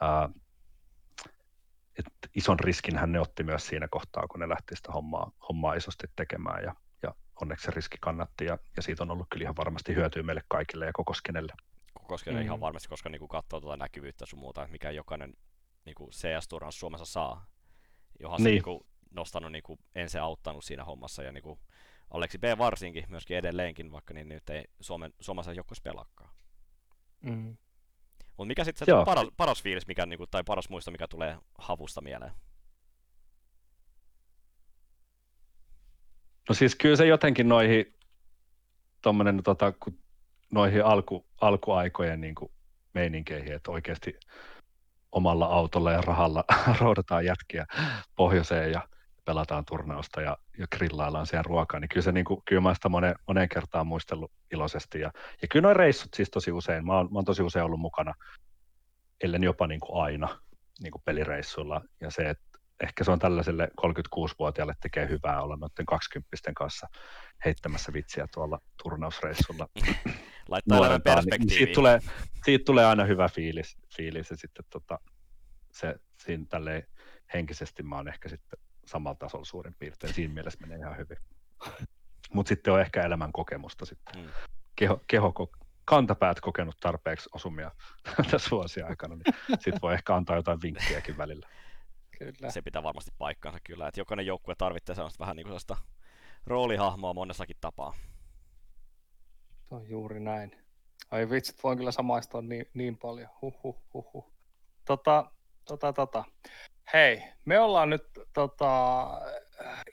[0.01, 0.29] ää,
[1.99, 6.07] että ison riskin ne otti myös siinä kohtaa, kun ne lähti sitä hommaa, hommaa isosti
[6.17, 9.95] tekemään ja, ja onneksi se riski kannatti ja, ja siitä on ollut kyllä ihan varmasti
[9.95, 11.53] hyötyä meille kaikille ja koko skenelle.
[11.95, 12.47] Koko skenelle mm.
[12.47, 15.35] ihan varmasti, koska niin katsoo tuota näkyvyyttä sun muuta, mikä jokainen
[15.85, 17.47] niin CS-turnaus Suomessa saa,
[18.21, 18.45] johon niin.
[18.45, 18.81] se niin kuin,
[19.11, 21.61] nostanut niin kuin, ensin auttanut siinä hommassa ja niin kuin,
[22.11, 26.31] Aleksi B varsinkin, myöskin edelleenkin, vaikka niin nyt ei Suomen, Suomessa joukkueessa pelaakaan.
[27.23, 27.57] Mm.
[28.39, 32.01] Mutta mikä sitten se paras, paras fiilis, mikä, niinku, tai paras muisto, mikä tulee havusta
[32.01, 32.33] mieleen?
[36.49, 37.95] No siis kyllä se jotenkin noihin,
[39.03, 39.73] tommonen, tota,
[40.51, 42.53] noihin alku, alkuaikojen niin kuin
[42.95, 44.21] meininkeihin, että oikeasti
[45.13, 46.45] omalla autolla ja rahalla
[46.81, 47.67] roudataan jätkiä
[48.17, 48.89] pohjoiseen ja
[49.29, 52.89] pelataan turnausta ja, ja grillaillaan siellä ruokaa, niin kyllä, se, niin kuin, kyllä mä sitä
[52.89, 55.01] moneen, moneen kertaan muistellut iloisesti.
[55.01, 55.13] Ja,
[55.43, 58.15] ja kyllä noin reissut siis tosi usein, mä oon, mä oon tosi usein ollut mukana,
[59.25, 60.41] ellen jopa niin kuin aina
[60.81, 61.81] niin kuin pelireissuilla.
[62.01, 66.87] Ja se, että ehkä se on tällaiselle 36-vuotiaalle tekee hyvää olla noiden 20 kanssa
[67.45, 69.69] heittämässä vitsiä tuolla turnausreissulla.
[70.49, 71.59] Laittaa elämän perspektiiviin.
[71.59, 71.99] Siitä tulee,
[72.45, 74.99] siitä tulee aina hyvä fiilis, fiilis ja sitten tota,
[75.73, 76.83] se, siinä tälleen
[77.35, 80.15] henkisesti mä oon ehkä sitten samalla tasolla suurin piirtein.
[80.15, 81.19] Siinä mielessä menee ihan hyvin.
[82.35, 84.23] Mutta sitten on ehkä elämän kokemusta sitten.
[84.23, 84.31] Mm.
[84.77, 85.33] Keho, keho,
[85.85, 87.71] kantapäät kokenut tarpeeksi osumia
[88.31, 91.49] tässä vuosien aikana, niin sitten voi ehkä antaa jotain vinkkiäkin välillä.
[92.19, 92.51] Kyllä.
[92.51, 95.77] Se pitää varmasti paikkaansa kyllä, että jokainen joukkue tarvitsee sellaista vähän niin kuin sellaista
[96.47, 97.95] roolihahmoa monessakin tapaa.
[99.69, 100.65] Se on juuri näin.
[101.11, 103.29] Ai vitsit, voin kyllä samaistua niin, niin paljon.
[103.43, 104.33] Huhhuh, huhhuh.
[104.85, 105.33] Tota,
[105.69, 106.25] tota, tota.
[106.93, 109.07] Hei, me ollaan nyt tota,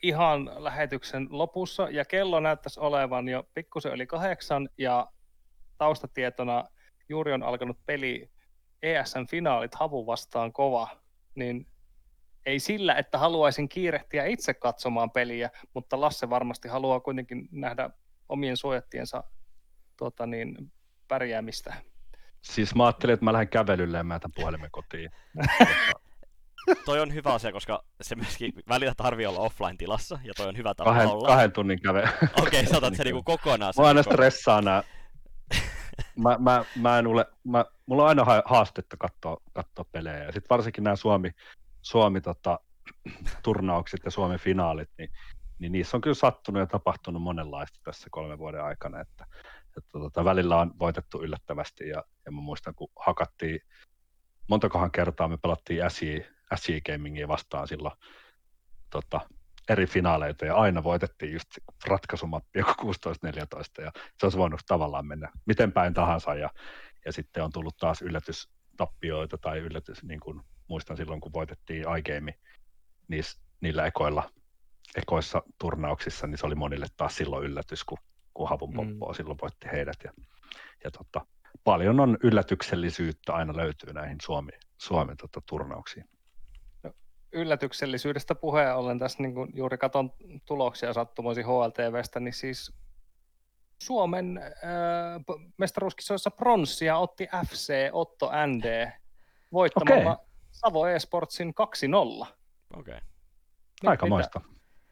[0.02, 5.06] ihan lähetyksen lopussa ja kello näyttäisi olevan jo pikkusen yli kahdeksan ja
[5.78, 6.64] taustatietona
[7.08, 8.30] juuri on alkanut peli
[8.82, 10.88] ESN finaalit havu vastaan kova,
[11.34, 11.66] niin
[12.46, 17.90] ei sillä, että haluaisin kiirehtiä itse katsomaan peliä, mutta Lasse varmasti haluaa kuitenkin nähdä
[18.28, 19.24] omien suojattiensa
[19.96, 20.72] tota niin,
[21.08, 21.74] pärjäämistä.
[22.52, 25.10] Siis mä ajattelin, että mä lähden kävelylle ja mä jätän puhelimen kotiin.
[26.84, 30.74] toi on hyvä asia, koska se myöskin välillä tarvii olla offline-tilassa, ja toi on hyvä
[30.74, 31.28] tapa kahden, olla.
[31.28, 32.00] Kahden tunnin käve.
[32.42, 33.74] Okei, okay, sä otat se niinku kokonaan.
[33.78, 34.82] Mä aina stressaa nää.
[36.16, 40.48] Mä, mä, mä en ule, mä, mulla on aina haastetta katsoa, katsoa pelejä, ja sitten
[40.50, 41.30] varsinkin nämä Suomi,
[41.82, 42.60] Suomi tota,
[43.44, 45.10] turnaukset ja Suomen finaalit, niin,
[45.58, 49.26] niin niissä on kyllä sattunut ja tapahtunut monenlaista tässä kolmen vuoden aikana, että,
[49.76, 53.60] että tota, välillä on voitettu yllättävästi, ja, ja mä muistan, kun hakattiin
[54.48, 56.18] montakohan kertaa me pelattiin SJ,
[56.54, 57.94] SJ Gamingia vastaan silloin
[58.90, 59.20] tota,
[59.68, 61.48] eri finaaleita ja aina voitettiin just
[61.86, 66.50] ratkaisumappi joku 16-14 ja se olisi voinut tavallaan mennä miten päin tahansa ja,
[67.04, 72.34] ja sitten on tullut taas yllätystappioita tai yllätys, niin kuin muistan silloin kun voitettiin iGame
[73.08, 74.30] niissä, niillä ekoilla,
[74.96, 77.98] ekoissa turnauksissa, niin se oli monille taas silloin yllätys, kun,
[78.36, 79.14] kun Havun Poppo mm.
[79.14, 80.12] silloin voitti heidät ja,
[80.84, 81.26] ja tota,
[81.64, 86.08] paljon on yllätyksellisyyttä aina löytyy näihin Suomi, Suomen tota, turnauksiin.
[86.82, 86.92] No,
[87.32, 90.12] yllätyksellisyydestä puheen ollen tässä niin kuin juuri katon
[90.44, 92.72] tuloksia sattumoisin HLTVstä, niin siis
[93.82, 98.92] Suomen äh, mestaruuskisoissa pronssia otti FC Otto ND
[99.52, 100.26] voittamalla okay.
[100.50, 101.54] Savo Esportsin
[102.22, 102.26] 2-0.
[102.76, 102.94] Okei.
[102.94, 103.00] Okay.
[103.84, 104.40] Aika moista.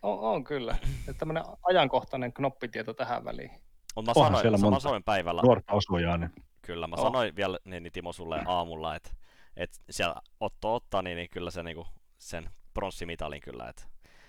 [0.05, 0.77] On, on kyllä.
[1.19, 3.51] Tämmöinen ajankohtainen knoppitieto tähän väliin.
[3.97, 5.43] Mutta mä sanoin, siellä monta sanoin päivällä.
[5.43, 6.31] Nuorta osujaa, niin
[6.63, 7.03] Kyllä, mä oh.
[7.03, 9.11] sanoin vielä niin, niin Timo sulle aamulla, että
[9.57, 11.87] et siellä Otto ottaa, niin, niin kyllä se niinku,
[12.19, 13.83] sen pronssimitalin kyllä, että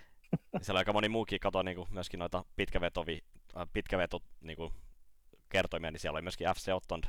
[0.62, 3.24] siellä aika moni muukin katoi niinku, myöskin noita pitkävetovi,
[3.58, 4.74] äh, pitkäveto niinku,
[5.50, 7.02] kertoimia, niin siellä oli myöskin FC Otton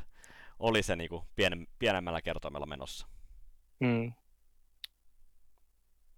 [0.59, 3.07] oli se niinku pien, pienemmällä kertoimella menossa.
[3.85, 4.13] Hmm.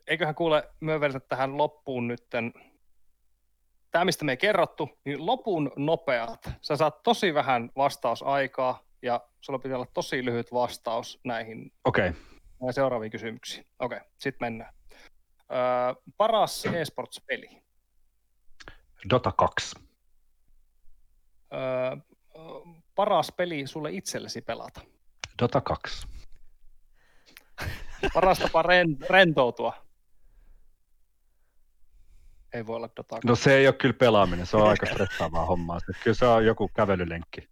[0.08, 2.52] Eiköhän kuule myönvedetä tähän loppuun nytten,
[3.90, 6.50] tämä mistä me ei kerrottu, niin lopun nopeat.
[6.60, 12.20] Sä saat tosi vähän vastausaikaa ja sulla pitää olla tosi lyhyt vastaus näihin Okei, okay.
[12.60, 13.66] näihin seuraaviin kysymyksiin.
[13.78, 14.74] Okei, sitten mennään.
[15.52, 17.62] Öö, paras eSports-peli.
[19.10, 19.76] Dota 2.
[21.52, 21.96] Öö,
[22.94, 24.80] paras peli sulle itsellesi pelata.
[25.42, 26.06] Dota 2.
[28.14, 29.87] Paras tapa ren- rentoutua.
[32.52, 33.16] Ei voi olla Dota.
[33.24, 35.80] No se ei ole kyllä pelaaminen, se on aika stressaavaa hommaa.
[35.80, 37.48] Se- Kyllä se on joku kävelylenkki.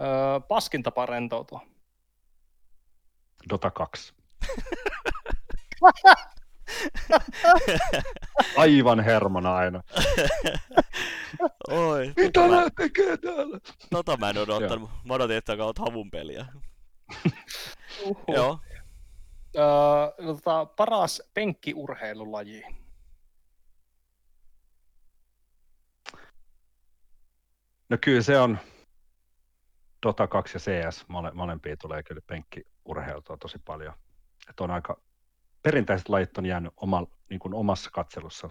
[0.00, 1.60] Öö, paskin tapa rentoutua.
[3.50, 4.14] Dota 2.
[8.56, 9.82] Aivan hermona aina.
[11.70, 13.58] Oi, Mitä nää tekee täällä?
[13.90, 14.90] tota mä en odottanut.
[15.04, 16.46] Mä odotin, että olet havun peliä.
[18.04, 18.24] Uhuh.
[18.34, 18.58] Joo.
[19.56, 22.62] Öö, tota, paras penkkiurheilulaji.
[27.88, 28.58] No kyllä se on
[30.06, 33.94] Dota 2 ja CS, mole, molempia tulee kyllä penkkiurheiltua tosi paljon.
[34.48, 35.00] Että on aika,
[35.62, 38.50] perinteiset lajit on jäänyt oma, niin kuin omassa katselussa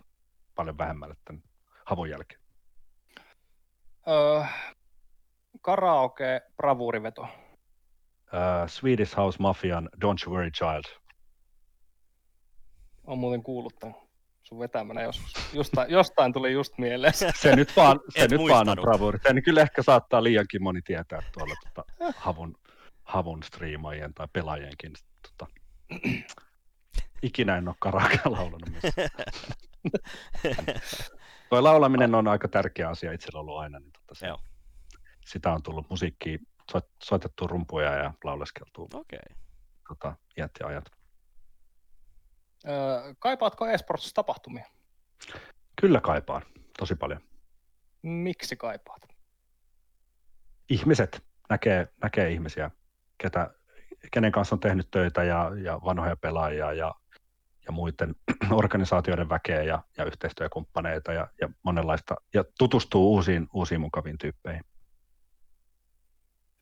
[0.56, 1.44] paljon vähemmälle tämän
[1.86, 2.42] havun jälkeen.
[4.08, 4.44] Öö,
[5.62, 7.22] karaoke bravuuriveto.
[7.22, 7.30] Uh,
[8.68, 11.00] Swedish House Mafian Don't You Worry Child.
[13.04, 14.03] On muuten kuullut tämän
[14.54, 15.34] sun vetämänä joskus.
[15.54, 17.14] Jostain, jostain tuli just mieleen.
[17.42, 17.56] se.
[17.56, 19.20] Nyt vaan, se Et nyt vaan on bravuri.
[19.28, 22.56] Se kyllä ehkä saattaa liiankin moni tietää tuolla tota, havun,
[23.04, 24.94] havun striimaajien tai pelaajienkin.
[25.22, 25.54] Tota,
[27.22, 28.70] ikinä en ole karaokea laulanut.
[28.70, 29.10] missään.
[31.50, 33.80] Toi laulaminen on aika tärkeä asia itsellä ollut aina.
[33.80, 34.40] Niin tota se, Joo.
[35.26, 36.40] sitä on tullut musiikkiin,
[36.72, 39.20] soit, soitettu rumpuja ja lauleskeltu Okei.
[39.88, 41.03] tota, iät ja ajat.
[42.70, 44.66] Öö, kaipaatko esports tapahtumia?
[45.82, 46.42] Kyllä kaipaan
[46.80, 47.22] tosi paljon.
[48.02, 49.14] Miksi kaipaat?
[50.70, 52.72] ihmiset näkee, näkee ihmisiä,
[53.18, 53.54] ketä,
[54.12, 56.96] kenen kanssa on tehnyt töitä ja, ja vanhoja pelaajia ja,
[57.66, 58.16] ja muiden
[58.52, 64.64] organisaatioiden väkeä ja, ja yhteistyökumppaneita ja, ja monenlaista, ja tutustuu uusiin, uusiin mukaviin tyyppeihin.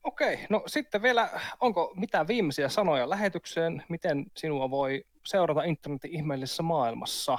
[0.03, 1.29] Okei, no sitten vielä,
[1.59, 3.83] onko mitään viimeisiä sanoja lähetykseen?
[3.89, 7.37] Miten sinua voi seurata internetin ihmeellisessä maailmassa?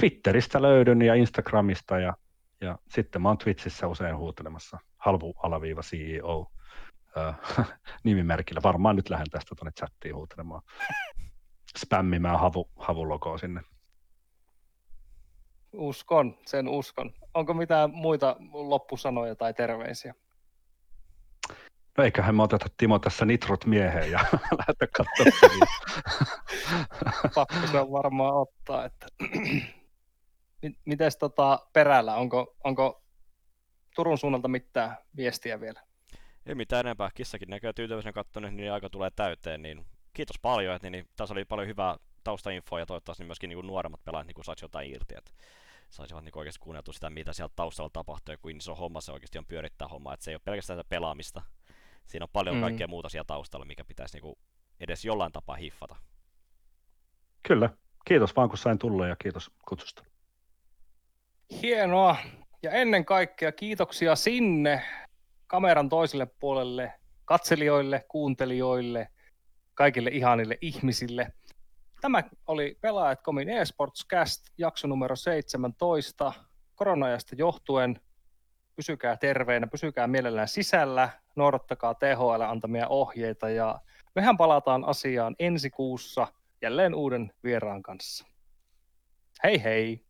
[0.00, 2.14] Twitteristä löydyn ja Instagramista ja,
[2.60, 6.52] ja sitten mä oon Twitchissä usein huutelemassa halvu-CEO
[7.18, 7.68] äh,
[8.04, 8.60] nimimerkillä.
[8.62, 10.62] Varmaan nyt lähden tästä tuonne chattiin huutelemaan.
[11.78, 13.60] Spämmimään havu, havulogoa sinne.
[15.72, 17.12] Uskon, sen uskon.
[17.34, 20.14] Onko mitään muita loppusanoja tai terveisiä?
[21.98, 24.18] Eiköhän me oteta Timo tässä nitrot mieheen ja
[24.58, 25.68] lähdetä katsomaan.
[27.34, 28.84] Pakko se on varmaan ottaa.
[28.84, 29.06] Että...
[30.62, 33.02] Mi- Mites tota perällä, onko, onko
[33.94, 35.80] Turun suunnalta mitään viestiä vielä?
[36.46, 37.10] Ei mitään enempää.
[37.14, 39.62] Kissakin näkee tyytyväisenä kattonut, niin aika tulee täyteen.
[39.62, 44.04] Niin kiitos paljon, että niin, tässä oli paljon hyvää taustainfoa ja toivottavasti myöskin niin nuoremmat
[44.04, 45.14] pelaajat niin saisi jotain irti.
[45.18, 45.32] Että
[45.90, 49.38] saisivat niin oikeasti kuunneltua sitä, mitä siellä taustalla tapahtuu ja kuin iso homma se oikeasti
[49.38, 50.14] on pyörittää hommaa.
[50.14, 51.42] Että se ei ole pelkästään sitä pelaamista.
[52.06, 52.60] Siinä on paljon Mm.
[52.60, 54.34] kaikkea muuta siellä taustalla, mikä pitäisi niin
[54.80, 55.96] edes jollain tapaa hiffata.
[57.42, 57.70] Kyllä.
[58.04, 60.04] Kiitos vaan kun sain tulla ja kiitos kutsusta.
[61.62, 62.16] Hienoa.
[62.62, 64.84] Ja ennen kaikkea kiitoksia sinne
[65.46, 66.92] kameran toiselle puolelle,
[67.24, 69.08] katselijoille, kuuntelijoille,
[69.74, 71.32] kaikille ihanille ihmisille.
[72.00, 76.32] Tämä oli Pelaajat.comin eSportscast, jakso numero 17.
[76.74, 78.00] Koronaajasta johtuen
[78.82, 83.80] pysykää terveenä, pysykää mielellään sisällä, noudattakaa THL antamia ohjeita ja
[84.14, 86.26] mehän palataan asiaan ensi kuussa
[86.62, 88.26] jälleen uuden vieraan kanssa.
[89.44, 90.04] Hei hei!